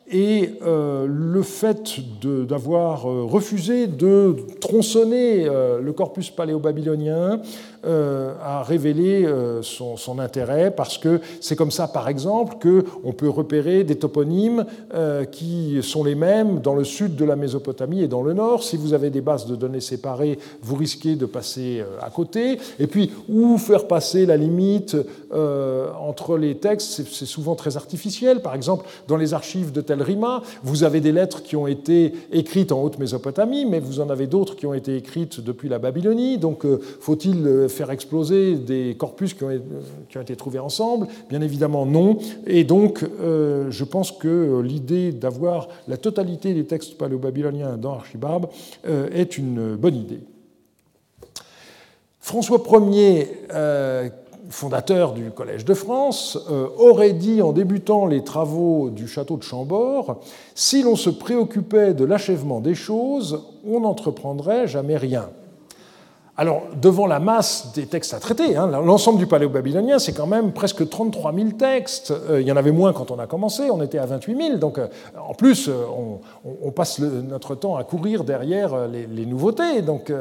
Et 0.09 0.51
le 0.61 1.41
fait 1.41 1.99
d'avoir 2.21 3.03
refusé 3.03 3.87
de 3.87 4.35
tronçonner 4.61 5.45
le 5.45 5.91
corpus 5.91 6.29
paléo-babylonien 6.29 7.41
euh, 7.87 8.33
a 8.43 8.63
révélé 8.63 9.23
euh, 9.23 9.61
son, 9.61 10.19
intérêt 10.19 10.71
parce 10.71 10.97
que 10.97 11.21
c'est 11.39 11.55
comme 11.55 11.71
ça, 11.71 11.87
par 11.87 12.09
exemple, 12.09 12.55
qu'on 12.59 13.13
peut 13.13 13.29
repérer 13.29 13.83
des 13.83 13.95
toponymes 13.95 14.65
euh, 14.93 15.25
qui 15.25 15.77
sont 15.83 16.03
les 16.03 16.15
mêmes 16.15 16.59
dans 16.59 16.73
le 16.73 16.83
sud 16.83 17.15
de 17.15 17.23
la 17.23 17.35
Mésopotamie 17.35 18.01
et 18.01 18.07
dans 18.07 18.23
le 18.23 18.33
nord. 18.33 18.63
Si 18.63 18.77
vous 18.77 18.93
avez 18.93 19.09
des 19.09 19.21
bases 19.21 19.45
de 19.45 19.55
données 19.55 19.79
séparées, 19.79 20.37
vous 20.61 20.75
risquez 20.75 21.15
de 21.15 21.25
passer 21.25 21.83
à 22.01 22.09
côté. 22.09 22.59
Et 22.79 22.87
puis, 22.87 23.11
où 23.29 23.57
faire 23.57 23.87
passer 23.87 24.25
la 24.25 24.37
limite 24.37 24.97
entre 25.31 26.37
les 26.37 26.55
textes, 26.57 27.03
c'est 27.09 27.25
souvent 27.25 27.55
très 27.55 27.77
artificiel. 27.77 28.41
Par 28.41 28.55
exemple, 28.55 28.85
dans 29.07 29.17
les 29.17 29.33
archives 29.33 29.71
de 29.71 29.81
Tel 29.81 29.96
Rima, 30.01 30.41
vous 30.63 30.83
avez 30.83 31.01
des 31.01 31.11
lettres 31.11 31.43
qui 31.43 31.55
ont 31.55 31.67
été 31.67 32.13
écrites 32.31 32.71
en 32.71 32.81
Haute-Mésopotamie, 32.81 33.65
mais 33.65 33.79
vous 33.79 33.99
en 33.99 34.09
avez 34.09 34.27
d'autres 34.27 34.55
qui 34.55 34.65
ont 34.65 34.73
été 34.73 34.95
écrites 34.95 35.39
depuis 35.39 35.69
la 35.69 35.79
Babylonie. 35.79 36.37
Donc, 36.37 36.65
faut-il 36.99 37.67
faire 37.69 37.91
exploser 37.91 38.55
des 38.55 38.95
corpus 38.97 39.33
qui 39.33 39.43
ont, 39.43 40.21
été 40.21 40.35
trouvés 40.35 40.59
ensemble? 40.59 41.07
Bien 41.29 41.41
évidemment 41.41 41.85
non. 41.85 42.17
Et 42.45 42.63
donc, 42.63 43.03
euh, 43.03 43.69
je 43.69 43.83
pense 43.83 44.11
que 44.11 44.61
l'idée 44.61 45.11
d'avoir 45.11 45.67
la 45.87 45.97
totalité 45.97 46.53
des 46.53 46.65
textes 46.65 46.97
paléo-babyloniens 46.97 47.77
dans 47.77 47.93
Archibab 47.93 48.47
euh, 48.87 49.09
est 49.13 49.37
une 49.37 49.75
bonne 49.75 49.95
idée. 49.95 50.19
François 52.19 52.61
Ier, 52.91 53.27
euh, 53.53 54.09
fondateur 54.49 55.13
du 55.13 55.31
Collège 55.31 55.65
de 55.65 55.73
France, 55.73 56.37
aurait 56.77 57.13
dit 57.13 57.41
en 57.41 57.51
débutant 57.51 58.05
les 58.05 58.23
travaux 58.23 58.89
du 58.89 59.07
château 59.07 59.37
de 59.37 59.43
Chambord 59.43 60.21
Si 60.55 60.83
l'on 60.83 60.95
se 60.95 61.09
préoccupait 61.09 61.93
de 61.93 62.05
l'achèvement 62.05 62.59
des 62.59 62.75
choses, 62.75 63.43
on 63.65 63.81
n'entreprendrait 63.81 64.67
jamais 64.67 64.97
rien. 64.97 65.29
Alors, 66.39 66.67
devant 66.79 67.07
la 67.07 67.19
masse 67.19 67.71
des 67.73 67.87
textes 67.87 68.13
à 68.13 68.19
traiter, 68.19 68.55
hein, 68.55 68.67
l'ensemble 68.67 69.17
du 69.17 69.25
paléo-babylonien, 69.25 69.97
c'est 69.97 70.13
quand 70.13 70.27
même 70.27 70.51
presque 70.51 70.87
33 70.87 71.33
000 71.33 71.49
textes. 71.57 72.11
Euh, 72.11 72.39
il 72.39 72.47
y 72.47 72.51
en 72.51 72.57
avait 72.57 72.71
moins 72.71 72.93
quand 72.93 73.09
on 73.09 73.17
a 73.17 73.25
commencé, 73.25 73.71
on 73.71 73.81
était 73.81 73.97
à 73.97 74.05
28 74.05 74.37
000. 74.49 74.57
Donc, 74.57 74.77
euh, 74.77 74.85
en 75.19 75.33
plus, 75.33 75.67
euh, 75.67 75.73
on, 76.63 76.69
passe 76.69 76.99
notre 76.99 77.55
temps 77.55 77.75
à 77.75 77.83
courir 77.83 78.23
derrière 78.23 78.87
les, 78.87 79.25
nouveautés. 79.25 79.81
Donc, 79.81 80.13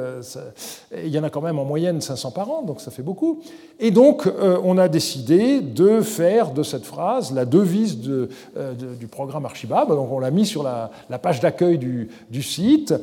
il 0.97 1.09
y 1.09 1.19
en 1.19 1.23
a 1.23 1.29
quand 1.29 1.43
même 1.43 1.59
en 1.59 1.67
moyenne 1.67 2.01
500 2.01 2.31
par 2.31 2.51
an, 2.51 2.63
donc 2.63 2.81
ça 2.81 2.91
fait 2.91 3.03
beaucoup. 3.03 3.43
Et 3.79 3.91
donc, 3.91 4.27
on 4.65 4.79
a 4.79 4.89
décidé 4.89 5.61
de 5.61 6.01
faire 6.01 6.53
de 6.53 6.63
cette 6.63 6.87
phrase 6.87 7.35
la 7.35 7.45
devise 7.45 7.99
du 7.99 9.07
programme 9.11 9.45
Archibab. 9.45 9.89
Donc, 9.89 10.11
on 10.11 10.19
l'a 10.19 10.31
mis 10.31 10.47
sur 10.47 10.63
la, 10.63 10.91
page 11.19 11.41
d'accueil 11.41 11.77
du, 11.77 12.09
du, 12.31 12.43
site. 12.43 12.95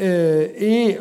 Et, 0.00 0.98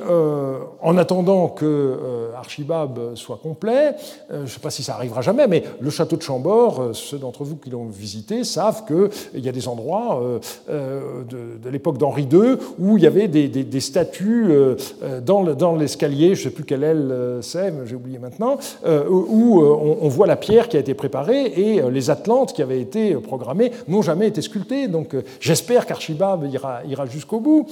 en 0.82 0.98
attendant 0.98 1.48
que 1.48 1.66
euh, 1.66 2.32
Archibab 2.38 3.16
soit 3.16 3.40
complet. 3.42 3.96
Euh, 4.32 4.40
je 4.40 4.42
ne 4.44 4.48
sais 4.48 4.60
pas 4.60 4.70
si 4.70 4.84
ça 4.84 4.96
arrivera 4.96 5.22
jamais, 5.22 5.48
mais 5.48 5.64
le 5.80 5.90
château 5.90 6.16
de 6.16 6.22
Chambord, 6.22 6.82
euh, 6.82 6.94
ceux 6.94 7.18
d'entre 7.18 7.44
vous 7.44 7.58
qui 7.58 7.70
l'ont 7.70 7.86
visité 7.86 8.44
savent 8.44 8.86
qu'il 8.86 9.44
y 9.44 9.50
a 9.50 9.52
des 9.52 9.68
endroits 9.68 10.22
de, 10.70 11.70
l'époque 11.70 11.98
d'Henri 11.98 12.28
II 12.32 12.58
où 12.80 12.98
il 12.98 13.04
y 13.04 13.08
avait 13.08 13.28
des, 13.28 13.80
statues 13.80 14.52
dans 15.26 15.76
l'escalier, 15.76 16.36
je 16.36 16.42
ne 16.42 16.44
sais 16.46 16.50
plus 16.50 16.64
quelle 16.64 16.84
aile 16.84 17.14
c'est, 17.42 17.74
j'ai 17.86 17.96
oublié 17.96 18.20
maintenant, 18.20 18.58
où 18.86 19.62
on, 19.62 20.08
voit 20.08 20.28
la 20.28 20.36
pierre 20.36 20.70
qui 20.70 20.78
a 20.78 20.80
été 20.80 20.94
préparée 20.94 21.46
et 21.46 21.82
les 21.90 22.10
Atlantes 22.10 22.54
qui 22.54 22.62
avaient 22.62 22.82
été 22.82 23.16
programmées 23.16 23.72
n'ont 23.88 24.02
jamais 24.02 24.28
été 24.28 24.42
sculptées. 24.42 24.88
Donc 24.88 25.16
j'espère 25.40 25.86
qu'Archibab 25.86 26.46
ira, 26.46 27.06
jusqu'au 27.06 27.40
bout. 27.40 27.68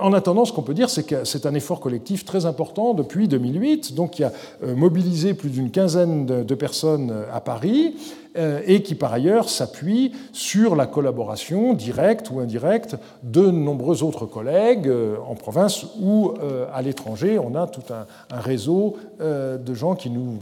En 0.00 0.12
attendant, 0.12 0.44
qu'on 0.54 0.62
peut 0.62 0.74
dire, 0.74 0.88
c'est 0.88 1.04
que 1.04 1.24
c'est 1.24 1.46
un 1.46 1.54
effort 1.54 1.80
collectif 1.80 2.24
très 2.24 2.46
important 2.46 2.94
depuis 2.94 3.04
depuis 3.04 3.28
2008, 3.28 3.94
donc 3.94 4.12
qui 4.12 4.24
a 4.24 4.32
mobilisé 4.62 5.34
plus 5.34 5.50
d'une 5.50 5.70
quinzaine 5.70 6.26
de 6.26 6.54
personnes 6.54 7.14
à 7.32 7.40
Paris 7.40 7.94
et 8.36 8.82
qui 8.82 8.94
par 8.96 9.12
ailleurs 9.12 9.48
s'appuie 9.48 10.12
sur 10.32 10.74
la 10.74 10.86
collaboration 10.86 11.74
directe 11.74 12.30
ou 12.30 12.40
indirecte 12.40 12.96
de 13.22 13.50
nombreux 13.50 14.02
autres 14.02 14.26
collègues 14.26 14.90
en 15.28 15.34
province 15.34 15.86
ou 16.00 16.32
à 16.72 16.82
l'étranger. 16.82 17.38
On 17.38 17.54
a 17.54 17.66
tout 17.66 17.82
un, 17.92 18.06
réseau 18.40 18.96
de 19.20 19.74
gens 19.74 19.94
qui 19.94 20.10
nous 20.10 20.38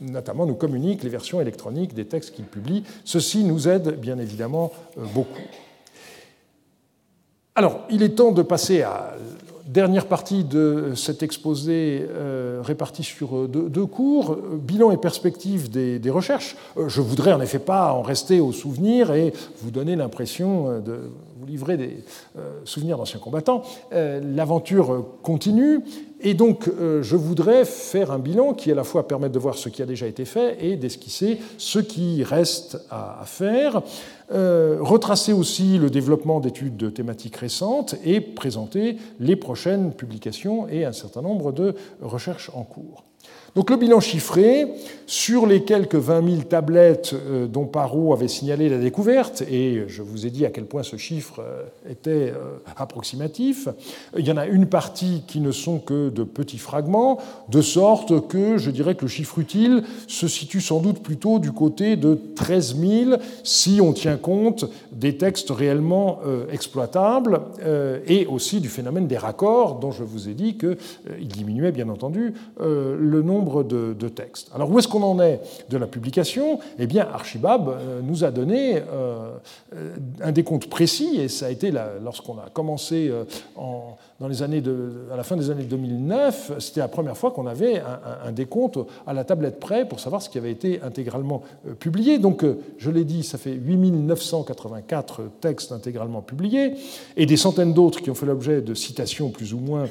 notamment 0.00 0.46
nous 0.46 0.54
communiquent 0.54 1.02
les 1.02 1.10
versions 1.10 1.40
électroniques 1.40 1.94
des 1.94 2.06
textes 2.06 2.34
qu'ils 2.34 2.46
publient. 2.46 2.84
Ceci 3.04 3.44
nous 3.44 3.68
aide 3.68 4.00
bien 4.00 4.18
évidemment 4.18 4.72
beaucoup. 5.14 5.42
Alors, 7.54 7.80
il 7.90 8.02
est 8.02 8.16
temps 8.16 8.32
de 8.32 8.42
passer 8.42 8.82
à 8.82 9.12
Dernière 9.70 10.06
partie 10.06 10.42
de 10.42 10.94
cet 10.96 11.22
exposé 11.22 12.04
euh, 12.10 12.60
réparti 12.60 13.04
sur 13.04 13.46
deux, 13.46 13.86
cours, 13.86 14.36
bilan 14.36 14.90
et 14.90 14.96
perspective 14.96 15.70
des, 15.70 16.10
recherches. 16.10 16.56
Euh, 16.76 16.88
je 16.88 17.00
voudrais 17.00 17.32
en 17.32 17.40
effet 17.40 17.60
pas 17.60 17.92
en 17.92 18.02
rester 18.02 18.40
au 18.40 18.50
souvenir 18.50 19.12
et 19.12 19.32
vous 19.62 19.70
donner 19.70 19.94
l'impression 19.94 20.68
euh, 20.68 20.80
de 20.80 20.98
vous 21.38 21.46
livrer 21.46 21.76
des 21.76 22.04
souvenirs 22.64 22.98
d'anciens 22.98 23.20
combattants. 23.20 23.62
L'aventure 23.92 25.06
continue 25.22 25.80
et 26.22 26.34
donc 26.34 26.70
je 26.78 27.16
voudrais 27.16 27.64
faire 27.64 28.10
un 28.10 28.18
bilan 28.18 28.54
qui 28.54 28.70
à 28.70 28.74
la 28.74 28.84
fois 28.84 29.06
permette 29.06 29.32
de 29.32 29.38
voir 29.38 29.56
ce 29.56 29.68
qui 29.68 29.82
a 29.82 29.86
déjà 29.86 30.06
été 30.06 30.24
fait 30.24 30.56
et 30.64 30.76
d'esquisser 30.76 31.38
ce 31.58 31.78
qui 31.78 32.22
reste 32.22 32.78
à 32.90 33.22
faire. 33.26 33.82
Euh, 34.32 34.78
retracer 34.80 35.32
aussi 35.32 35.76
le 35.76 35.90
développement 35.90 36.38
d'études 36.38 36.76
de 36.76 36.88
thématiques 36.88 37.36
récentes 37.36 37.96
et 38.04 38.20
présenter 38.20 38.96
les 39.18 39.34
prochaines 39.34 39.92
publications 39.92 40.68
et 40.68 40.84
un 40.84 40.92
certain 40.92 41.20
nombre 41.20 41.50
de 41.50 41.74
recherches 42.00 42.50
en 42.54 42.62
cours. 42.62 43.09
Donc 43.54 43.70
le 43.70 43.76
bilan 43.76 44.00
chiffré, 44.00 44.66
sur 45.10 45.44
les 45.44 45.64
quelques 45.64 45.96
20 45.96 46.24
000 46.24 46.42
tablettes 46.42 47.14
euh, 47.14 47.48
dont 47.48 47.66
Parot 47.66 48.12
avait 48.12 48.28
signalé 48.28 48.68
la 48.68 48.78
découverte, 48.78 49.42
et 49.50 49.82
je 49.88 50.02
vous 50.02 50.24
ai 50.24 50.30
dit 50.30 50.46
à 50.46 50.50
quel 50.50 50.66
point 50.66 50.84
ce 50.84 50.94
chiffre 50.94 51.40
euh, 51.40 51.64
était 51.90 52.30
euh, 52.30 52.58
approximatif, 52.76 53.66
il 54.16 54.24
y 54.24 54.30
en 54.30 54.36
a 54.36 54.46
une 54.46 54.66
partie 54.66 55.24
qui 55.26 55.40
ne 55.40 55.50
sont 55.50 55.80
que 55.80 56.10
de 56.10 56.22
petits 56.22 56.58
fragments, 56.58 57.18
de 57.48 57.60
sorte 57.60 58.28
que 58.28 58.56
je 58.56 58.70
dirais 58.70 58.94
que 58.94 59.02
le 59.02 59.08
chiffre 59.08 59.40
utile 59.40 59.82
se 60.06 60.28
situe 60.28 60.60
sans 60.60 60.78
doute 60.78 61.02
plutôt 61.02 61.40
du 61.40 61.50
côté 61.50 61.96
de 61.96 62.16
13 62.36 62.76
000 62.76 63.10
si 63.42 63.80
on 63.82 63.92
tient 63.92 64.16
compte 64.16 64.66
des 64.92 65.16
textes 65.16 65.50
réellement 65.50 66.20
exploitables 66.52 67.40
et 68.06 68.26
aussi 68.26 68.60
du 68.60 68.68
phénomène 68.68 69.06
des 69.06 69.16
raccords 69.16 69.78
dont 69.80 69.90
je 69.90 70.04
vous 70.04 70.28
ai 70.28 70.34
dit 70.34 70.56
qu'il 70.56 71.28
diminuait 71.28 71.72
bien 71.72 71.88
entendu 71.88 72.34
le 72.58 73.22
nombre 73.22 73.39
de, 73.40 74.08
textes. 74.08 74.50
Alors 74.54 74.70
où 74.70 74.78
est-ce 74.78 74.88
qu'on 74.88 75.02
en 75.02 75.20
est 75.20 75.40
de 75.68 75.76
la 75.76 75.86
publication? 75.86 76.58
Eh 76.78 76.86
bien, 76.86 77.06
Archibab 77.12 77.68
euh, 77.68 78.00
nous 78.02 78.24
a 78.24 78.30
donné 78.30 78.76
euh, 78.92 79.30
un 80.22 80.32
décompte 80.32 80.68
précis, 80.68 81.20
et 81.20 81.28
ça 81.28 81.46
a 81.46 81.50
été 81.50 81.72
lorsqu'on 82.02 82.38
a 82.38 82.48
commencé 82.52 83.08
euh, 83.08 83.24
en, 83.56 83.96
dans 84.18 84.28
les 84.28 84.42
années 84.42 84.62
à 85.12 85.16
la 85.16 85.22
fin 85.22 85.36
des 85.36 85.50
années 85.50 85.64
2009, 85.64 86.52
c'était 86.58 86.80
la 86.80 86.88
première 86.88 87.16
fois 87.16 87.30
qu'on 87.30 87.46
avait 87.46 87.82
un, 88.24 88.32
décompte 88.32 88.78
à 89.06 89.14
la 89.14 89.24
tablette 89.24 89.58
près 89.58 89.86
pour 89.86 89.98
savoir 89.98 90.20
ce 90.20 90.28
qui 90.28 90.36
avait 90.36 90.50
été 90.50 90.82
intégralement 90.82 91.42
publié. 91.78 92.18
Donc, 92.18 92.44
je 92.76 92.90
l'ai 92.90 93.04
dit, 93.04 93.22
ça 93.22 93.38
fait 93.38 93.54
8984 93.54 95.22
textes 95.40 95.72
intégralement 95.72 96.20
publiés, 96.20 96.74
et 97.16 97.24
des 97.24 97.38
centaines 97.38 97.72
d'autres 97.72 98.02
qui 98.02 98.10
ont 98.10 98.14
fait 98.14 98.26
l'objet 98.26 98.60
de 98.60 98.74
citations 98.74 99.30
plus 99.30 99.54
ou 99.54 99.58
moins 99.58 99.86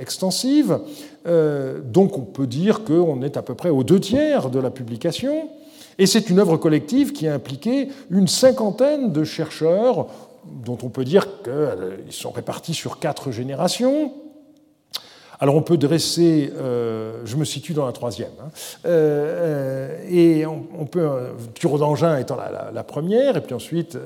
extensives. 0.00 0.80
Donc, 1.24 2.18
on 2.18 2.22
peut 2.22 2.46
dire 2.46 2.84
qu'on 2.84 3.22
est 3.22 3.36
à 3.36 3.42
peu 3.42 3.54
près 3.54 3.70
aux 3.70 3.84
deux 3.84 4.00
tiers 4.00 4.50
de 4.50 4.58
la 4.58 4.70
publication. 4.70 5.48
Et 5.98 6.06
c'est 6.06 6.30
une 6.30 6.38
œuvre 6.38 6.56
collective 6.56 7.12
qui 7.12 7.28
a 7.28 7.34
impliqué 7.34 7.88
une 8.10 8.28
cinquantaine 8.28 9.12
de 9.12 9.24
chercheurs, 9.24 10.06
dont 10.44 10.78
on 10.82 10.88
peut 10.88 11.04
dire 11.04 11.26
qu'ils 11.42 12.12
sont 12.12 12.30
répartis 12.30 12.74
sur 12.74 12.98
quatre 12.98 13.30
générations. 13.30 14.12
Alors 15.42 15.56
on 15.56 15.62
peut 15.62 15.76
dresser, 15.76 16.52
euh, 16.56 17.22
je 17.24 17.34
me 17.34 17.44
situe 17.44 17.72
dans 17.72 17.84
la 17.84 17.90
troisième, 17.90 18.30
hein, 18.40 18.50
euh, 18.86 19.98
euh, 19.98 20.08
et 20.08 20.46
on, 20.46 20.86
peut, 20.86 21.04
Turo 21.54 21.78
d'Angin 21.78 22.16
étant 22.16 22.36
la, 22.36 22.84
première, 22.84 23.36
et 23.36 23.40
puis 23.40 23.52
ensuite 23.52 23.98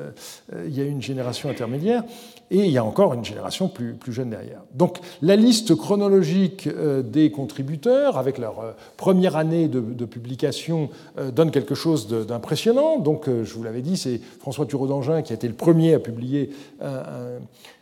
il 0.64 0.75
y 0.75 0.81
a 0.81 0.85
une 0.85 1.03
génération 1.03 1.51
intermédiaire, 1.51 2.05
et 2.51 2.64
il 2.64 2.70
y 2.70 2.78
a 2.78 2.84
encore 2.84 3.14
une 3.14 3.24
génération 3.24 3.68
plus, 3.68 3.97
jeune 4.09 4.30
derrière. 4.30 4.61
Donc 4.74 4.99
la 5.22 5.36
liste 5.36 5.74
chronologique 5.74 6.68
des 7.05 7.30
contributeurs, 7.30 8.18
avec 8.18 8.38
leur 8.38 8.74
première 8.97 9.36
année 9.36 9.68
de, 9.68 10.05
publication, 10.05 10.90
donne 11.34 11.51
quelque 11.51 11.74
chose 11.74 12.09
d'impressionnant. 12.09 12.99
Donc 12.99 13.26
je 13.28 13.55
vous 13.55 13.62
l'avais 13.62 13.82
dit, 13.82 13.97
c'est 13.97 14.20
François 14.40 14.66
Turo 14.66 14.86
d'Angin 14.86 15.22
qui 15.22 15.32
a 15.32 15.36
été 15.36 15.49
le 15.49 15.55
premier 15.55 15.94
à 15.94 15.99
publier 15.99 16.51
un 16.80 17.40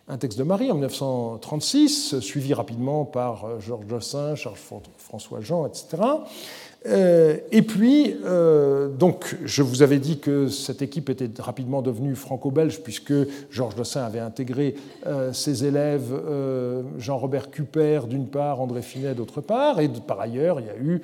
un 0.09 0.19
texte 0.19 0.39
de 0.39 0.45
Marie 0.45 0.71
en 0.71 0.75
1936, 0.75 2.21
suivi 2.21 2.53
rapidement 2.53 3.05
par 3.05 3.45
euh, 3.45 3.61
Georges 3.61 3.89
Jossin, 3.89 4.35
Charles 4.35 4.59
François 4.99 5.41
Jean, 5.41 5.67
etc. 5.67 6.03
Euh, 6.87 7.39
et 7.51 7.63
puis, 7.63 8.17
euh, 8.25 8.89
donc, 8.89 9.37
je 9.45 9.63
vous 9.63 9.83
avais 9.83 9.99
dit 9.99 10.19
que 10.19 10.49
cette 10.49 10.83
équipe 10.83 11.09
était 11.09 11.31
rapidement 11.41 11.83
devenue 11.83 12.15
franco-belge, 12.15 12.81
puisque 12.83 13.15
Georges 13.51 13.75
Dossin 13.75 14.03
avait 14.03 14.21
intégré 14.21 14.75
ses 15.33 15.65
élèves, 15.65 16.13
Jean-Robert 16.99 17.51
Cuper 17.51 18.01
d'une 18.09 18.27
part, 18.27 18.61
André 18.61 18.83
Finet 18.83 19.15
d'autre 19.15 19.41
part, 19.41 19.81
et 19.81 19.89
par 19.89 20.21
ailleurs, 20.21 20.61
il 20.61 20.67
y 20.67 20.71
a 20.71 20.77
eu 20.77 21.01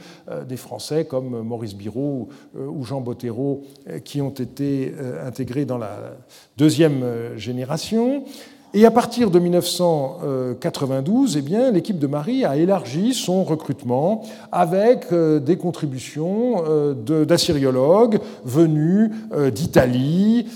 des 0.47 0.57
Français 0.57 1.05
comme 1.05 1.43
Maurice 1.43 1.74
Biraud 1.74 2.28
ou 2.57 2.85
Jean 2.85 3.01
Bottero 3.01 3.62
qui 4.05 4.20
ont 4.20 4.31
été 4.31 4.93
intégrés 5.24 5.64
dans 5.64 5.78
la 5.78 6.16
deuxième 6.57 7.37
génération. 7.37 8.24
Et 8.73 8.87
à 8.87 8.93
partir 8.93 9.33
de 9.33 9.41
1992, 9.41 11.37
eh 11.37 11.43
bien, 11.43 11.73
l'équipe 11.73 11.99
de 11.99 12.07
Marie 12.07 12.45
a 12.45 12.57
élargi 12.57 13.14
son 13.14 13.43
recrutement 13.43 14.23
avec 14.53 15.07
euh, 15.12 15.41
des 15.41 15.57
contributions 15.57 16.62
euh, 16.68 17.25
d'assyriologues 17.25 18.21
venus 18.45 19.11
euh, 19.33 19.51
d'Italie, 19.51 20.47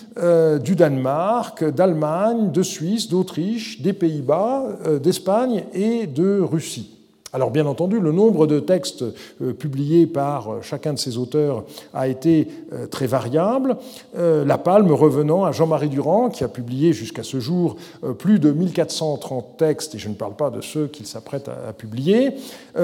du 0.62 0.76
Danemark, 0.76 1.64
d'Allemagne, 1.64 2.52
de 2.52 2.62
Suisse, 2.62 3.08
d'Autriche, 3.08 3.82
des 3.82 3.92
Pays-Bas, 3.92 4.78
d'Espagne 5.02 5.64
et 5.74 6.06
de 6.06 6.40
Russie. 6.40 6.93
Alors 7.34 7.50
bien 7.50 7.66
entendu, 7.66 7.98
le 7.98 8.12
nombre 8.12 8.46
de 8.46 8.60
textes 8.60 9.02
euh, 9.42 9.52
publiés 9.52 10.06
par 10.06 10.48
euh, 10.48 10.62
chacun 10.62 10.92
de 10.92 11.00
ces 11.00 11.18
auteurs 11.18 11.64
a 11.92 12.06
été 12.06 12.46
euh, 12.72 12.86
très 12.86 13.08
variable, 13.08 13.76
la 14.14 14.56
palme 14.56 14.92
revenant 14.92 15.44
à 15.44 15.50
Jean-Marie 15.50 15.88
Durand, 15.88 16.28
qui 16.28 16.44
a 16.44 16.48
publié 16.48 16.92
jusqu'à 16.92 17.24
ce 17.24 17.40
jour 17.40 17.76
plus 18.18 18.38
de 18.38 18.52
1430 18.52 19.56
textes, 19.56 19.96
et 19.96 19.98
je 19.98 20.08
ne 20.08 20.14
parle 20.14 20.36
pas 20.36 20.50
de 20.50 20.60
ceux 20.60 20.86
qu'il 20.86 21.06
s'apprête 21.06 21.48
à 21.48 21.72
publier, 21.72 22.36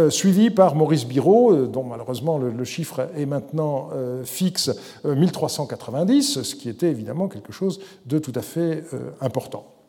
suivi 0.09 0.51
par 0.51 0.75
Maurice 0.75 1.07
Biraud, 1.07 1.67
dont 1.67 1.85
malheureusement 1.85 2.39
le 2.39 2.65
chiffre 2.65 3.09
est 3.17 3.27
maintenant 3.27 3.91
fixe, 4.25 4.71
1390, 5.05 6.43
ce 6.43 6.55
qui 6.55 6.69
était 6.69 6.91
évidemment 6.91 7.29
quelque 7.29 7.53
chose 7.53 7.81
de 8.07 8.19
tout 8.19 8.33
à 8.35 8.43
fait 8.43 8.85
important. 9.21 9.80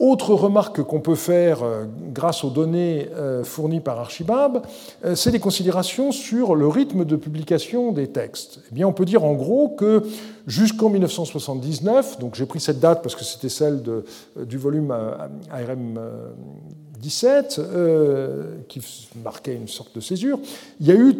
Autre 0.00 0.32
remarque 0.32 0.82
qu'on 0.82 1.00
peut 1.00 1.14
faire 1.14 1.62
euh, 1.62 1.84
grâce 2.14 2.42
aux 2.42 2.48
données 2.48 3.08
euh, 3.14 3.44
fournies 3.44 3.80
par 3.80 3.98
Archibab, 4.00 4.62
euh, 5.04 5.14
c'est 5.14 5.30
des 5.30 5.40
considérations 5.40 6.10
sur 6.10 6.54
le 6.54 6.66
rythme 6.68 7.04
de 7.04 7.16
publication 7.16 7.92
des 7.92 8.06
textes. 8.06 8.60
Eh 8.72 8.74
bien, 8.74 8.88
on 8.88 8.94
peut 8.94 9.04
dire 9.04 9.24
en 9.24 9.34
gros 9.34 9.68
que 9.68 10.02
jusqu'en 10.46 10.88
1979, 10.88 12.18
donc 12.18 12.34
j'ai 12.34 12.46
pris 12.46 12.60
cette 12.60 12.80
date 12.80 13.02
parce 13.02 13.14
que 13.14 13.24
c'était 13.24 13.50
celle 13.50 13.82
du 14.38 14.56
volume 14.56 14.90
ARM 15.50 16.00
17, 16.98 17.60
qui 18.68 18.80
marquait 19.22 19.54
une 19.54 19.68
sorte 19.68 19.94
de 19.94 20.00
césure, 20.00 20.38
il 20.80 20.86
y 20.86 20.92
a 20.92 20.94
eu 20.94 21.14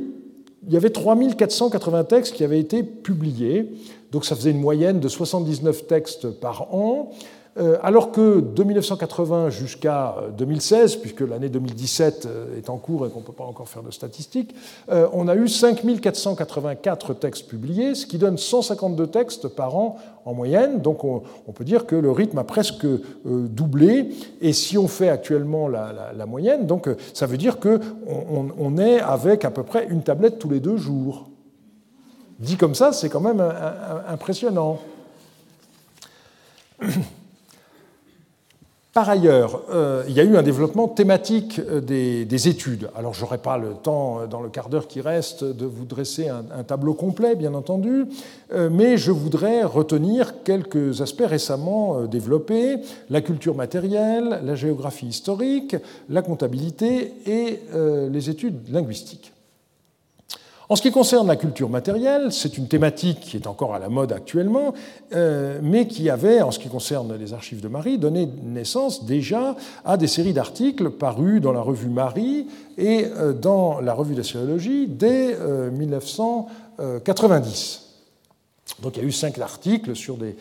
il 0.67 0.75
y 0.75 0.77
avait 0.77 0.91
3480 0.91 2.05
textes 2.05 2.35
qui 2.35 2.45
avaient 2.45 2.61
été 2.61 2.83
publiés, 2.83 3.73
donc 4.13 4.27
ça 4.27 4.37
faisait 4.37 4.51
une 4.51 4.61
moyenne 4.61 5.01
de 5.01 5.09
79 5.09 5.87
textes 5.87 6.31
par 6.31 6.75
an. 6.75 7.13
Euh, 7.61 7.77
alors 7.83 8.11
que 8.11 8.41
de 8.41 8.65
1980 8.65 9.51
jusqu'à 9.51 10.15
2016, 10.39 10.97
euh, 10.97 11.01
puisque 11.01 11.21
l'année 11.21 11.51
2017 11.51 12.27
euh, 12.27 12.59
est 12.59 12.71
en 12.71 12.79
cours 12.79 13.07
et 13.07 13.11
qu'on 13.11 13.21
ne 13.21 13.25
peut 13.25 13.33
pas 13.33 13.45
encore 13.45 13.69
faire 13.69 13.83
de 13.83 13.91
statistiques, 13.91 14.55
on 14.89 15.29
a 15.29 15.35
eu 15.35 15.49
5484 15.49 17.15
textes 17.15 17.49
publiés, 17.49 17.95
ce 17.95 18.07
qui 18.07 18.19
donne 18.19 18.39
152 18.39 19.07
textes 19.09 19.49
par 19.49 19.77
an 19.77 19.99
en 20.25 20.35
moyenne. 20.35 20.81
Donc 20.81 21.05
on, 21.05 21.23
peut 21.53 21.65
dire 21.65 21.87
que 21.87 21.97
le 21.97 22.11
rythme 22.11 22.39
a 22.39 22.45
presque 22.45 22.87
doublé. 23.25 24.11
Et 24.41 24.53
si 24.53 24.79
on 24.79 24.89
fait 24.89 25.09
actuellement 25.09 25.69
la, 25.69 26.27
moyenne, 26.27 26.67
ça 27.13 27.27
veut 27.27 27.37
dire 27.37 27.59
qu'on 27.61 27.81
on 28.59 28.79
est 28.79 29.01
avec 29.01 29.45
à 29.45 29.51
peu 29.51 29.63
près 29.63 29.87
une 29.89 30.03
tablette 30.03 30.39
tous 30.39 30.51
les 30.51 30.61
deux 30.61 30.77
jours. 30.77 31.29
Dit 32.39 32.57
comme 32.57 32.75
ça, 32.75 32.93
c'est 32.93 33.09
quand 33.09 33.21
même 33.21 33.43
impressionnant. 34.09 34.79
Par 38.93 39.09
ailleurs, 39.09 39.63
euh, 39.71 40.03
il 40.09 40.15
y 40.15 40.21
a 40.21 40.25
eu 40.25 40.37
un 40.37 40.43
développement 40.43 40.89
thématique 40.89 41.61
euh, 41.61 41.81
des, 41.81 42.49
études. 42.49 42.91
Alors, 42.97 43.15
je 43.15 43.21
n'aurai 43.21 43.39
pas 43.39 43.57
le 43.57 43.75
temps, 43.75 44.21
euh, 44.21 44.27
dans 44.27 44.41
le 44.41 44.49
quart 44.49 44.69
d'heure 44.69 44.89
qui 44.89 45.01
reste, 45.01 45.45
de 45.45 45.65
vous 45.65 45.85
dresser 45.85 46.29
un, 46.29 46.65
tableau 46.65 46.95
complet, 46.95 47.37
bien 47.37 47.55
entendu, 47.55 48.07
mais 48.71 48.97
je 48.97 49.11
voudrais 49.11 49.65
retenir 49.65 50.43
quelques 50.43 51.01
aspects 51.01 51.25
récemment 51.27 52.03
développés 52.03 52.77
la 53.09 53.21
culture 53.21 53.55
matérielle, 53.55 54.41
la 54.45 54.55
géographie 54.55 55.07
historique, 55.07 55.77
la 56.09 56.23
comptabilité 56.23 57.15
et 57.27 57.61
les 58.11 58.31
études 58.31 58.69
linguistiques. 58.71 59.33
En 60.71 60.77
ce 60.77 60.83
qui 60.83 60.93
concerne 60.93 61.27
la 61.27 61.35
culture 61.35 61.69
matérielle, 61.69 62.31
c'est 62.31 62.57
une 62.57 62.69
thématique 62.69 63.19
qui 63.19 63.37
est 63.37 63.49
encore 63.49 63.75
à 63.75 63.81
la 63.81 63.89
mode 63.89 64.13
actuellement, 64.13 64.73
euh, 65.13 65.59
mais 65.65 65.89
qui 65.89 66.09
avait, 66.09 66.43
en 66.43 66.53
ce 66.53 66.61
qui 66.61 66.69
concerne 66.69 67.17
les 67.17 67.35
archives 67.35 67.61
de 67.61 67.67
Marie, 67.67 67.99
donné 67.99 68.29
naissance 68.45 69.05
déjà 69.05 69.57
à 69.85 69.97
des 69.97 70.07
séries 70.07 70.33
d'articles 70.33 70.91
parus 70.91 71.41
dans 71.41 71.51
la 71.51 71.61
revue 71.61 71.89
Marie 71.89 72.47
et 72.79 73.05
euh, 73.05 73.33
dans 73.33 73.81
la 73.81 73.95
revue 73.95 74.15
d'assyriologie 74.15 74.87
dès 74.87 75.37
1990. 75.73 77.90
Donc 78.83 78.97
il 78.97 79.03
y 79.03 79.05
a 79.05 79.09
eu 79.09 79.13
cinq 79.13 79.39
articles 79.39 79.95
sur 79.97 80.17
des, 80.17 80.37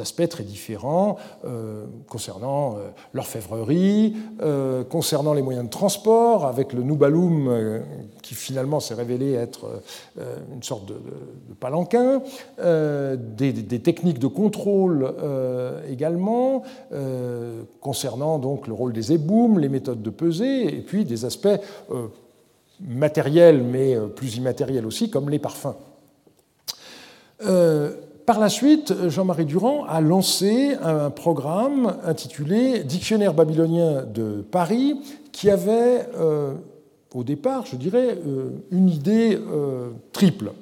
aspects 0.00 0.28
très 0.28 0.44
différents 0.44 1.16
euh, 1.44 1.84
concernant 2.08 2.76
euh, 2.76 2.90
l'orfèvrerie, 3.12 4.14
euh, 4.40 4.84
concernant 4.84 5.34
les 5.34 5.42
moyens 5.42 5.64
de 5.64 5.70
transport, 5.70 6.46
avec 6.46 6.72
le 6.72 6.82
Noubaloum 6.82 7.82
qui 8.22 8.34
finalement 8.34 8.78
s'est 8.78 8.94
révélé 8.94 9.32
être 9.32 9.82
une 10.54 10.62
sorte 10.62 10.86
de, 10.86 10.94
palanquin, 11.58 12.22
des, 12.58 13.52
des, 13.52 13.80
techniques 13.80 14.18
de 14.18 14.26
contrôle 14.26 15.12
également, 15.88 16.62
concernant 17.80 18.38
donc 18.38 18.66
le 18.66 18.74
rôle 18.74 18.92
des 18.92 19.12
éboumes, 19.12 19.58
les 19.58 19.68
méthodes 19.68 20.02
de 20.02 20.10
pesée, 20.10 20.74
et 20.76 20.80
puis 20.80 21.04
des 21.04 21.24
aspects 21.24 21.48
matériels 22.80 23.62
mais 23.62 23.96
plus 24.14 24.36
immatériels 24.36 24.86
aussi, 24.86 25.10
comme 25.10 25.30
les 25.30 25.38
parfums. 25.38 25.76
Euh, 27.46 27.92
par 28.26 28.38
la 28.38 28.48
suite, 28.48 29.08
Jean-Marie 29.08 29.44
Durand 29.44 29.84
a 29.86 30.00
lancé 30.00 30.76
un 30.82 31.10
programme 31.10 31.96
intitulé 32.04 32.84
Dictionnaire 32.84 33.34
babylonien 33.34 34.04
de 34.04 34.44
Paris, 34.50 35.00
qui 35.32 35.50
avait 35.50 36.06
euh, 36.16 36.54
au 37.14 37.24
départ, 37.24 37.66
je 37.66 37.76
dirais, 37.76 38.18
euh, 38.26 38.50
une 38.70 38.88
idée 38.88 39.38
triple. 40.12 40.52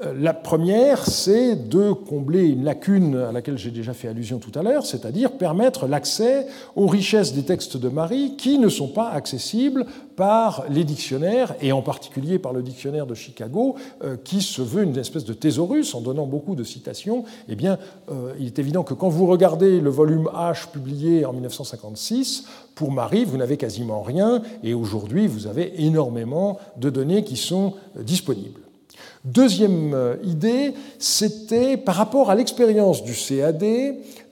La 0.00 0.34
première, 0.34 1.06
c'est 1.06 1.54
de 1.54 1.92
combler 1.92 2.48
une 2.48 2.64
lacune 2.64 3.14
à 3.14 3.30
laquelle 3.30 3.56
j'ai 3.56 3.70
déjà 3.70 3.94
fait 3.94 4.08
allusion 4.08 4.40
tout 4.40 4.50
à 4.58 4.62
l'heure, 4.64 4.84
c'est-à-dire 4.86 5.30
permettre 5.38 5.86
l'accès 5.86 6.48
aux 6.74 6.88
richesses 6.88 7.32
des 7.32 7.44
textes 7.44 7.76
de 7.76 7.88
Marie 7.88 8.34
qui 8.36 8.58
ne 8.58 8.68
sont 8.68 8.88
pas 8.88 9.08
accessibles 9.10 9.86
par 10.16 10.64
les 10.68 10.82
dictionnaires, 10.82 11.54
et 11.60 11.70
en 11.70 11.80
particulier 11.80 12.40
par 12.40 12.52
le 12.52 12.62
dictionnaire 12.62 13.06
de 13.06 13.14
Chicago, 13.14 13.76
euh, 14.02 14.16
qui 14.16 14.42
se 14.42 14.62
veut 14.62 14.82
une 14.82 14.98
espèce 14.98 15.24
de 15.24 15.32
thésaurus 15.32 15.94
en 15.94 16.00
donnant 16.00 16.26
beaucoup 16.26 16.56
de 16.56 16.64
citations. 16.64 17.22
Eh 17.48 17.54
bien, 17.54 17.78
euh, 18.10 18.34
il 18.40 18.46
est 18.46 18.58
évident 18.58 18.82
que 18.82 18.94
quand 18.94 19.08
vous 19.08 19.28
regardez 19.28 19.80
le 19.80 19.90
volume 19.90 20.28
H 20.34 20.72
publié 20.72 21.24
en 21.24 21.32
1956, 21.32 22.46
pour 22.74 22.90
Marie, 22.90 23.24
vous 23.24 23.36
n'avez 23.36 23.56
quasiment 23.56 24.02
rien, 24.02 24.42
et 24.64 24.74
aujourd'hui, 24.74 25.28
vous 25.28 25.46
avez 25.46 25.84
énormément 25.84 26.58
de 26.78 26.90
données 26.90 27.22
qui 27.22 27.36
sont 27.36 27.74
euh, 27.96 28.02
disponibles. 28.02 28.63
Deuxième 29.24 29.94
euh, 29.94 30.16
idée, 30.22 30.74
c'était 30.98 31.78
par 31.78 31.94
rapport 31.94 32.30
à 32.30 32.34
l'expérience 32.34 33.02
du 33.02 33.14
CAD 33.14 33.64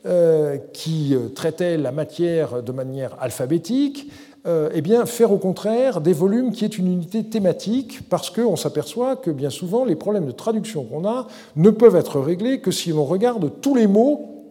euh, 0.04 0.58
qui 0.74 1.14
euh, 1.14 1.28
traitait 1.28 1.78
la 1.78 1.92
matière 1.92 2.62
de 2.62 2.72
manière 2.72 3.16
alphabétique, 3.18 4.10
eh 4.44 4.82
faire 5.06 5.30
au 5.30 5.38
contraire 5.38 6.00
des 6.00 6.12
volumes 6.12 6.50
qui 6.50 6.64
est 6.64 6.76
une 6.76 6.88
unité 6.88 7.22
thématique, 7.22 8.00
parce 8.08 8.28
qu'on 8.28 8.56
s'aperçoit 8.56 9.14
que 9.14 9.30
bien 9.30 9.50
souvent, 9.50 9.84
les 9.84 9.94
problèmes 9.94 10.26
de 10.26 10.32
traduction 10.32 10.82
qu'on 10.82 11.06
a 11.08 11.28
ne 11.54 11.70
peuvent 11.70 11.94
être 11.94 12.18
réglés 12.18 12.58
que 12.58 12.72
si 12.72 12.90
l'on 12.90 13.04
regarde 13.04 13.52
tous 13.60 13.76
les 13.76 13.86
mots 13.86 14.50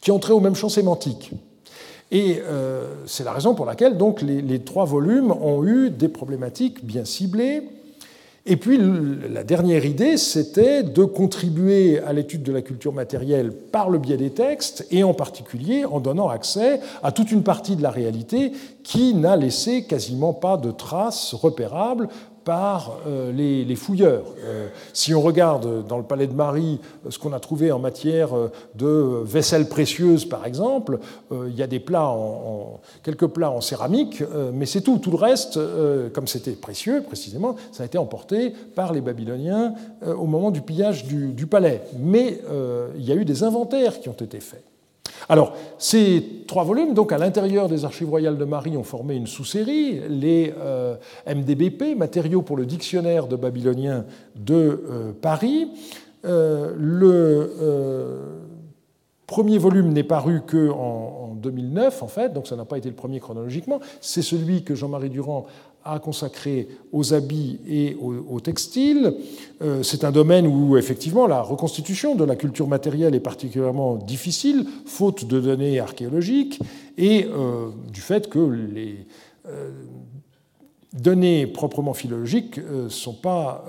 qui 0.00 0.10
ont 0.10 0.18
trait 0.18 0.32
au 0.32 0.40
même 0.40 0.54
champ 0.54 0.70
sémantique. 0.70 1.32
Et 2.10 2.40
c'est 3.04 3.24
la 3.24 3.32
raison 3.32 3.54
pour 3.54 3.66
laquelle 3.66 3.98
donc, 3.98 4.22
les, 4.22 4.60
trois 4.60 4.86
volumes 4.86 5.32
ont 5.32 5.64
eu 5.64 5.90
des 5.90 6.08
problématiques 6.08 6.82
bien 6.82 7.04
ciblées. 7.04 7.64
Et 8.50 8.56
puis 8.56 8.80
la 9.32 9.44
dernière 9.44 9.84
idée, 9.84 10.16
c'était 10.16 10.82
de 10.82 11.04
contribuer 11.04 12.00
à 12.00 12.12
l'étude 12.12 12.42
de 12.42 12.50
la 12.50 12.62
culture 12.62 12.92
matérielle 12.92 13.52
par 13.52 13.88
le 13.90 13.98
biais 13.98 14.16
des 14.16 14.30
textes, 14.30 14.88
et 14.90 15.04
en 15.04 15.14
particulier 15.14 15.84
en 15.84 16.00
donnant 16.00 16.28
accès 16.28 16.80
à 17.04 17.12
toute 17.12 17.30
une 17.30 17.44
partie 17.44 17.76
de 17.76 17.82
la 17.82 17.90
réalité 17.90 18.50
qui 18.82 19.14
n'a 19.14 19.36
laissé 19.36 19.84
quasiment 19.84 20.32
pas 20.32 20.56
de 20.56 20.72
traces 20.72 21.32
repérables 21.32 22.08
par 22.44 22.98
euh, 23.06 23.32
les, 23.32 23.76
fouilleurs. 23.76 24.24
Euh, 24.44 24.68
si 24.92 25.14
on 25.14 25.20
regarde 25.20 25.86
dans 25.86 25.98
le 25.98 26.04
palais 26.04 26.26
de 26.26 26.32
Marie 26.32 26.80
ce 27.08 27.18
qu'on 27.18 27.32
a 27.32 27.40
trouvé 27.40 27.72
en 27.72 27.78
matière 27.78 28.36
euh, 28.36 28.50
de 28.74 29.22
vaisselle 29.24 29.68
précieuse, 29.68 30.24
par 30.24 30.46
exemple, 30.46 30.98
il 31.30 31.54
y 31.54 31.62
a 31.62 31.66
des 31.66 31.80
plats 31.80 32.08
en, 32.08 32.80
quelques 33.02 33.26
plats 33.26 33.50
en 33.50 33.60
céramique, 33.60 34.22
mais 34.52 34.66
c'est 34.66 34.80
tout. 34.80 34.98
Tout 34.98 35.10
le 35.10 35.16
reste, 35.16 35.58
comme 36.12 36.26
c'était 36.26 36.52
précieux 36.52 37.02
précisément, 37.02 37.56
ça 37.72 37.82
a 37.82 37.86
été 37.86 37.98
emporté 37.98 38.52
par 38.74 38.92
les 38.92 39.00
Babyloniens 39.00 39.74
au 40.04 40.26
moment 40.26 40.50
du 40.50 40.60
pillage 40.60 41.04
du 41.06 41.46
palais. 41.46 41.82
Mais 41.98 42.40
il 42.96 43.04
y 43.04 43.12
a 43.12 43.14
eu 43.14 43.24
des 43.24 43.42
inventaires 43.42 44.00
qui 44.00 44.08
ont 44.08 44.12
été 44.12 44.40
faits. 44.40 44.69
Alors, 45.30 45.52
ces 45.78 46.42
trois 46.48 46.64
volumes, 46.64 46.92
donc 46.92 47.12
à 47.12 47.18
l'intérieur 47.18 47.68
des 47.68 47.84
archives 47.84 48.10
royales 48.10 48.36
de 48.36 48.44
Marie, 48.44 48.76
ont 48.76 48.82
formé 48.82 49.14
une 49.14 49.28
sous-série, 49.28 50.00
les 50.08 50.52
euh, 50.58 50.96
MDBP, 51.24 51.96
matériaux 51.96 52.42
pour 52.42 52.56
le 52.56 52.66
dictionnaire 52.66 53.28
de 53.28 53.36
babylonien 53.36 54.06
de 54.34 54.54
euh, 54.90 55.12
Paris. 55.12 55.70
Euh, 56.24 56.74
le 56.76 57.52
premier 59.28 59.58
volume 59.58 59.92
n'est 59.92 60.02
paru 60.02 60.40
qu'en 60.44 61.30
en 61.30 61.34
2009, 61.36 62.02
en 62.02 62.08
fait, 62.08 62.32
donc 62.32 62.48
ça 62.48 62.56
n'a 62.56 62.64
pas 62.64 62.78
été 62.78 62.88
le 62.88 62.96
premier 62.96 63.20
chronologiquement. 63.20 63.78
C'est 64.00 64.22
celui 64.22 64.64
que 64.64 64.74
Jean-Marie 64.74 65.10
Durand 65.10 65.46
à 65.84 65.98
consacrer 65.98 66.68
aux 66.92 67.14
habits 67.14 67.58
et 67.66 67.96
aux, 68.00 68.40
textiles. 68.40 69.14
Euh, 69.62 69.82
c'est 69.82 70.04
un 70.04 70.10
domaine 70.10 70.46
où, 70.46 70.76
effectivement, 70.76 71.26
la 71.26 71.42
reconstitution 71.42 72.14
de 72.14 72.24
la 72.24 72.36
culture 72.36 72.68
matérielle 72.68 73.14
est 73.14 73.20
particulièrement 73.20 73.96
difficile, 73.96 74.66
faute 74.86 75.24
de 75.24 75.40
données 75.40 75.80
archéologiques, 75.80 76.60
et 76.98 77.26
euh, 77.26 77.68
du 77.92 78.00
fait 78.00 78.28
que 78.28 78.38
les 78.38 79.06
euh, 79.48 79.70
données 80.92 81.46
proprement 81.46 81.94
philologiques 81.94 82.58
ne 82.58 82.88
sont 82.88 83.14
pas 83.14 83.64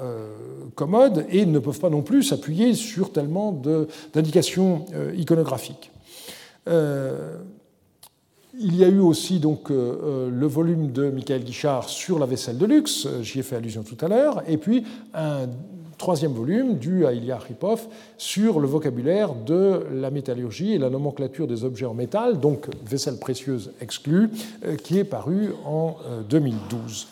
commodes 0.74 1.26
et 1.30 1.46
ne 1.46 1.60
peuvent 1.60 1.80
pas 1.80 1.92
non 1.92 2.02
plus 2.02 2.24
s'appuyer 2.24 2.74
sur 2.74 3.12
tellement 3.12 3.52
d'indications 4.12 4.86
iconographiques. 5.16 5.92
Il 8.64 8.76
y 8.76 8.84
a 8.84 8.88
eu 8.88 9.00
aussi 9.00 9.40
donc 9.40 9.72
euh, 9.72 9.98
euh, 10.04 10.30
le 10.30 10.46
volume 10.46 10.92
de 10.92 11.10
Michael 11.10 11.44
Guichard 11.44 11.90
sur 11.90 12.20
la 12.20 12.28
vaisselle 12.28 12.60
de 12.60 12.68
luxe, 12.68 13.08
euh, 13.08 13.24
j'y 13.24 13.40
ai 13.40 13.44
fait 13.44 13.56
allusion 13.56 13.82
tout 13.82 13.98
à 14.06 14.08
l'heure, 14.08 14.44
et 14.48 14.58
puis 14.58 14.84
un 15.16 15.48
troisième 15.98 16.34
volume 16.34 16.76
dû 16.76 17.08
à 17.08 17.14
Ilya 17.14 17.40
Ripov 17.40 17.88
sur 18.20 18.60
le 18.60 18.68
vocabulaire 18.68 19.34
de 19.34 19.88
la 19.92 20.12
métallurgie 20.12 20.74
et 20.74 20.78
la 20.78 20.92
nomenclature 20.92 21.48
des 21.48 21.64
objets 21.64 21.88
en 21.88 21.96
métal, 21.96 22.40
donc 22.40 22.68
vaisselle 22.86 23.18
précieuse 23.18 23.72
exclue, 23.82 24.30
qui 24.84 25.00
est 25.00 25.04
paru 25.04 25.54
en 25.66 25.98
2012. 26.30 27.08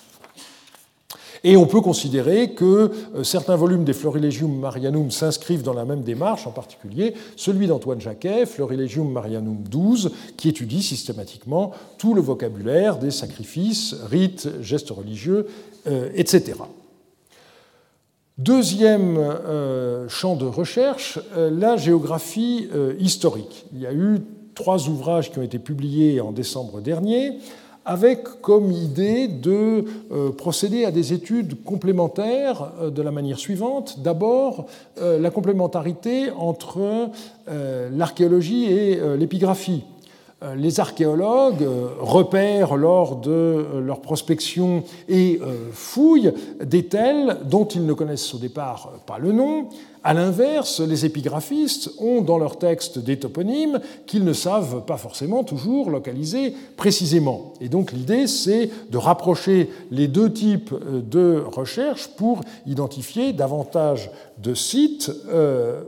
Et 1.44 1.56
on 1.56 1.66
peut 1.66 1.82
considérer 1.82 2.52
que 2.52 2.92
euh, 3.16 3.24
certains 3.24 3.56
volumes 3.56 3.84
des 3.84 3.94
Florilegium 3.94 4.60
Marianum 4.60 5.12
s'inscrivent 5.12 5.64
dans 5.64 5.74
la 5.74 5.86
même 5.86 6.02
démarche, 6.02 6.48
en 6.48 6.52
particulier 6.52 7.14
celui 7.36 7.68
d'Antoine 7.68 8.02
Jacquet, 8.02 8.46
Florilegium 8.46 9.12
Marianum 9.12 9.64
12, 9.70 10.12
qui 10.38 10.50
étudie 10.50 10.84
systématiquement 10.84 11.72
tout 11.98 12.14
le 12.14 12.22
vocabulaire 12.22 12.98
des 12.98 13.12
sacrifices, 13.12 13.96
rites, 14.10 14.50
gestes 14.62 14.90
religieux, 14.90 15.48
euh, 15.88 16.10
etc. 16.16 16.54
Deuxième 18.38 19.18
euh, 19.18 20.08
champ 20.08 20.36
de 20.36 20.46
recherche, 20.46 21.20
la 21.36 21.76
géographie 21.76 22.70
historique. 22.98 23.66
Il 23.74 23.82
y 23.82 23.86
a 23.86 23.94
eu 23.94 24.20
trois 24.56 24.88
ouvrages 24.88 25.32
qui 25.32 25.40
ont 25.40 25.44
été 25.44 25.60
publiés 25.60 26.22
en 26.22 26.32
décembre 26.32 26.82
dernier 26.82 27.38
avec 27.90 28.40
comme 28.42 28.72
idée 28.72 29.28
de 29.28 29.84
euh, 30.12 30.32
procéder 30.32 30.86
à 30.86 30.92
des 30.92 31.12
études 31.12 31.64
complémentaires 31.64 32.72
euh, 32.80 32.92
de 32.92 33.02
la 33.02 33.10
manière 33.10 33.40
suivante. 33.40 34.02
D'abord, 34.04 34.68
euh, 35.02 35.18
la 35.20 35.32
complémentarité 35.32 36.30
entre 36.30 37.10
l'archéologie 37.92 38.66
et 38.66 39.02
l'épigraphie. 39.18 39.84
Euh, 40.42 40.56
les 40.56 40.80
archéologues 40.80 41.64
euh, 41.64 41.90
repèrent 42.00 42.78
lors 42.78 43.18
de 43.18 43.30
euh, 43.30 43.82
leur 43.82 44.00
prospection 44.00 44.84
et 45.10 45.42
fouillent 45.74 46.32
des 46.64 46.86
tels 46.86 47.40
dont 47.44 47.66
ils 47.66 47.86
ne 47.86 47.92
connaissent 47.94 48.34
au 48.34 48.38
départ 48.38 48.94
pas 49.06 49.18
le 49.18 49.34
nom. 49.34 49.68
À 50.02 50.14
l'inverse, 50.14 50.80
les 50.80 51.06
épigraphistes 51.06 51.92
ont 52.00 52.22
dans 52.22 52.38
leur 52.38 52.58
texte 52.58 53.00
des 53.00 53.20
toponymes 53.20 53.82
qu'ils 54.06 54.24
ne 54.24 54.32
savent 54.32 54.86
pas 54.86 54.96
forcément 54.96 55.44
toujours 55.44 55.90
localiser 55.90 56.56
précisément. 56.78 57.54
Et 57.60 57.68
donc 57.68 57.92
l'idée, 57.92 58.28
c'est 58.28 58.70
de 58.90 58.98
rapprocher 58.98 59.70
les 59.92 60.08
deux 60.08 60.32
types 60.32 60.74
de 60.90 61.44
recherches 61.46 62.08
pour 62.08 62.42
identifier 62.66 63.34
davantage 63.34 64.10
de 64.38 64.54
sites 64.54 65.12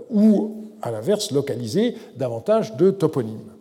ou, 0.10 0.56
à 0.82 0.92
l'inverse, 0.92 1.32
localiser 1.32 1.96
davantage 2.18 2.76
de 2.76 2.92
toponymes. 2.92 3.61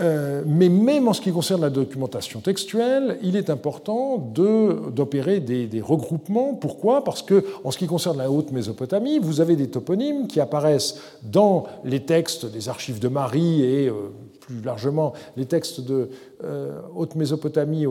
Euh, 0.00 0.42
mais 0.46 0.68
même 0.68 1.08
en 1.08 1.12
ce 1.12 1.20
qui 1.20 1.32
concerne 1.32 1.60
la 1.60 1.70
documentation 1.70 2.40
textuelle, 2.40 3.18
il 3.22 3.36
est 3.36 3.50
important 3.50 4.18
d'opérer 4.18 5.40
des, 5.40 5.80
regroupements. 5.80 6.54
Pourquoi? 6.54 7.04
Parce 7.04 7.22
que 7.22 7.44
en 7.64 7.70
ce 7.70 7.78
qui 7.78 7.86
concerne 7.86 8.18
la 8.18 8.30
haute 8.30 8.52
Mésopotamie, 8.52 9.18
vous 9.18 9.40
avez 9.40 9.56
des 9.56 9.68
toponymes 9.68 10.26
qui 10.26 10.40
apparaissent 10.40 11.00
dans 11.22 11.64
les 11.84 12.00
textes 12.00 12.46
des 12.46 12.68
archives 12.68 13.00
de 13.00 13.08
Marie 13.08 13.62
et 13.62 13.88
euh, 13.88 14.10
plus 14.40 14.60
largement 14.62 15.12
les 15.36 15.46
textes 15.46 15.80
de 15.80 16.10
euh, 16.44 16.78
haute 16.94 17.14
Mésopotamie 17.14 17.84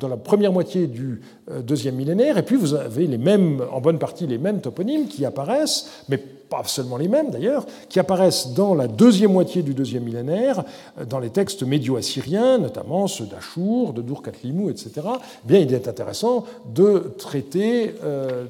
dans 0.00 0.08
la 0.08 0.16
première 0.16 0.52
moitié 0.52 0.86
du 0.86 1.20
deuxième 1.62 1.94
millénaire. 1.94 2.36
Et 2.38 2.42
puis 2.42 2.56
vous 2.56 2.74
avez 2.74 3.06
les 3.06 3.18
mêmes, 3.18 3.62
en 3.72 3.80
bonne 3.80 3.98
partie 3.98 4.26
les 4.26 4.38
mêmes 4.38 4.60
toponymes 4.60 5.06
qui 5.06 5.24
apparaissent, 5.24 6.04
mais 6.08 6.22
seulement 6.64 6.96
les 6.96 7.08
mêmes 7.08 7.30
d'ailleurs, 7.30 7.66
qui 7.88 7.98
apparaissent 7.98 8.48
dans 8.54 8.74
la 8.74 8.86
deuxième 8.86 9.32
moitié 9.32 9.62
du 9.62 9.74
deuxième 9.74 10.04
millénaire, 10.04 10.64
euh, 10.98 11.04
dans 11.04 11.18
les 11.18 11.30
textes 11.30 11.62
médio-assyriens, 11.62 12.58
notamment 12.58 13.06
ceux 13.06 13.26
d'Achour, 13.26 13.92
de 13.92 14.02
Dur-Katlimou, 14.02 14.70
etc., 14.70 14.90
eh 14.96 15.48
bien, 15.48 15.58
il 15.58 15.72
est 15.72 15.88
intéressant 15.88 16.44
de 16.72 17.14
traiter 17.18 17.94
euh, 18.02 18.46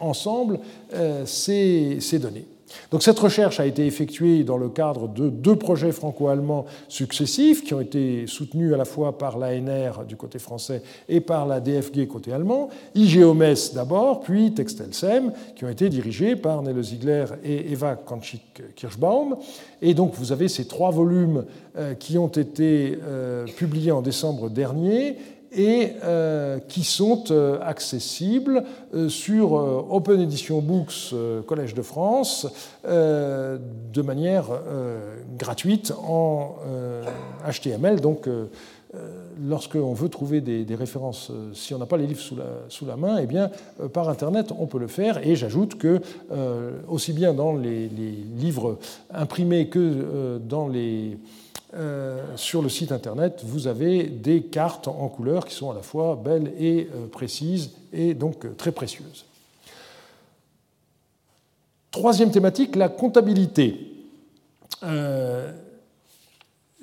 ensemble 0.00 0.58
euh, 0.94 1.24
ces 1.26 2.18
données. 2.18 2.46
Donc 2.90 3.02
cette 3.02 3.18
recherche 3.18 3.60
a 3.60 3.66
été 3.66 3.86
effectuée 3.86 4.44
dans 4.44 4.56
le 4.56 4.68
cadre 4.68 5.08
de 5.08 5.28
deux 5.28 5.56
projets 5.56 5.92
franco-allemands 5.92 6.66
successifs 6.88 7.64
qui 7.64 7.74
ont 7.74 7.80
été 7.80 8.26
soutenus 8.26 8.72
à 8.72 8.76
la 8.76 8.84
fois 8.84 9.18
par 9.18 9.38
l'ANR 9.38 10.04
du 10.06 10.16
côté 10.16 10.38
français 10.38 10.82
et 11.08 11.20
par 11.20 11.46
la 11.46 11.60
DFG 11.60 12.06
côté 12.06 12.32
allemand, 12.32 12.68
IGEOMES 12.94 13.74
d'abord, 13.74 14.20
puis 14.20 14.52
Textelsem, 14.52 15.32
qui 15.56 15.64
ont 15.64 15.68
été 15.68 15.88
dirigés 15.88 16.36
par 16.36 16.62
Nele 16.62 16.82
Ziegler 16.82 17.24
et 17.44 17.72
Eva 17.72 17.96
Kanchik-Kirschbaum. 17.96 19.36
Et 19.82 19.94
donc 19.94 20.14
vous 20.14 20.32
avez 20.32 20.48
ces 20.48 20.66
trois 20.66 20.90
volumes 20.90 21.44
euh, 21.76 21.94
qui 21.94 22.18
ont 22.18 22.28
été 22.28 22.98
euh, 23.02 23.46
publiés 23.56 23.92
en 23.92 24.02
décembre 24.02 24.48
dernier 24.50 25.16
et 25.54 25.92
euh, 26.02 26.58
qui 26.68 26.84
sont 26.84 27.24
euh, 27.30 27.58
accessibles 27.62 28.64
euh, 28.94 29.08
sur 29.08 29.52
Open 29.52 30.20
Edition 30.20 30.60
Books 30.60 31.14
Collège 31.46 31.74
de 31.74 31.82
France 31.82 32.46
de 32.84 34.02
manière 34.02 34.46
gratuite 35.38 35.92
en 36.06 36.56
HTML. 37.48 38.00
Donc, 38.00 38.28
lorsqu'on 39.42 39.94
veut 39.94 40.08
trouver 40.08 40.40
des, 40.40 40.74
références, 40.74 41.30
si 41.52 41.74
on 41.74 41.78
n'a 41.78 41.86
pas 41.86 41.96
les 41.96 42.06
livres 42.06 42.20
sous 42.68 42.86
la, 42.86 42.96
main, 42.96 43.18
eh 43.18 43.26
bien, 43.26 43.50
par 43.92 44.08
Internet, 44.08 44.52
on 44.58 44.66
peut 44.66 44.78
le 44.78 44.86
faire. 44.86 45.26
Et 45.26 45.36
j'ajoute 45.36 45.76
que, 45.76 46.00
aussi 46.88 47.12
bien 47.12 47.32
dans 47.32 47.54
les 47.54 47.88
livres 47.88 48.78
imprimés 49.12 49.68
que 49.68 50.38
dans 50.38 50.68
les 50.68 51.18
sur 52.36 52.62
le 52.62 52.68
site 52.68 52.92
internet, 52.92 53.42
vous 53.44 53.66
avez 53.66 54.04
des 54.04 54.42
cartes 54.42 54.88
en 54.88 55.08
couleur 55.08 55.44
qui 55.44 55.54
sont 55.54 55.70
à 55.70 55.74
la 55.74 55.82
fois 55.82 56.14
belles 56.22 56.52
et 56.58 56.88
euh, 56.94 57.06
précises 57.06 57.70
et 57.92 58.14
donc 58.14 58.44
euh, 58.44 58.54
très 58.56 58.72
précieuses. 58.72 59.24
Troisième 61.90 62.30
thématique, 62.30 62.76
la 62.76 62.88
comptabilité. 62.88 63.90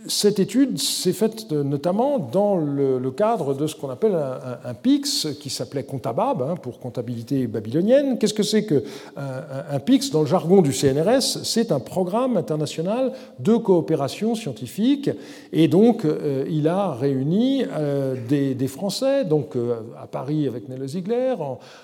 Cette 0.08 0.39
étude 0.39 0.80
s'est 0.80 1.14
faite 1.14 1.52
notamment 1.52 2.18
dans 2.18 2.56
le, 2.58 2.99
cadre 3.12 3.54
de 3.54 3.68
ce 3.68 3.76
qu'on 3.76 3.89
appelle 3.89 4.16
un, 4.16 4.74
PIX, 4.74 5.28
qui 5.39 5.49
s'appelait 5.49 5.84
Comptabab, 5.84 6.41
hein, 6.41 6.56
pour 6.56 6.80
comptabilité 6.80 7.45
babylonienne. 7.47 8.18
Qu'est-ce 8.18 8.34
que 8.34 8.43
c'est 8.43 8.66
qu'un 8.66 8.82
un 9.16 9.80
PIX 9.80 10.10
Dans 10.12 10.22
le 10.22 10.28
jargon 10.28 10.62
du 10.62 10.74
CNRS, 10.74 11.43
c'est 11.43 11.72
un 11.72 11.80
programme 11.80 12.38
international 12.38 13.14
de 13.39 13.58
coopération 13.58 14.34
scientifique. 14.36 15.10
Et 15.54 15.68
donc, 15.68 16.06
euh, 16.06 16.45
il 16.49 16.68
a 16.68 16.93
réuni 16.93 17.64
euh, 17.72 18.16
des, 18.28 18.68
Français, 18.68 19.26
donc 19.26 19.56
euh, 19.56 19.82
à 20.02 20.08
Paris 20.08 20.47
avec 20.47 20.70
Nele 20.70 20.88
Ziegler, 20.88 21.36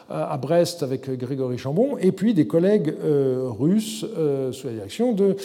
à 0.10 0.38
Brest 0.38 0.84
avec 0.84 1.10
Grégory 1.10 1.58
Chambon, 1.58 1.98
et 2.00 2.12
puis 2.12 2.34
des 2.34 2.48
collègues 2.48 2.94
russes 3.60 4.06
sous 4.52 4.68
la 4.68 4.74
direction 4.74 5.12
de 5.12 5.36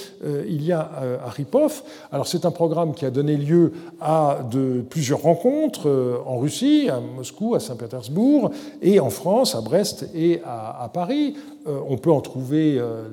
Ilya 0.47 0.91
Aripov. 1.25 1.83
Alors, 2.13 2.27
c'est 2.27 2.45
un 2.45 2.51
qui 2.95 3.05
a 3.05 3.11
donné 3.11 3.37
lieu 3.37 3.73
à 4.01 4.41
de, 4.51 4.85
plusieurs 4.89 5.23
rencontres 5.23 5.89
euh, 5.89 6.19
en 6.27 6.39
Russie, 6.39 6.89
à 6.91 7.01
Moscou, 7.01 7.55
à 7.55 7.61
Saint-Pétersbourg, 7.61 8.51
et 8.81 9.01
en 9.01 9.11
France, 9.11 9.55
à 9.55 9.61
Brest 9.61 10.09
et 10.15 10.41
à, 10.45 10.91
Paris. 10.93 11.35
Euh, 11.67 11.79
on 11.89 11.97
peut 11.97 12.11
en 12.11 12.21
trouver 12.21 12.79
euh, 12.79 13.09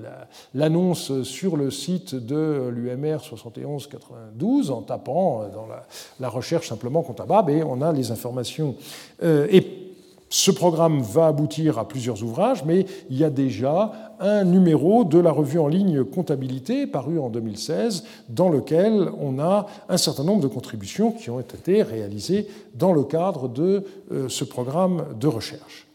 l'annonce 0.54 1.24
sur 1.24 1.58
le 1.58 1.72
site 1.72 2.16
de 2.16 2.70
l'UMR 2.70 3.20
7192 3.22 4.72
en 4.72 4.82
tapant 4.82 5.43
dans 5.54 5.68
la, 6.20 6.30
recherche 6.30 6.70
simplement 6.70 7.02
Comptabab 7.02 7.50
et 7.50 7.64
on 7.64 7.82
a 7.82 7.91
les 7.91 8.12
informations. 8.12 8.76
Et 9.22 9.89
ce 10.30 10.51
programme 10.51 11.01
va 11.01 11.27
aboutir 11.27 11.80
à 11.80 11.88
plusieurs 11.88 12.23
ouvrages, 12.23 12.63
mais 12.63 12.86
il 13.09 13.17
y 13.17 13.23
a 13.23 13.32
déjà 13.32 13.91
un 14.19 14.43
numéro 14.43 15.03
de 15.03 15.17
la 15.17 15.32
revue 15.32 15.59
en 15.59 15.67
ligne 15.67 16.03
Comptabilité, 16.03 16.86
paru 16.86 17.19
en 17.19 17.30
2016, 17.30 18.03
dans 18.30 18.49
lequel 18.49 19.09
on 19.19 19.39
a 19.39 19.65
un 19.89 19.97
certain 19.97 20.23
nombre 20.23 20.41
de 20.41 20.47
contributions 20.47 21.11
qui 21.11 21.32
ont 21.32 21.39
été 21.39 21.82
réalisées 21.82 22.47
dans 22.75 22.93
le 22.93 23.03
cadre 23.03 23.47
de 23.47 23.84
euh, 24.11 24.30
ce 24.30 24.43
programme 24.43 25.03
de 25.19 25.27
recherche. 25.27 25.88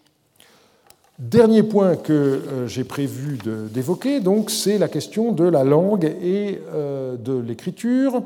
Dernier 1.20 1.62
point 1.62 1.95
que 1.95 2.12
euh, 2.12 2.66
j'ai 2.66 2.82
prévu 2.82 3.39
d'évoquer, 3.72 4.18
donc, 4.18 4.51
c'est 4.51 4.78
la 4.78 4.89
question 4.89 5.30
de 5.30 5.45
la 5.45 5.62
langue 5.62 6.12
et 6.20 6.61
euh, 6.72 7.16
de 7.16 7.39
l'écriture 7.39 8.22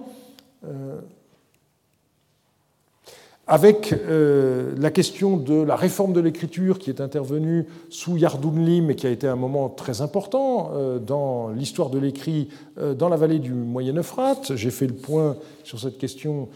avec 3.48 3.94
euh, 3.94 4.74
la 4.76 4.90
question 4.90 5.38
de 5.38 5.54
la 5.54 5.74
réforme 5.74 6.12
de 6.12 6.20
l'écriture 6.20 6.78
qui 6.78 6.90
est 6.90 7.00
intervenue 7.00 7.66
sous 7.88 8.18
Yardounlim 8.18 8.90
et 8.90 8.94
qui 8.94 9.06
a 9.06 9.10
été 9.10 9.26
un 9.26 9.36
moment 9.36 9.70
très 9.70 10.02
important 10.02 10.70
euh, 10.74 10.98
dans 10.98 11.48
l'histoire 11.48 11.88
de 11.88 11.98
l'écrit 11.98 12.50
euh, 12.78 12.92
dans 12.92 13.08
la 13.08 13.16
vallée 13.16 13.38
du 13.38 13.54
Moyen 13.54 13.96
Euphrate. 13.96 14.54
J'ai 14.54 14.70
fait 14.70 14.86
le 14.86 14.94
point 14.94 15.36
sur 15.64 15.80
cette 15.80 15.98
question 15.98 16.48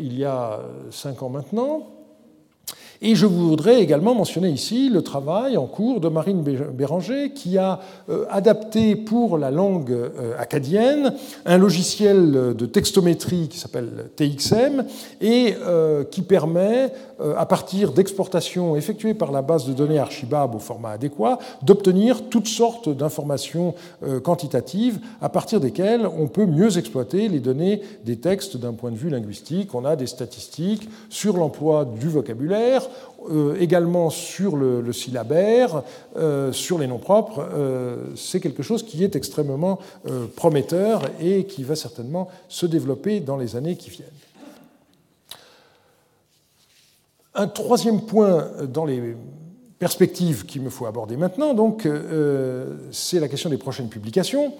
il 0.00 0.18
y 0.18 0.24
a 0.24 0.58
cinq 0.90 1.22
ans 1.22 1.28
maintenant. 1.28 1.99
Et 3.02 3.14
je 3.14 3.24
voudrais 3.24 3.80
également 3.80 4.14
mentionner 4.14 4.50
ici 4.50 4.90
le 4.90 5.00
travail 5.00 5.56
en 5.56 5.64
cours 5.64 6.00
de 6.00 6.08
Marine 6.08 6.42
Béranger 6.42 7.30
qui 7.30 7.56
a 7.56 7.80
euh, 8.10 8.26
adapté 8.28 8.94
pour 8.94 9.38
la 9.38 9.50
langue 9.50 9.90
euh, 9.90 10.34
acadienne 10.38 11.14
un 11.46 11.56
logiciel 11.56 12.54
de 12.54 12.66
textométrie 12.66 13.48
qui 13.48 13.58
s'appelle 13.58 14.10
TXM 14.16 14.84
et 15.22 15.54
euh, 15.62 16.04
qui 16.04 16.20
permet, 16.20 16.92
à 17.36 17.44
partir 17.44 17.92
d'exportations 17.92 18.76
effectuées 18.76 19.12
par 19.12 19.30
la 19.30 19.42
base 19.42 19.66
de 19.66 19.74
données 19.74 19.98
Archibab 19.98 20.54
au 20.54 20.58
format 20.58 20.92
adéquat, 20.92 21.38
d'obtenir 21.62 22.28
toutes 22.30 22.48
sortes 22.48 22.88
d'informations 22.88 23.74
quantitatives 24.22 24.98
à 25.20 25.28
partir 25.28 25.60
desquelles 25.60 26.06
on 26.06 26.28
peut 26.28 26.46
mieux 26.46 26.78
exploiter 26.78 27.28
les 27.28 27.40
données 27.40 27.82
des 28.06 28.16
textes 28.16 28.56
d'un 28.56 28.72
point 28.72 28.90
de 28.90 28.96
vue 28.96 29.10
linguistique. 29.10 29.74
On 29.74 29.84
a 29.84 29.96
des 29.96 30.06
statistiques 30.06 30.88
sur 31.10 31.36
l'emploi 31.36 31.84
du 31.84 32.08
vocabulaire, 32.08 32.88
euh, 33.28 33.56
également 33.60 34.08
sur 34.08 34.56
le, 34.56 34.92
syllabaire, 34.92 35.82
euh, 36.16 36.52
sur 36.52 36.78
les 36.78 36.86
noms 36.86 36.98
propres, 36.98 37.46
euh, 37.52 37.96
c'est 38.16 38.40
quelque 38.40 38.62
chose 38.62 38.82
qui 38.82 39.04
est 39.04 39.14
extrêmement 39.14 39.78
prometteur 40.36 41.02
et 41.20 41.44
qui 41.44 41.62
va 41.62 41.76
certainement 41.76 42.28
se 42.48 42.64
développer 42.66 43.20
dans 43.20 43.36
les 43.36 43.56
années 43.56 43.76
qui 43.76 43.90
viennent. 43.90 44.08
Un 47.34 47.46
troisième 47.46 48.00
point 48.02 48.48
dans 48.66 48.84
les 48.84 49.16
perspectives 49.78 50.46
qu'il 50.46 50.62
me 50.62 50.70
faut 50.70 50.86
aborder 50.86 51.16
maintenant, 51.16 51.54
donc, 51.54 51.88
c'est 52.90 53.20
la 53.20 53.28
question 53.28 53.50
des 53.50 53.56
prochaines 53.56 53.88
publications. 53.88 54.52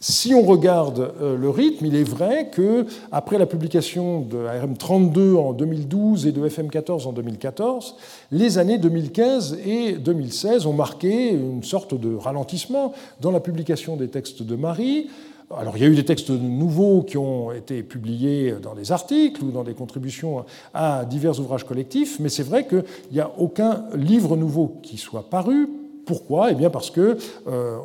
Si 0.00 0.34
on 0.34 0.42
regarde 0.42 1.14
euh, 1.22 1.36
le 1.36 1.48
rythme, 1.48 1.86
il 1.86 1.96
est 1.96 2.04
vrai 2.04 2.50
que 2.50 2.84
après 3.10 3.38
la 3.38 3.46
publication 3.46 4.20
de 4.20 4.36
ARM32 4.36 5.36
en 5.36 5.52
2012 5.54 6.26
et 6.26 6.32
de 6.32 6.46
FM14 6.46 7.06
en 7.06 7.12
2014, 7.12 7.96
les 8.30 8.58
années 8.58 8.76
2015 8.76 9.60
et 9.64 9.92
2016 9.94 10.66
ont 10.66 10.74
marqué 10.74 11.30
une 11.30 11.62
sorte 11.62 11.98
de 11.98 12.14
ralentissement 12.14 12.92
dans 13.20 13.30
la 13.30 13.40
publication 13.40 13.96
des 13.96 14.08
textes 14.08 14.42
de 14.42 14.56
Marie. 14.56 15.08
Alors 15.56 15.76
il 15.76 15.82
y 15.82 15.86
a 15.86 15.88
eu 15.88 15.94
des 15.94 16.04
textes 16.04 16.30
nouveaux 16.30 17.02
qui 17.02 17.16
ont 17.16 17.52
été 17.52 17.82
publiés 17.82 18.54
dans 18.62 18.74
des 18.74 18.92
articles 18.92 19.42
ou 19.44 19.52
dans 19.52 19.64
des 19.64 19.74
contributions 19.74 20.44
à 20.72 21.04
divers 21.04 21.38
ouvrages 21.38 21.64
collectifs, 21.64 22.18
mais 22.18 22.28
c'est 22.28 22.42
vrai 22.42 22.66
qu'il 22.66 22.84
n'y 23.12 23.20
a 23.20 23.30
aucun 23.38 23.84
livre 23.94 24.36
nouveau 24.36 24.80
qui 24.82 24.96
soit 24.96 25.28
paru. 25.30 25.68
Pourquoi? 26.06 26.50
Eh 26.50 26.54
bien 26.54 26.70
parce 26.70 26.90
que 26.90 27.16
euh, 27.46 27.78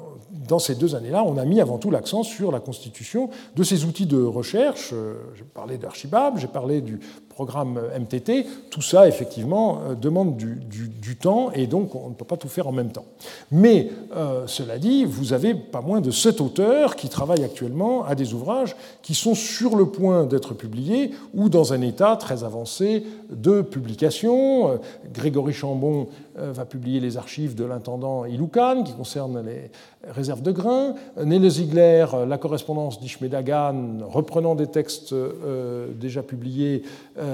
dans 0.49 0.59
ces 0.59 0.75
deux 0.75 0.95
années-là, 0.95 1.23
on 1.23 1.37
a 1.37 1.45
mis 1.45 1.61
avant 1.61 1.77
tout 1.77 1.91
l'accent 1.91 2.23
sur 2.23 2.51
la 2.51 2.59
constitution 2.59 3.29
de 3.55 3.63
ces 3.63 3.85
outils 3.85 4.07
de 4.07 4.21
recherche. 4.21 4.89
Euh, 4.93 5.13
j'ai 5.35 5.43
parlé 5.43 5.77
d'Archibab, 5.77 6.37
j'ai 6.37 6.47
parlé 6.47 6.81
du 6.81 6.99
programme 7.39 7.79
MTT, 7.97 8.45
tout 8.69 8.81
ça, 8.81 9.07
effectivement, 9.07 9.79
euh, 9.87 9.95
demande 9.95 10.35
du, 10.35 11.15
temps 11.15 11.51
et 11.51 11.67
donc 11.67 11.95
on 11.95 12.09
ne 12.09 12.13
peut 12.13 12.25
pas 12.25 12.37
tout 12.37 12.47
faire 12.47 12.67
en 12.67 12.71
même 12.71 12.91
temps. 12.91 13.05
Mais, 13.51 13.89
euh, 14.15 14.45
cela 14.45 14.77
dit, 14.77 15.05
vous 15.05 15.33
avez 15.33 15.53
pas 15.53 15.81
moins 15.81 16.01
de 16.01 16.11
sept 16.11 16.39
auteurs 16.39 16.95
qui 16.95 17.09
travaillent 17.09 17.43
actuellement 17.43 18.05
à 18.05 18.15
des 18.15 18.33
ouvrages 18.33 18.75
qui 19.01 19.15
sont 19.15 19.35
sur 19.35 19.75
le 19.75 19.85
point 19.85 20.25
d'être 20.25 20.53
publiés 20.53 21.11
ou 21.33 21.49
dans 21.49 21.73
un 21.73 21.81
état 21.81 22.15
très 22.15 22.43
avancé 22.43 23.03
de 23.29 23.61
publication. 23.61 24.71
Euh, 24.71 24.77
Grégory 25.13 25.53
Chambon 25.53 26.07
va 26.35 26.63
publier 26.63 27.01
les 27.01 27.17
archives 27.17 27.53
de 27.53 27.65
l'intendant 27.65 28.23
Iloukan 28.23 28.83
qui 28.83 28.93
concernent 28.93 29.43
les 29.45 29.71
réserves 30.09 30.41
de 30.41 30.53
grains. 30.53 30.93
Nele 31.21 31.49
Ziegler, 31.49 32.05
la 32.25 32.37
correspondance 32.37 33.01
d'Ishmedagan, 33.01 34.07
reprenant 34.07 34.55
des 34.55 34.67
textes 34.67 35.13
déjà 35.99 36.23
publiés 36.23 36.83
euh, 37.17 37.28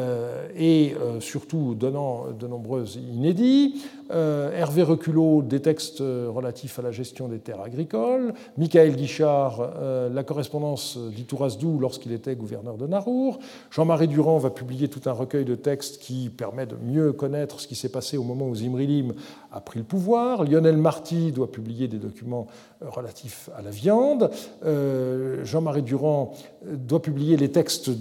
et 0.56 0.96
euh, 1.00 1.20
surtout 1.20 1.76
donnant 1.76 2.26
de 2.32 2.48
nombreux 2.48 2.86
inédits. 2.98 3.84
Euh, 4.12 4.52
Hervé 4.52 4.84
Reculot, 4.84 5.42
des 5.42 5.62
textes 5.62 6.00
relatifs 6.00 6.80
à 6.80 6.82
la 6.82 6.92
gestion 6.92 7.28
des 7.28 7.40
terres 7.40 7.62
agricoles. 7.62 8.34
Michael 8.58 8.96
Guichard, 8.96 9.72
la 10.14 10.24
correspondance 10.24 10.98
d'Itourazdou 10.98 11.80
lorsqu'il 11.80 12.12
était 12.12 12.36
gouverneur 12.36 12.78
de 12.78 12.88
Narour. 12.88 13.40
Jean-Marie 13.72 14.08
Durand 14.08 14.38
va 14.38 14.50
publier 14.50 14.88
tout 14.88 15.02
un 15.10 15.12
recueil 15.12 15.46
de 15.46 15.56
textes 15.56 16.00
qui 16.00 16.30
permet 16.30 16.66
de 16.66 16.76
mieux 16.76 17.14
connaître 17.14 17.60
ce 17.60 17.68
qui 17.68 17.76
s'est 17.76 17.90
passé 17.90 18.18
au 18.18 18.24
moment 18.24 18.48
où 18.48 18.56
Zimrilim 18.56 19.14
a 19.52 19.60
pris 19.60 19.80
le 19.80 19.86
pouvoir. 19.86 20.44
Lionel 20.44 20.78
Marty 20.78 21.32
doit 21.32 21.52
publier 21.52 21.88
des 21.88 21.98
documents 21.98 22.48
relatifs 22.82 23.50
à 23.58 23.62
la 23.62 23.72
viande. 23.72 24.30
Jean-Marie 25.44 25.84
Durand 25.84 26.34
doit 26.64 27.02
publier 27.02 27.38
les 27.38 27.52
textes 27.52 27.92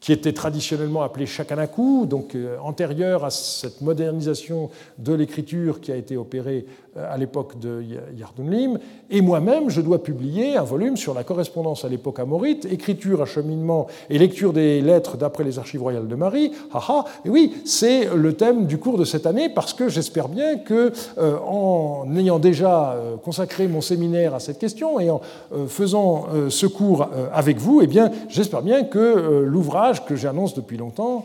qui 0.00 0.12
était 0.12 0.32
traditionnellement 0.32 1.02
appelé 1.02 1.26
Shakanaku, 1.26 2.06
donc 2.06 2.34
euh, 2.34 2.56
antérieur 2.60 3.24
à 3.24 3.30
cette 3.30 3.80
modernisation 3.80 4.70
de 4.98 5.12
l'écriture 5.12 5.80
qui 5.80 5.90
a 5.90 5.96
été 5.96 6.16
opérée 6.16 6.66
à 7.10 7.16
l'époque 7.16 7.58
de 7.58 7.82
Yardunlim. 8.16 8.78
Et 9.10 9.20
moi-même, 9.20 9.70
je 9.70 9.80
dois 9.80 10.02
publier 10.02 10.56
un 10.56 10.62
volume 10.62 10.96
sur 10.96 11.14
la 11.14 11.24
correspondance 11.24 11.84
à 11.84 11.88
l'époque 11.88 12.18
amorite, 12.18 12.66
écriture, 12.70 13.22
acheminement 13.22 13.86
et 14.10 14.18
lecture 14.18 14.52
des 14.52 14.80
lettres 14.80 15.16
d'après 15.16 15.44
les 15.44 15.58
archives 15.58 15.82
royales 15.82 16.08
de 16.08 16.14
Marie. 16.14 16.52
Haha, 16.72 17.04
et 17.24 17.30
oui, 17.30 17.54
c'est 17.64 18.14
le 18.14 18.32
thème 18.34 18.66
du 18.66 18.78
cours 18.78 18.98
de 18.98 19.04
cette 19.04 19.26
année 19.26 19.48
parce 19.48 19.72
que 19.72 19.88
j'espère 19.88 20.28
bien 20.28 20.58
que, 20.58 20.92
euh, 21.18 21.38
en 21.46 22.06
ayant 22.16 22.38
déjà 22.38 22.92
euh, 22.92 23.16
consacré 23.16 23.68
mon 23.68 23.80
séminaire 23.80 24.34
à 24.34 24.40
cette 24.40 24.58
question 24.58 25.00
et 25.00 25.10
en 25.10 25.20
faisant 25.68 26.26
ce 26.48 26.66
cours 26.66 27.08
avec 27.32 27.58
vous, 27.58 27.80
eh 27.82 27.86
bien, 27.86 28.10
j'espère 28.28 28.62
bien 28.62 28.84
que 28.84 29.44
l'ouvrage 29.46 30.04
que 30.04 30.16
j'annonce 30.16 30.54
depuis 30.54 30.76
longtemps 30.76 31.24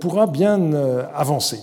pourra 0.00 0.26
bien 0.26 0.72
avancer. 1.14 1.58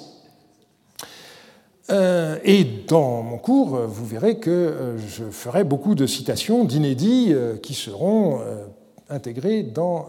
Euh, 1.91 2.37
et 2.43 2.65
dans 2.87 3.21
mon 3.21 3.37
cours, 3.37 3.77
vous 3.77 4.05
verrez 4.05 4.37
que 4.39 4.49
euh, 4.49 4.97
je 4.97 5.25
ferai 5.25 5.63
beaucoup 5.63 5.93
de 5.93 6.07
citations 6.07 6.63
d'inédits 6.63 7.27
euh, 7.29 7.57
qui 7.57 7.73
seront 7.73 8.39
intégrés 9.07 9.61
dans 9.61 10.07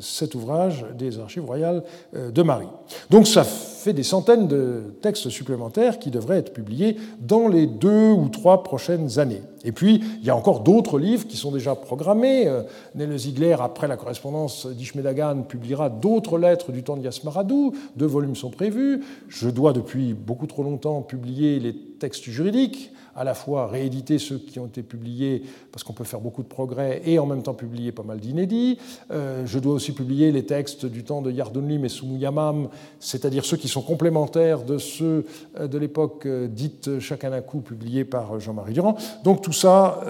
cet 0.00 0.34
ouvrage 0.34 0.84
des 0.98 1.20
archives 1.20 1.44
royales 1.44 1.84
de 2.12 2.42
Marie. 2.42 2.66
Donc 3.08 3.28
ça 3.28 3.44
fait 3.82 3.92
des 3.92 4.02
centaines 4.02 4.46
de 4.46 4.94
textes 5.02 5.28
supplémentaires 5.28 5.98
qui 5.98 6.10
devraient 6.10 6.38
être 6.38 6.52
publiés 6.52 6.96
dans 7.20 7.48
les 7.48 7.66
deux 7.66 8.10
ou 8.10 8.28
trois 8.28 8.62
prochaines 8.62 9.18
années. 9.18 9.42
Et 9.64 9.72
puis, 9.72 10.02
il 10.20 10.24
y 10.26 10.30
a 10.30 10.36
encore 10.36 10.60
d'autres 10.60 10.98
livres 10.98 11.26
qui 11.26 11.36
sont 11.36 11.52
déjà 11.52 11.74
programmés. 11.74 12.46
Euh, 12.46 12.62
Nele 12.94 13.16
Ziegler, 13.18 13.56
après 13.60 13.88
la 13.88 13.96
correspondance 13.96 14.66
d'Ishmedagan, 14.66 15.42
publiera 15.42 15.88
d'autres 15.88 16.38
lettres 16.38 16.72
du 16.72 16.82
temps 16.82 16.96
de 16.96 17.02
Yasmaradou. 17.02 17.72
Deux 17.96 18.06
volumes 18.06 18.36
sont 18.36 18.50
prévus. 18.50 19.02
Je 19.28 19.48
dois, 19.48 19.72
depuis 19.72 20.14
beaucoup 20.14 20.46
trop 20.46 20.62
longtemps, 20.62 21.02
publier 21.02 21.60
les 21.60 21.74
textes 21.74 22.24
juridiques 22.30 22.92
à 23.14 23.24
la 23.24 23.34
fois 23.34 23.66
rééditer 23.66 24.18
ceux 24.18 24.38
qui 24.38 24.58
ont 24.58 24.66
été 24.66 24.82
publiés, 24.82 25.42
parce 25.70 25.84
qu'on 25.84 25.92
peut 25.92 26.04
faire 26.04 26.20
beaucoup 26.20 26.42
de 26.42 26.48
progrès, 26.48 27.02
et 27.04 27.18
en 27.18 27.26
même 27.26 27.42
temps 27.42 27.54
publier 27.54 27.92
pas 27.92 28.02
mal 28.02 28.20
d'inédits. 28.20 28.78
Euh, 29.10 29.44
je 29.46 29.58
dois 29.58 29.74
aussi 29.74 29.92
publier 29.92 30.32
les 30.32 30.44
textes 30.44 30.86
du 30.86 31.04
temps 31.04 31.22
de 31.22 31.30
Yardunlim 31.30 31.84
et 31.84 31.88
Sumuyamam, 31.88 32.68
c'est-à-dire 33.00 33.44
ceux 33.44 33.56
qui 33.56 33.68
sont 33.68 33.82
complémentaires 33.82 34.62
de 34.62 34.78
ceux 34.78 35.26
euh, 35.58 35.68
de 35.68 35.78
l'époque 35.78 36.26
euh, 36.26 36.48
dite 36.48 36.98
Chakanaku, 37.00 37.60
publiés 37.60 38.04
par 38.04 38.40
Jean-Marie 38.40 38.72
Durand. 38.72 38.96
Donc 39.24 39.42
tout 39.42 39.52
ça 39.52 40.00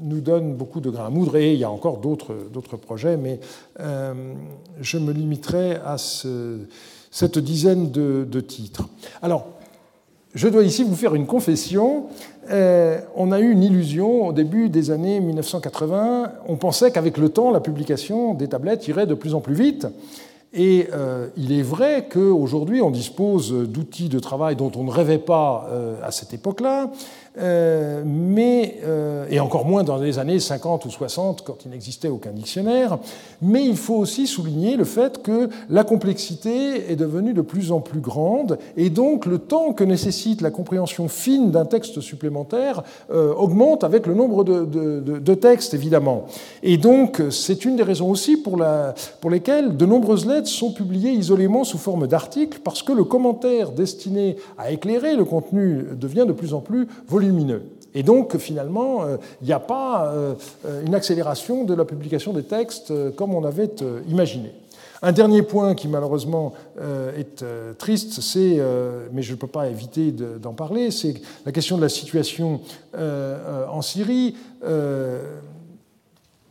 nous 0.00 0.20
donne 0.20 0.54
beaucoup 0.54 0.80
de 0.80 0.90
grains 0.90 1.06
à 1.06 1.10
moudre, 1.10 1.36
et 1.36 1.52
il 1.54 1.58
y 1.58 1.64
a 1.64 1.70
encore 1.70 1.98
d'autres 1.98 2.76
projets, 2.76 3.16
mais 3.16 3.40
je 4.80 4.98
me 4.98 5.12
limiterai 5.12 5.76
à 5.76 5.96
cette 5.98 7.38
dizaine 7.38 7.90
de, 7.90 8.26
de 8.28 8.40
titres. 8.40 8.88
Alors, 9.22 9.53
je 10.34 10.48
dois 10.48 10.64
ici 10.64 10.82
vous 10.82 10.96
faire 10.96 11.14
une 11.14 11.26
confession. 11.26 12.06
Euh, 12.50 13.00
on 13.14 13.30
a 13.30 13.40
eu 13.40 13.50
une 13.50 13.62
illusion 13.62 14.26
au 14.26 14.32
début 14.32 14.68
des 14.68 14.90
années 14.90 15.20
1980. 15.20 16.32
On 16.48 16.56
pensait 16.56 16.90
qu'avec 16.90 17.18
le 17.18 17.28
temps, 17.28 17.52
la 17.52 17.60
publication 17.60 18.34
des 18.34 18.48
tablettes 18.48 18.88
irait 18.88 19.06
de 19.06 19.14
plus 19.14 19.34
en 19.34 19.40
plus 19.40 19.54
vite. 19.54 19.86
Et 20.52 20.88
euh, 20.92 21.28
il 21.36 21.52
est 21.52 21.62
vrai 21.62 22.08
qu'aujourd'hui, 22.10 22.80
on 22.82 22.90
dispose 22.90 23.52
d'outils 23.52 24.08
de 24.08 24.18
travail 24.18 24.56
dont 24.56 24.70
on 24.76 24.84
ne 24.84 24.90
rêvait 24.90 25.18
pas 25.18 25.68
euh, 25.70 25.96
à 26.02 26.10
cette 26.10 26.32
époque-là. 26.32 26.90
Euh, 27.36 28.04
mais, 28.06 28.76
euh, 28.84 29.26
et 29.28 29.40
encore 29.40 29.66
moins 29.66 29.82
dans 29.82 29.96
les 29.96 30.20
années 30.20 30.38
50 30.38 30.84
ou 30.84 30.90
60 30.90 31.42
quand 31.42 31.64
il 31.64 31.72
n'existait 31.72 32.06
aucun 32.06 32.30
dictionnaire. 32.30 32.98
Mais 33.42 33.64
il 33.64 33.76
faut 33.76 33.96
aussi 33.96 34.28
souligner 34.28 34.76
le 34.76 34.84
fait 34.84 35.20
que 35.20 35.48
la 35.68 35.82
complexité 35.82 36.92
est 36.92 36.96
devenue 36.96 37.34
de 37.34 37.40
plus 37.40 37.72
en 37.72 37.80
plus 37.80 37.98
grande 37.98 38.58
et 38.76 38.88
donc 38.88 39.26
le 39.26 39.38
temps 39.38 39.72
que 39.72 39.82
nécessite 39.82 40.42
la 40.42 40.52
compréhension 40.52 41.08
fine 41.08 41.50
d'un 41.50 41.64
texte 41.64 42.00
supplémentaire 42.00 42.84
euh, 43.10 43.34
augmente 43.34 43.82
avec 43.82 44.06
le 44.06 44.14
nombre 44.14 44.44
de, 44.44 45.34
textes 45.34 45.74
évidemment. 45.74 46.26
Et 46.62 46.76
donc 46.76 47.20
c'est 47.30 47.64
une 47.64 47.74
des 47.74 47.82
raisons 47.82 48.10
aussi 48.10 48.36
pour, 48.36 48.62
pour 49.20 49.30
lesquelles 49.30 49.76
de 49.76 49.86
nombreuses 49.86 50.26
lettres 50.26 50.46
sont 50.46 50.72
publiées 50.72 51.10
isolément 51.10 51.64
sous 51.64 51.78
forme 51.78 52.06
d'articles 52.06 52.60
parce 52.62 52.84
que 52.84 52.92
le 52.92 53.02
commentaire 53.02 53.72
destiné 53.72 54.36
à 54.56 54.70
éclairer 54.70 55.16
le 55.16 55.24
contenu 55.24 55.84
devient 55.98 56.26
de 56.28 56.32
plus 56.32 56.54
en 56.54 56.60
plus 56.60 56.86
volumineux 57.08 57.23
Et 57.94 58.02
donc, 58.02 58.36
finalement, 58.38 59.04
euh, 59.04 59.16
il 59.40 59.46
n'y 59.46 59.52
a 59.52 59.60
pas 59.60 60.06
euh, 60.06 60.34
une 60.84 60.94
accélération 60.94 61.64
de 61.64 61.74
la 61.74 61.84
publication 61.84 62.32
des 62.32 62.42
textes 62.42 62.90
euh, 62.90 63.10
comme 63.10 63.34
on 63.34 63.44
avait 63.44 63.70
imaginé. 64.08 64.52
Un 65.02 65.12
dernier 65.12 65.42
point 65.42 65.74
qui 65.74 65.86
malheureusement 65.86 66.54
est 66.80 67.44
triste, 67.76 68.22
c'est, 68.22 68.58
mais 69.12 69.20
je 69.20 69.32
ne 69.32 69.36
peux 69.36 69.46
pas 69.46 69.68
éviter 69.68 70.12
d'en 70.12 70.54
parler, 70.54 70.90
c'est 70.90 71.20
la 71.44 71.52
question 71.52 71.76
de 71.76 71.82
la 71.82 71.90
situation 71.90 72.62
en 72.96 73.82
Syrie 73.82 74.34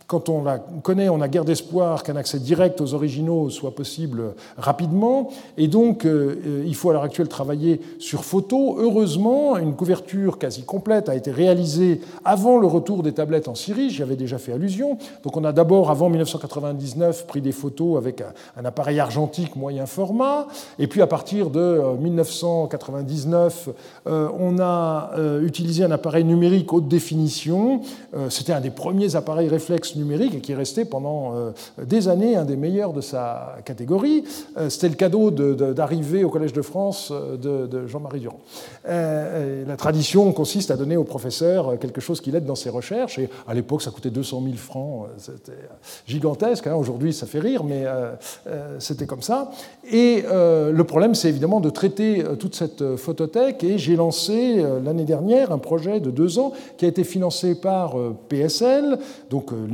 quand 0.08 0.30
on 0.30 0.44
la 0.44 0.60
connaît, 0.60 1.10
on 1.10 1.22
a 1.22 1.28
guère 1.28 1.46
d'espoir 1.46 2.04
qu'un 2.04 2.16
accès 2.16 2.40
direct 2.40 2.82
aux 2.82 2.94
originaux 2.94 3.50
soit 3.50 3.74
possible 3.74 4.36
rapidement. 4.58 5.30
Et 5.58 5.68
donc, 5.68 6.06
euh, 6.06 6.64
il 6.66 6.76
faut 6.76 6.90
à 6.90 6.94
l'heure 6.94 7.04
actuelle 7.04 7.28
travailler 7.28 7.82
sur 8.00 8.26
photo. 8.26 8.78
Heureusement, 8.80 9.58
une 9.58 9.76
couverture 9.76 10.38
quasi 10.38 10.64
complète 10.64 11.10
a 11.10 11.16
été 11.16 11.32
réalisée 11.32 12.02
avant 12.26 12.58
le 12.58 12.68
retour 12.68 13.02
des 13.02 13.14
tablettes 13.14 13.48
en 13.48 13.56
Syrie. 13.56 13.90
J'y 13.90 14.04
avais 14.04 14.16
déjà 14.16 14.38
fait 14.38 14.52
allusion. 14.52 14.98
Donc, 15.24 15.38
on 15.38 15.44
a 15.46 15.54
d'abord, 15.54 15.90
avant 15.90 16.10
1999, 16.10 17.26
pris 17.26 17.42
des 17.42 17.52
photos 17.52 17.98
avec 17.98 18.22
un 18.58 18.66
appareil 18.66 19.00
argentique 19.00 19.56
moyen 19.56 19.86
format. 19.86 20.48
Et 20.80 20.88
puis, 20.88 21.02
à 21.02 21.08
partir 21.08 21.50
de 21.50 21.82
1999, 22.00 23.70
euh, 23.70 23.72
euh, 24.14 24.30
on 24.38 24.60
a 24.60 25.12
utilisé 25.42 25.84
un 25.84 25.92
appareil 25.92 26.24
numérique 26.24 26.74
haute 26.74 26.88
définition. 26.88 27.82
C'était 28.30 28.54
un 28.54 28.62
des 28.62 28.70
premiers 28.70 29.16
appareils 29.16 29.48
réflexes 29.48 29.93
numérique 29.96 30.36
et 30.36 30.42
qui 30.42 30.52
est 30.52 30.56
resté 30.56 30.86
pendant 30.86 31.34
des 31.82 32.08
années 32.08 32.36
un 32.36 32.46
des 32.46 32.56
meilleurs 32.56 32.94
de 32.94 33.02
sa 33.02 33.58
catégorie. 33.66 34.24
C'était 34.70 34.90
le 34.90 34.96
cadeau 34.96 35.32
d'arrivée 35.32 36.24
au 36.24 36.30
Collège 36.30 36.54
de 36.54 36.62
France 36.62 37.12
de, 37.12 37.88
Jean-Marie 37.88 38.20
Durand. 38.20 38.40
la 38.86 39.76
tradition 39.78 40.32
consiste 40.32 40.72
à 40.72 40.78
donner 40.78 40.98
au 40.98 41.04
professeur 41.04 41.78
quelque 41.80 42.02
chose 42.02 42.22
qui 42.22 42.32
l'aide 42.32 42.46
dans 42.46 42.56
ses 42.56 42.70
recherches. 42.70 43.20
Et 43.20 43.30
à 43.48 43.54
l'époque, 43.54 43.82
ça 43.82 43.92
coûtait 43.92 44.10
200 44.10 44.42
000 44.44 44.56
francs. 44.56 45.08
C'était 45.18 45.52
gigantesque. 46.08 46.68
Hein. 46.68 46.76
Aujourd'hui, 46.76 47.14
ça 47.14 47.26
fait 47.26 47.40
rire, 47.40 47.64
mais 47.64 47.86
c'était 48.80 49.06
comme 49.06 49.22
ça. 49.22 49.52
Et 49.90 50.24
le 50.30 50.84
problème, 50.84 51.16
c'est 51.16 51.30
évidemment 51.30 51.60
de 51.60 51.70
traiter 51.70 52.24
toute 52.40 52.56
cette 52.56 52.96
photothèque. 52.96 53.64
Et 53.64 53.78
j'ai 53.78 53.96
lancé 53.96 54.64
l'année 54.84 55.06
dernière 55.06 55.52
un 55.52 55.58
projet 55.58 56.00
de 56.00 56.12
deux 56.12 56.40
ans 56.40 56.54
qui 56.78 56.86
a 56.86 56.88
été 56.88 57.04
financé 57.04 57.56
par 57.56 57.98
euh, 57.98 58.16
PSL, 58.30 58.98
donc 59.30 59.52
euh, 59.52 59.66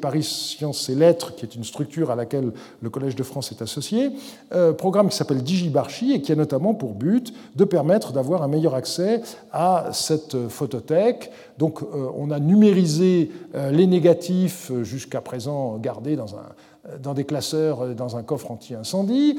Paris 0.00 0.22
Sciences 0.22 0.88
et 0.88 0.94
Lettres, 0.94 1.34
qui 1.34 1.44
est 1.44 1.54
une 1.54 1.64
structure 1.64 2.10
à 2.10 2.16
laquelle 2.16 2.52
le 2.80 2.90
Collège 2.90 3.16
de 3.16 3.22
France 3.22 3.52
est 3.52 3.62
associé, 3.62 4.10
euh, 4.52 4.72
programme 4.72 5.08
qui 5.08 5.16
s'appelle 5.16 5.42
DigiBarchi 5.42 6.12
et 6.12 6.22
qui 6.22 6.32
a 6.32 6.34
notamment 6.34 6.74
pour 6.74 6.94
but 6.94 7.32
de 7.56 7.64
permettre 7.64 8.12
d'avoir 8.12 8.42
un 8.42 8.48
meilleur 8.48 8.74
accès 8.74 9.22
à 9.52 9.90
cette 9.92 10.48
photothèque. 10.48 11.30
Donc 11.58 11.80
on 12.16 12.30
a 12.30 12.40
numérisé 12.40 13.30
les 13.70 13.86
négatifs 13.86 14.72
jusqu'à 14.82 15.20
présent 15.20 15.76
gardés 15.76 16.16
dans 16.16 17.14
des 17.14 17.24
classeurs, 17.24 17.94
dans 17.94 18.16
un 18.16 18.22
coffre 18.22 18.50
anti-incendie. 18.50 19.38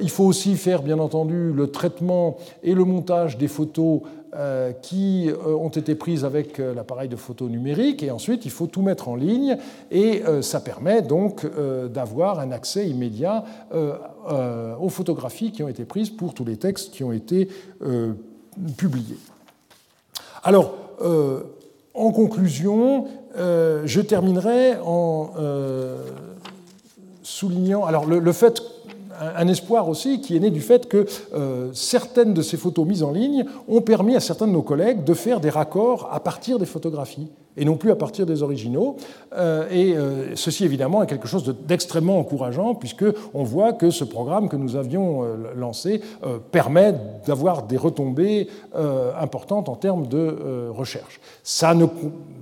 il 0.00 0.10
faut 0.10 0.24
aussi 0.24 0.56
faire, 0.56 0.82
bien 0.82 0.98
entendu, 0.98 1.52
le 1.52 1.70
traitement 1.70 2.38
et 2.62 2.74
le 2.74 2.84
montage 2.84 3.38
des 3.38 3.46
photos 3.48 4.00
euh, 4.02 4.19
qui 4.82 5.28
euh, 5.28 5.54
ont 5.54 5.70
été 5.70 5.96
prises 5.96 6.24
avec 6.24 6.60
euh, 6.60 6.72
l'appareil 6.72 7.08
de 7.08 7.16
photo 7.16 7.48
numérique 7.48 8.02
et 8.04 8.12
ensuite 8.12 8.44
il 8.44 8.52
faut 8.52 8.68
tout 8.68 8.82
mettre 8.82 9.08
en 9.08 9.16
ligne 9.16 9.56
et 9.90 10.22
ça 10.42 10.60
permet 10.60 11.02
donc 11.02 11.46
d'avoir 11.92 12.38
un 12.38 12.52
accès 12.52 12.88
immédiat 12.88 13.44
aux 14.80 14.88
photographies 14.88 15.52
qui 15.52 15.62
ont 15.62 15.68
été 15.68 15.84
prises 15.84 16.10
pour 16.10 16.34
tous 16.34 16.44
les 16.44 16.56
textes 16.56 16.92
qui 16.92 17.02
ont 17.02 17.12
été 17.12 17.48
publiés. 18.76 19.18
Alors, 20.44 20.74
en 21.94 22.12
conclusion, 22.12 23.06
je 23.36 24.00
terminerai 24.00 24.76
en 24.84 25.30
soulignant 27.22 27.84
alors 27.84 28.06
le 28.06 28.32
fait 28.32 28.62
un 29.20 29.48
espoir 29.48 29.88
aussi 29.88 30.20
qui 30.20 30.36
est 30.36 30.40
né 30.40 30.50
du 30.50 30.60
fait 30.60 30.88
que 30.88 31.06
euh, 31.34 31.70
certaines 31.72 32.34
de 32.34 32.42
ces 32.42 32.56
photos 32.56 32.86
mises 32.86 33.02
en 33.02 33.12
ligne 33.12 33.44
ont 33.68 33.82
permis 33.82 34.16
à 34.16 34.20
certains 34.20 34.46
de 34.46 34.52
nos 34.52 34.62
collègues 34.62 35.04
de 35.04 35.14
faire 35.14 35.40
des 35.40 35.50
raccords 35.50 36.08
à 36.10 36.20
partir 36.20 36.58
des 36.58 36.66
photographies 36.66 37.28
et 37.56 37.64
non 37.64 37.76
plus 37.76 37.90
à 37.90 37.96
partir 37.96 38.26
des 38.26 38.42
originaux. 38.42 38.96
Euh, 39.34 39.68
et 39.70 39.96
euh, 39.96 40.34
ceci, 40.36 40.64
évidemment, 40.64 41.02
est 41.02 41.06
quelque 41.06 41.28
chose 41.28 41.54
d'extrêmement 41.66 42.18
encourageant, 42.18 42.74
puisqu'on 42.74 43.44
voit 43.44 43.72
que 43.72 43.90
ce 43.90 44.04
programme 44.04 44.48
que 44.48 44.56
nous 44.56 44.76
avions 44.76 45.24
lancé 45.56 46.00
permet 46.50 46.94
d'avoir 47.26 47.64
des 47.64 47.76
retombées 47.76 48.48
importantes 49.18 49.68
en 49.68 49.76
termes 49.76 50.06
de 50.06 50.68
recherche. 50.70 51.20
Ça 51.42 51.74
ne 51.74 51.86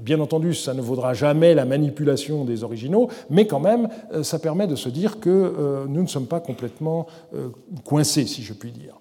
Bien 0.08 0.20
entendu, 0.20 0.54
ça 0.54 0.72
ne 0.72 0.80
vaudra 0.80 1.12
jamais 1.12 1.52
la 1.52 1.66
manipulation 1.66 2.46
des 2.46 2.64
originaux, 2.64 3.10
mais 3.28 3.46
quand 3.46 3.60
même, 3.60 3.90
euh, 4.14 4.22
ça 4.22 4.38
permet 4.38 4.66
de 4.66 4.74
se 4.74 4.88
dire 4.88 5.20
que 5.20 5.28
euh, 5.28 5.84
nous 5.86 6.00
ne 6.00 6.06
sommes 6.06 6.26
pas 6.26 6.40
complètement 6.40 7.06
euh, 7.34 7.48
coincés, 7.84 8.24
si 8.24 8.42
je 8.42 8.54
puis 8.54 8.72
dire. 8.72 8.97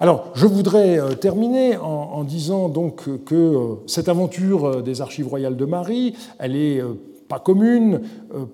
Alors, 0.00 0.30
je 0.34 0.46
voudrais 0.46 0.98
terminer 1.16 1.76
en, 1.76 2.24
disant 2.24 2.70
que 2.70 3.76
cette 3.86 4.08
aventure 4.08 4.82
des 4.82 5.02
archives 5.02 5.28
royales 5.28 5.56
de 5.56 5.66
Marie, 5.66 6.14
elle 6.38 6.56
est 6.56 6.82
pas 7.28 7.38
commune, 7.38 8.00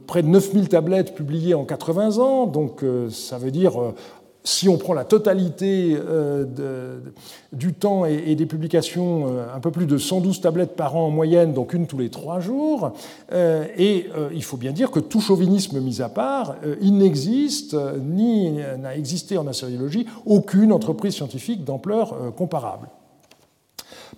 près 0.09 0.23
de 0.23 0.27
9000 0.27 0.69
tablettes 0.69 1.15
publiées 1.15 1.55
en 1.55 1.65
80 1.65 2.19
ans, 2.19 2.47
donc 2.47 2.85
ça 3.11 3.39
veut 3.39 3.53
dire 3.53 3.95
si 4.47 4.69
on 4.69 4.79
prend 4.79 4.95
la 4.95 5.05
totalité 5.05 5.97
euh, 5.99 7.01
du 7.53 7.75
temps 7.75 8.05
et, 8.05 8.35
des 8.37 8.47
publications, 8.47 9.27
euh, 9.27 9.47
un 9.55 9.59
peu 9.59 9.73
plus 9.73 9.87
de 9.87 9.99
112 9.99 10.41
tablettes 10.41 10.77
par 10.77 10.95
an 10.97 11.07
en 11.07 11.11
moyenne, 11.11 11.53
donc 11.53 11.75
une 11.75 11.89
tous 11.89 11.99
les 11.99 12.11
trois 12.11 12.39
jours. 12.39 12.93
Euh, 13.33 13.65
et 13.77 14.07
il 14.33 14.45
faut 14.45 14.57
bien 14.57 14.73
dire 14.73 14.91
que 14.91 15.01
tout 15.01 15.21
chauvinisme 15.21 15.81
mis 15.81 16.01
à 16.01 16.09
part, 16.09 16.57
il 16.81 16.97
n'existe, 16.97 17.77
ni 18.01 18.53
n'a 18.79 18.97
existé 18.97 19.37
en 19.37 19.47
assyriologie, 19.47 20.07
aucune 20.25 20.73
entreprise 20.73 21.15
scientifique 21.15 21.65
d'ampleur 21.65 22.35
comparable. 22.37 22.89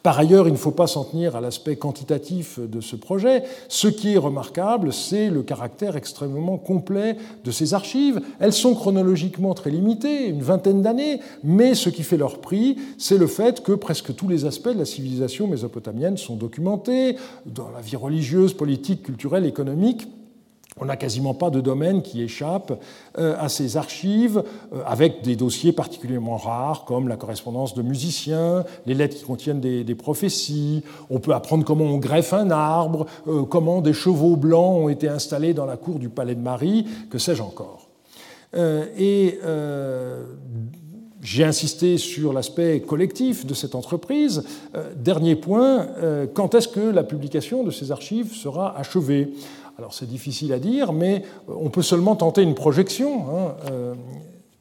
Par 0.03 0.19
ailleurs, 0.19 0.47
il 0.47 0.53
ne 0.53 0.59
faut 0.59 0.71
pas 0.71 0.87
s'en 0.87 1.05
tenir 1.05 1.35
à 1.35 1.41
l'aspect 1.41 1.77
quantitatif 1.77 2.61
de 2.61 2.81
ce 2.81 2.97
projet. 2.97 3.43
Ce 3.69 3.89
qui 3.89 4.15
est 4.15 4.19
remarquable, 4.19 4.93
c'est 4.93 5.29
le 5.29 5.43
caractère 5.43 5.97
extrêmement 5.97 6.57
complet 6.57 7.17
de 7.45 7.51
ces 7.51 7.75
archives. 7.75 8.21
Elles 8.39 8.53
sont 8.53 8.75
chronologiquement 8.75 9.55
très 9.55 9.71
limitées, 9.71 10.29
une 10.29 10.43
vingtaine 10.43 10.83
d'années, 10.83 11.21
mais 11.43 11.75
ce 11.75 11.91
qui 11.91 12.05
fait 12.05 12.17
leur 12.17 12.39
prix, 12.39 12.77
c'est 12.97 13.19
le 13.19 13.27
fait 13.27 13.63
que 13.63 13.73
presque 13.73 14.15
tous 14.15 14.29
les 14.29 14.45
aspects 14.45 14.69
de 14.69 14.79
la 14.79 14.85
civilisation 14.85 15.47
mésopotamienne 15.47 16.17
sont 16.17 16.37
documentés, 16.37 17.17
dans 17.47 17.71
la 17.71 17.81
vie 17.81 17.97
religieuse, 17.97 18.53
politique, 18.53 19.03
culturelle, 19.03 19.47
économique, 19.47 20.09
on 20.81 20.87
n'a 20.87 20.97
quasiment 20.97 21.35
pas 21.35 21.51
de 21.51 21.61
domaine 21.61 22.03
qui 22.03 22.23
échappe 22.23 22.81
euh, 23.19 23.37
à 23.39 23.49
ces 23.49 23.77
archives, 23.77 24.43
euh, 24.73 24.83
avec 24.87 25.23
des 25.23 25.37
dossiers 25.37 25.73
particulièrement 25.73 26.37
rares, 26.37 26.85
comme 26.85 27.09
la 27.09 27.17
correspondance 27.17 27.75
de 27.75 27.83
musiciens, 27.83 28.65
les 28.87 28.95
lettres 28.95 29.17
qui 29.17 29.25
contiennent 29.25 29.61
des, 29.61 29.95
prophéties. 29.95 30.83
On 31.11 31.19
peut 31.19 31.33
apprendre 31.33 31.65
comment 31.65 31.85
on 31.85 31.99
greffe 31.99 32.33
un 32.33 32.51
arbre, 32.51 33.07
euh, 33.27 33.43
comment 33.43 33.81
des 33.81 33.93
chevaux 33.93 34.37
blancs 34.37 34.85
ont 34.85 34.89
été 34.89 35.09
installés 35.09 35.55
dans 35.55 35.67
la 35.67 35.77
cour 35.77 35.99
du 35.99 36.09
palais 36.09 36.35
de 36.35 36.41
Marie, 36.41 36.87
que 37.11 37.19
sais-je 37.19 37.43
encore. 37.43 37.89
et 38.55 39.39
j'ai 41.21 41.45
insisté 41.45 41.99
sur 41.99 42.33
l'aspect 42.33 42.81
collectif 42.81 43.45
de 43.45 43.53
cette 43.53 43.75
entreprise. 43.75 44.45
dernier 44.97 45.35
point, 45.37 45.89
quand 46.35 46.55
est-ce 46.55 46.69
que 46.69 46.81
la 46.81 47.03
publication 47.03 47.65
de 47.65 47.71
ces 47.71 47.91
archives 47.91 48.33
sera 48.33 48.79
achevée? 48.79 49.33
Alors 49.79 49.95
c'est 49.95 50.09
difficile 50.09 50.53
à 50.53 50.59
dire, 50.59 50.93
mais 50.93 51.23
euh, 51.49 51.55
on 51.57 51.71
peut 51.71 51.83
seulement 51.83 52.17
tenter 52.17 52.43
une 52.43 52.57
projection. 52.57 53.29
Hein, 53.29 53.55
euh, 53.71 53.95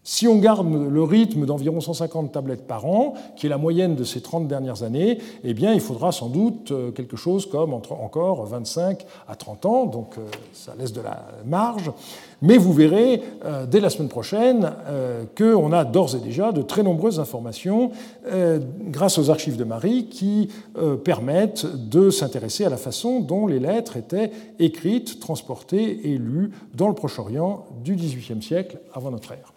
si 0.10 0.26
on 0.26 0.38
garde 0.38 0.68
le 0.90 1.04
rythme 1.04 1.46
d'environ 1.46 1.82
150 1.82 2.32
tablettes 2.32 2.66
par 2.66 2.86
an, 2.86 3.16
qui 3.36 3.46
est 3.46 3.50
la 3.50 3.58
moyenne 3.58 3.96
de 3.96 4.06
ces 4.06 4.22
30 4.22 4.48
dernières 4.48 4.84
années, 4.84 5.18
eh 5.44 5.54
bien, 5.54 5.74
il 5.74 5.82
faudra 5.82 6.14
sans 6.14 6.30
doute 6.30 6.72
euh, 6.72 6.92
quelque 6.92 7.18
chose 7.18 7.46
comme 7.46 7.74
entre 7.74 7.92
encore 7.92 8.46
25 8.46 9.06
à 9.28 9.36
30 9.36 9.66
ans, 9.66 9.86
donc 9.86 10.16
ça 10.54 10.74
laisse 10.80 10.94
de 10.94 11.02
la 11.02 11.28
marge. 11.46 11.92
Mais 12.42 12.58
vous 12.58 12.74
verrez 12.74 13.22
euh, 13.46 13.66
dès 13.66 13.80
la 13.80 13.90
semaine 13.90 14.10
prochaine 14.10 14.72
euh, 14.88 15.24
qu'on 15.36 15.72
a 15.72 15.84
d'ores 15.86 16.16
et 16.16 16.20
déjà 16.20 16.52
de 16.52 16.62
très 16.62 16.84
nombreuses 16.84 17.20
informations 17.20 17.92
euh, 18.28 18.60
grâce 18.90 19.18
aux 19.18 19.32
archives 19.32 19.58
de 19.58 19.64
Marie 19.64 20.06
qui 20.06 20.50
permettent 21.04 21.66
de 21.66 22.10
s'intéresser 22.10 22.66
à 22.66 22.70
la 22.70 22.78
façon 22.78 23.20
dont 23.20 23.48
les 23.48 23.60
lettres 23.60 23.98
étaient 23.98 24.32
écrites, 24.60 25.20
transportées 25.20 26.12
et 26.12 26.18
lues 26.18 26.52
dans 26.74 26.88
le 26.88 26.94
Proche-Orient 26.94 27.66
du 27.84 27.96
XVIIIe 27.96 28.42
siècle 28.42 28.80
avant 28.94 29.12
notre 29.12 29.32
ère. 29.32 29.57